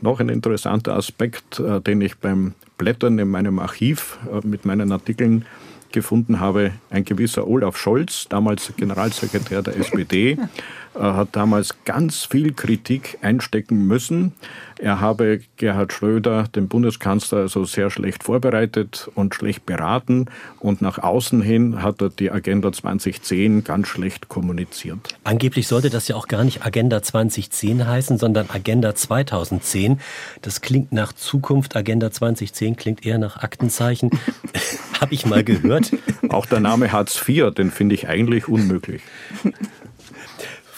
Noch 0.00 0.20
ein 0.20 0.28
interessanter 0.28 0.94
Aspekt, 0.94 1.60
äh, 1.60 1.80
den 1.80 2.00
ich 2.00 2.16
beim 2.16 2.54
Blättern 2.78 3.18
in 3.18 3.28
meinem 3.28 3.58
Archiv 3.58 4.18
äh, 4.30 4.46
mit 4.46 4.64
meinen 4.64 4.92
Artikeln 4.92 5.44
gefunden 5.92 6.40
habe, 6.40 6.72
ein 6.90 7.04
gewisser 7.04 7.46
Olaf 7.46 7.76
Scholz, 7.76 8.26
damals 8.28 8.72
Generalsekretär 8.76 9.62
der 9.62 9.76
SPD, 9.76 10.36
äh, 10.94 11.00
hat 11.00 11.28
damals 11.32 11.74
ganz 11.84 12.24
viel 12.24 12.52
Kritik 12.52 13.18
einstecken 13.22 13.86
müssen. 13.86 14.32
Er 14.78 15.00
habe 15.00 15.40
Gerhard 15.56 15.92
Schröder, 15.92 16.44
den 16.54 16.68
Bundeskanzler, 16.68 17.38
also 17.38 17.64
sehr 17.64 17.90
schlecht 17.90 18.24
vorbereitet 18.24 19.10
und 19.14 19.34
schlecht 19.34 19.66
beraten. 19.66 20.26
Und 20.60 20.82
nach 20.82 20.98
außen 20.98 21.40
hin 21.42 21.82
hat 21.82 22.02
er 22.02 22.10
die 22.10 22.30
Agenda 22.30 22.72
2010 22.72 23.64
ganz 23.64 23.88
schlecht 23.88 24.28
kommuniziert. 24.28 25.16
Angeblich 25.22 25.68
sollte 25.68 25.90
das 25.90 26.08
ja 26.08 26.16
auch 26.16 26.28
gar 26.28 26.44
nicht 26.44 26.66
Agenda 26.66 27.02
2010 27.02 27.86
heißen, 27.86 28.18
sondern 28.18 28.50
Agenda 28.50 28.94
2010. 28.94 30.00
Das 30.42 30.60
klingt 30.60 30.92
nach 30.92 31.12
Zukunft. 31.12 31.76
Agenda 31.76 32.10
2010 32.10 32.76
klingt 32.76 33.06
eher 33.06 33.18
nach 33.18 33.36
Aktenzeichen. 33.42 34.10
Habe 35.00 35.14
ich 35.14 35.26
mal 35.26 35.44
gehört. 35.44 35.92
Auch 36.28 36.46
der 36.46 36.60
Name 36.60 36.92
Hartz 36.92 37.22
IV, 37.26 37.52
den 37.54 37.70
finde 37.70 37.94
ich 37.94 38.08
eigentlich 38.08 38.48
unmöglich. 38.48 39.02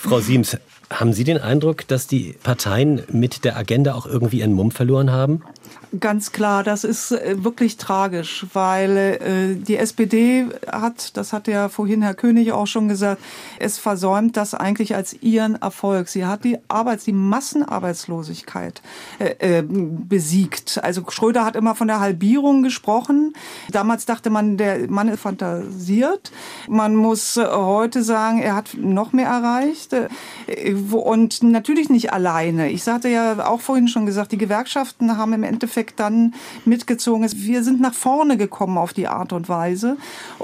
Frau 0.06 0.20
Siems, 0.20 0.56
haben 0.88 1.12
Sie 1.12 1.24
den 1.24 1.38
Eindruck, 1.38 1.88
dass 1.88 2.06
die 2.06 2.36
Parteien 2.40 3.02
mit 3.10 3.44
der 3.44 3.56
Agenda 3.56 3.94
auch 3.94 4.06
irgendwie 4.06 4.38
ihren 4.38 4.52
Mumm 4.52 4.70
verloren 4.70 5.10
haben? 5.10 5.42
Ganz 6.00 6.32
klar, 6.32 6.64
das 6.64 6.84
ist 6.84 7.12
äh, 7.12 7.44
wirklich 7.44 7.76
tragisch, 7.76 8.46
weil 8.52 8.96
äh, 8.96 9.54
die 9.54 9.76
SPD 9.76 10.46
hat, 10.70 11.16
das 11.16 11.32
hat 11.32 11.48
ja 11.48 11.68
vorhin 11.68 12.02
Herr 12.02 12.14
König 12.14 12.52
auch 12.52 12.66
schon 12.66 12.88
gesagt, 12.88 13.22
es 13.58 13.78
versäumt 13.78 14.36
das 14.36 14.54
eigentlich 14.54 14.94
als 14.94 15.14
ihren 15.22 15.54
Erfolg. 15.54 16.08
Sie 16.08 16.26
hat 16.26 16.44
die 16.44 16.58
Arbeits-, 16.68 17.04
die 17.04 17.12
Massenarbeitslosigkeit 17.12 18.82
äh, 19.18 19.58
äh, 19.58 19.64
besiegt. 19.66 20.80
Also 20.82 21.02
Schröder 21.08 21.44
hat 21.44 21.56
immer 21.56 21.74
von 21.74 21.88
der 21.88 22.00
Halbierung 22.00 22.62
gesprochen. 22.62 23.34
Damals 23.70 24.06
dachte 24.06 24.28
man, 24.28 24.56
der 24.56 24.90
Mann 24.90 25.08
ist 25.08 25.20
fantasiert. 25.20 26.32
Man 26.68 26.96
muss 26.96 27.36
heute 27.36 28.02
sagen, 28.02 28.40
er 28.40 28.56
hat 28.56 28.74
noch 28.74 29.12
mehr 29.12 29.28
erreicht. 29.28 29.94
Und 30.90 31.42
natürlich 31.42 31.90
nicht 31.90 32.12
alleine. 32.12 32.70
Ich 32.70 32.82
sagte 32.82 33.08
ja 33.08 33.46
auch 33.46 33.60
vorhin 33.60 33.88
schon 33.88 34.04
gesagt, 34.04 34.32
die 34.32 34.38
Gewerkschaften 34.38 35.16
haben 35.16 35.32
im 35.32 35.42
Endeffekt 35.42 35.55
Endeffekt 35.56 35.98
dann 36.00 36.34
mitgezogen 36.64 37.24
ist. 37.24 37.42
Wir 37.42 37.64
sind 37.64 37.80
nach 37.80 37.94
vorne 37.94 38.36
gekommen 38.36 38.78
auf 38.78 38.92
die 38.92 39.08
Art 39.08 39.32
und 39.32 39.48
Weise. 39.48 39.96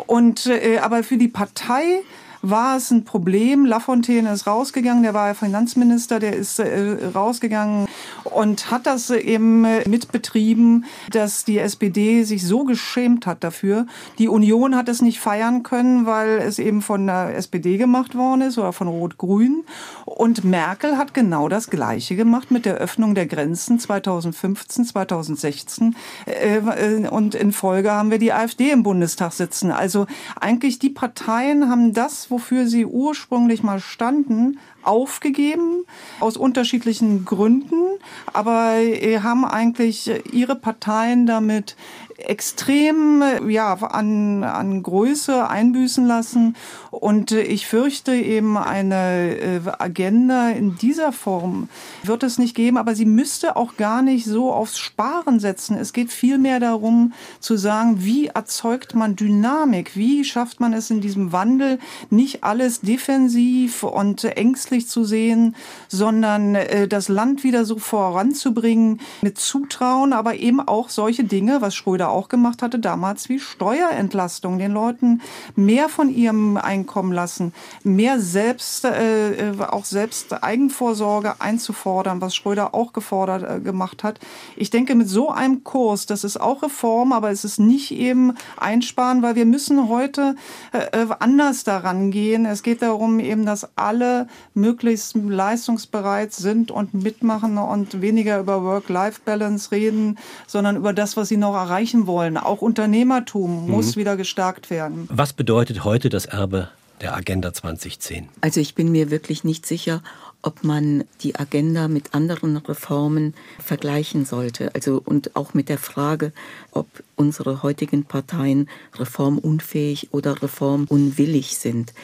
Und 0.07 0.47
äh, 0.47 0.79
aber 0.79 1.05
für 1.05 1.19
die 1.19 1.29
Partei 1.29 2.03
war 2.43 2.77
es 2.77 2.91
ein 2.91 3.05
Problem. 3.05 3.65
Lafontaine 3.65 4.33
ist 4.33 4.47
rausgegangen, 4.47 5.03
der 5.03 5.15
war 5.15 5.29
ja 5.29 5.35
Finanzminister, 5.35 6.19
der 6.19 6.37
ist 6.37 6.59
äh, 6.59 6.97
rausgegangen 7.15 7.87
und 8.25 8.71
hat 8.71 8.87
das 8.87 9.11
eben 9.11 9.63
mitbetrieben, 9.63 10.85
dass 11.11 11.45
die 11.45 11.59
SPD 11.59 12.25
sich 12.25 12.47
so 12.47 12.65
geschämt 12.65 13.27
hat 13.27 13.45
dafür. 13.45 13.87
Die 14.19 14.29
Union 14.29 14.77
hat 14.77 14.89
es 14.89 15.03
nicht 15.03 15.21
feiern 15.21 15.63
können, 15.63 16.07
weil 16.07 16.39
es 16.39 16.59
eben 16.59 16.83
von 16.83 17.07
der 17.07 17.37
SPD 17.37 17.77
gemacht 17.77 18.15
worden 18.17 18.43
ist 18.43 18.59
oder 18.59 18.73
von 18.73 18.89
Rot-Grün. 18.89 19.65
Und 20.05 20.45
Merkel 20.45 20.97
hat 20.97 21.15
genau 21.15 21.49
das 21.49 21.71
Gleiche 21.71 22.17
gemacht 22.17 22.51
mit 22.51 22.65
der 22.65 22.75
Öffnung 22.75 23.15
der 23.15 23.27
Grenzen 23.27 23.79
2015, 23.79 24.85
2016. 24.87 25.97
Äh, 26.27 26.59
äh, 26.59 27.09
und 27.09 27.35
in 27.35 27.53
Folge 27.53 27.93
haben 27.93 28.11
wir 28.11 28.19
die 28.19 28.33
AfD 28.33 28.71
im 28.71 28.83
Bundestag 28.83 29.33
sitzen. 29.33 29.71
Also 29.71 30.07
eigentlich 30.41 30.79
die 30.79 30.91
Parteien 30.91 31.69
haben 31.69 31.93
das, 31.93 32.31
wofür 32.33 32.67
sie 32.67 32.85
ursprünglich 32.85 33.63
mal 33.63 33.79
standen, 33.79 34.59
aufgegeben 34.83 35.85
aus 36.19 36.37
unterschiedlichen 36.37 37.25
Gründen, 37.25 37.99
aber 38.33 38.79
haben 39.23 39.45
eigentlich 39.45 40.11
ihre 40.33 40.57
Parteien 40.57 41.27
damit 41.27 41.77
extrem 42.19 43.23
ja, 43.49 43.75
an, 43.75 44.45
an 44.45 44.83
Größe 44.83 45.49
einbüßen 45.49 46.07
lassen. 46.07 46.57
Und 46.91 47.33
ich 47.33 47.67
fürchte 47.67 48.15
eben 48.15 48.57
eine 48.57 49.37
äh, 49.37 49.61
Agenda 49.79 50.51
in 50.51 50.77
dieser 50.77 51.13
Form 51.13 51.69
wird 52.03 52.23
es 52.23 52.39
nicht 52.39 52.55
geben, 52.55 52.77
aber 52.77 52.95
sie 52.95 53.07
müsste 53.07 53.57
auch 53.57 53.77
gar 53.77 54.03
nicht 54.03 54.25
so 54.25 54.53
aufs 54.53 54.79
Sparen 54.79 55.41
setzen. 55.41 55.77
Es 55.77 55.93
geht 55.93 56.11
vielmehr 56.11 56.61
darum 56.61 57.13
zu 57.41 57.57
sagen, 57.57 58.05
wie 58.05 58.27
erzeugt 58.27 58.95
man 58.95 59.17
Dynamik? 59.17 59.97
Wie 59.97 60.25
schafft 60.25 60.61
man 60.61 60.73
es 60.73 60.91
in 60.91 61.01
diesem 61.01 61.33
Wandel, 61.33 61.79
nicht 62.11 62.45
alles 62.45 62.81
defensiv 62.81 63.83
und 63.83 64.25
ängstlich 64.25 64.89
zu 64.89 65.05
sehen, 65.05 65.57
sondern 65.89 66.55
äh, 66.55 66.89
das 66.89 67.09
Land 67.09 67.45
wieder 67.45 67.65
so 67.65 67.79
voranzubringen 67.79 69.01
mit 69.23 69.39
Zutrauen, 69.39 70.13
aber 70.13 70.35
eben 70.35 70.61
auch 70.61 70.89
solche 70.89 71.25
Dinge, 71.25 71.61
was 71.61 71.75
Schröder 71.75 72.02
auch 72.09 72.29
gemacht 72.29 72.63
hatte 72.63 72.79
damals, 72.79 73.29
wie 73.29 73.39
Steuerentlastung, 73.39 74.59
den 74.59 74.73
Leuten 74.73 75.21
mehr 75.57 75.89
von 75.89 76.09
ihrem 76.09 76.57
Einkommen 76.57 77.13
lassen, 77.13 77.53
mehr 77.85 78.21
selbst, 78.21 78.85
äh, 78.85 79.51
äh, 79.51 79.61
auch 79.61 79.85
selbst 79.85 80.43
Eigenvorsorge 80.43 81.41
einzufordern, 81.41 82.21
was 82.21 82.35
Schröder 82.35 82.75
auch 82.75 82.93
gefordert 82.93 83.43
äh, 83.49 83.61
gemacht 83.61 84.05
hat. 84.05 84.21
Ich 84.57 84.71
denke, 84.71 84.95
mit 84.95 85.09
so 85.09 85.31
einem 85.31 85.65
Kurs, 85.65 86.07
das 86.07 86.25
ist 86.25 86.41
auch 86.41 86.63
Reform, 86.63 87.13
aber 87.13 87.31
es 87.31 87.45
ist 87.45 87.59
nicht 87.59 87.93
eben 87.93 88.35
einsparen, 88.59 89.23
weil 89.23 89.35
wir 89.35 89.47
müssen 89.47 89.89
heute 89.89 90.37
äh, 90.73 91.03
äh 91.03 91.07
anders 91.19 91.65
daran 91.65 92.11
gehen. 92.11 92.47
Es 92.47 92.63
geht 92.63 92.81
darum 92.83 93.21
eben, 93.21 93.45
dass 93.45 93.77
alle 93.77 94.29
möglichst 94.55 95.15
leistungsbereit 95.15 96.33
sind 96.33 96.71
und 96.71 96.95
mitmachen 96.95 97.59
und 97.59 98.01
weniger 98.01 98.41
über 98.41 98.63
Work-Life-Balance 98.63 99.71
reden, 99.73 100.19
sondern 100.47 100.77
über 100.77 100.93
das, 100.93 101.17
was 101.17 101.29
sie 101.29 101.37
noch 101.37 101.55
erreichen 101.55 101.92
wollen. 102.07 102.37
Auch 102.37 102.63
Unternehmertum 102.63 103.71
muss 103.71 103.95
mhm. 103.95 104.01
wieder 104.01 104.17
gestärkt 104.17 104.71
werden. 104.71 105.09
Was 105.11 105.33
bedeutet 105.33 105.85
heute 105.85 106.09
das 106.09 106.27
Erbe 106.27 106.69
der 107.01 107.15
Agenda 107.15 107.53
2010? 107.53 108.29
Also 108.41 108.61
ich 108.61 108.75
bin 108.75 108.91
mir 108.91 109.11
wirklich 109.11 109.45
nicht 109.45 109.67
sicher, 109.67 110.03
ob 110.43 110.65
man 110.65 111.05
die 111.23 111.37
Agenda 111.37 111.89
mit 111.89 112.15
anderen 112.15 112.57
Reformen 112.57 113.35
vergleichen 113.65 114.25
sollte. 114.25 114.75
Also 114.75 115.01
und 115.05 115.37
auch 115.37 115.55
mit 115.55 115.69
der 115.69 115.79
Frage, 115.79 116.33
ob 116.73 116.87
unsere 117.17 117.63
heutigen 117.63 118.05
Parteien 118.05 118.69
reformunfähig 118.97 120.09
oder 120.13 120.43
reformunwillig 120.43 121.57
sind. 121.57 121.95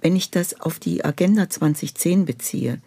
Wenn 0.00 0.16
ich 0.16 0.30
das 0.30 0.60
auf 0.60 0.78
die 0.78 1.04
Agenda 1.04 1.48
2010 1.48 2.26
beziehe, 2.26 2.80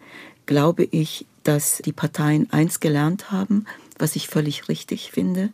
glaube 0.46 0.84
ich, 0.84 1.26
dass 1.42 1.80
die 1.84 1.92
Parteien 1.92 2.52
eins 2.52 2.80
gelernt 2.80 3.30
haben, 3.30 3.64
was 3.98 4.16
ich 4.16 4.28
völlig 4.28 4.68
richtig 4.68 5.10
finde, 5.10 5.50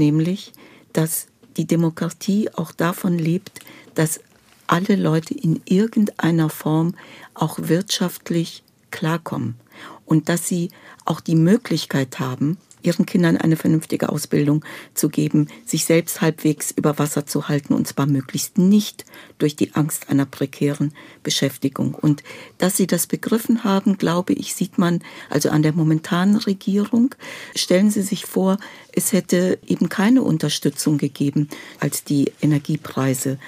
nämlich 0.00 0.52
dass 0.92 1.26
die 1.56 1.66
Demokratie 1.66 2.50
auch 2.54 2.72
davon 2.72 3.18
lebt, 3.18 3.60
dass 3.94 4.20
alle 4.66 4.96
Leute 4.96 5.34
in 5.34 5.60
irgendeiner 5.64 6.48
Form 6.48 6.94
auch 7.34 7.58
wirtschaftlich 7.58 8.62
klarkommen. 8.90 9.56
Und 10.04 10.28
dass 10.28 10.48
sie 10.48 10.70
auch 11.04 11.20
die 11.20 11.36
Möglichkeit 11.36 12.18
haben, 12.18 12.58
ihren 12.82 13.06
Kindern 13.06 13.36
eine 13.36 13.56
vernünftige 13.56 14.08
Ausbildung 14.08 14.64
zu 14.94 15.08
geben, 15.08 15.48
sich 15.64 15.84
selbst 15.84 16.20
halbwegs 16.20 16.70
über 16.70 16.98
Wasser 16.98 17.26
zu 17.26 17.48
halten 17.48 17.74
und 17.74 17.86
zwar 17.86 18.06
möglichst 18.06 18.58
nicht 18.58 19.04
durch 19.38 19.56
die 19.56 19.74
Angst 19.74 20.10
einer 20.10 20.26
prekären 20.26 20.92
Beschäftigung. 21.22 21.94
Und 21.94 22.22
dass 22.58 22.76
sie 22.76 22.86
das 22.86 23.06
begriffen 23.06 23.64
haben, 23.64 23.98
glaube 23.98 24.32
ich, 24.32 24.54
sieht 24.54 24.78
man 24.78 25.00
also 25.28 25.50
an 25.50 25.62
der 25.62 25.72
momentanen 25.72 26.36
Regierung. 26.36 27.14
Stellen 27.54 27.90
Sie 27.90 28.02
sich 28.02 28.24
vor, 28.26 28.58
es 28.92 29.12
hätte 29.12 29.58
eben 29.66 29.88
keine 29.88 30.22
Unterstützung 30.22 30.98
gegeben, 30.98 31.48
als 31.78 32.04
die 32.04 32.32
Energiepreise 32.40 33.38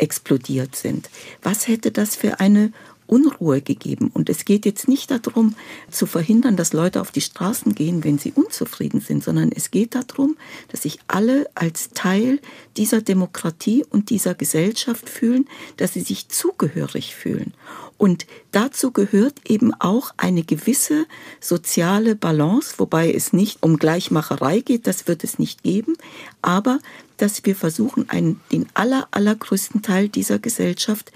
explodiert 0.00 0.76
sind. 0.76 1.10
Was 1.42 1.68
hätte 1.68 1.90
das 1.90 2.16
für 2.16 2.40
eine 2.40 2.72
Unruhe 3.10 3.60
gegeben. 3.60 4.10
Und 4.12 4.30
es 4.30 4.44
geht 4.44 4.64
jetzt 4.64 4.88
nicht 4.88 5.10
darum, 5.10 5.54
zu 5.90 6.06
verhindern, 6.06 6.56
dass 6.56 6.72
Leute 6.72 7.00
auf 7.00 7.10
die 7.10 7.20
Straßen 7.20 7.74
gehen, 7.74 8.04
wenn 8.04 8.18
sie 8.18 8.32
unzufrieden 8.32 9.00
sind, 9.00 9.24
sondern 9.24 9.50
es 9.52 9.70
geht 9.70 9.94
darum, 9.94 10.36
dass 10.68 10.82
sich 10.82 10.98
alle 11.08 11.50
als 11.54 11.90
Teil 11.90 12.38
dieser 12.76 13.02
Demokratie 13.02 13.84
und 13.88 14.10
dieser 14.10 14.34
Gesellschaft 14.34 15.08
fühlen, 15.08 15.48
dass 15.76 15.94
sie 15.94 16.00
sich 16.00 16.28
zugehörig 16.28 17.14
fühlen. 17.14 17.52
Und 17.98 18.26
dazu 18.52 18.92
gehört 18.92 19.50
eben 19.50 19.74
auch 19.74 20.12
eine 20.16 20.42
gewisse 20.42 21.06
soziale 21.40 22.14
Balance, 22.14 22.76
wobei 22.78 23.12
es 23.12 23.34
nicht 23.34 23.62
um 23.62 23.76
Gleichmacherei 23.76 24.60
geht, 24.60 24.86
das 24.86 25.06
wird 25.06 25.22
es 25.22 25.38
nicht 25.38 25.62
geben, 25.62 25.96
aber 26.40 26.78
dass 27.18 27.44
wir 27.44 27.54
versuchen, 27.54 28.08
einen, 28.08 28.40
den 28.52 28.66
aller, 28.72 29.08
allergrößten 29.10 29.82
Teil 29.82 30.08
dieser 30.08 30.38
Gesellschaft 30.38 31.12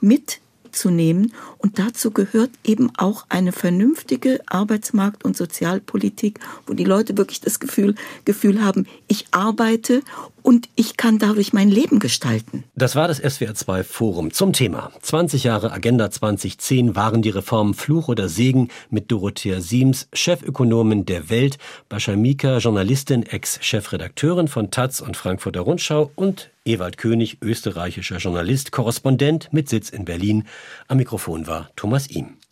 mit 0.00 0.38
mitzunehmen. 0.68 1.32
Und 1.56 1.78
dazu 1.78 2.10
gehört 2.10 2.50
eben 2.64 2.90
auch 2.96 3.24
eine 3.28 3.52
vernünftige 3.52 4.40
Arbeitsmarkt- 4.46 5.24
und 5.24 5.36
Sozialpolitik, 5.36 6.40
wo 6.66 6.74
die 6.74 6.84
Leute 6.84 7.16
wirklich 7.16 7.40
das 7.40 7.58
Gefühl, 7.58 7.94
Gefühl 8.24 8.62
haben, 8.62 8.86
ich 9.08 9.26
arbeite 9.30 10.02
und 10.48 10.70
ich 10.76 10.96
kann 10.96 11.18
dadurch 11.18 11.52
mein 11.52 11.68
Leben 11.68 11.98
gestalten. 11.98 12.64
Das 12.74 12.96
war 12.96 13.06
das 13.06 13.22
SWR2 13.22 13.82
Forum 13.82 14.32
zum 14.32 14.54
Thema 14.54 14.90
20 15.02 15.44
Jahre 15.44 15.72
Agenda 15.72 16.10
2010 16.10 16.96
waren 16.96 17.20
die 17.20 17.28
Reformen 17.28 17.74
Fluch 17.74 18.08
oder 18.08 18.30
Segen 18.30 18.70
mit 18.88 19.12
Dorothea 19.12 19.60
Siems, 19.60 20.08
Chefökonomin 20.14 21.04
der 21.04 21.28
Welt, 21.28 21.58
Bascha 21.90 22.16
Mika, 22.16 22.56
Journalistin, 22.56 23.24
Ex-Chefredakteurin 23.24 24.48
von 24.48 24.70
Taz 24.70 25.00
und 25.00 25.18
Frankfurter 25.18 25.60
Rundschau 25.60 26.10
und 26.16 26.48
Ewald 26.64 26.96
König, 26.96 27.36
österreichischer 27.42 28.16
Journalist, 28.16 28.72
Korrespondent 28.72 29.50
mit 29.52 29.68
Sitz 29.68 29.90
in 29.90 30.06
Berlin. 30.06 30.44
Am 30.86 30.96
Mikrofon 30.96 31.46
war 31.46 31.68
Thomas 31.76 32.08
Ihm. 32.08 32.37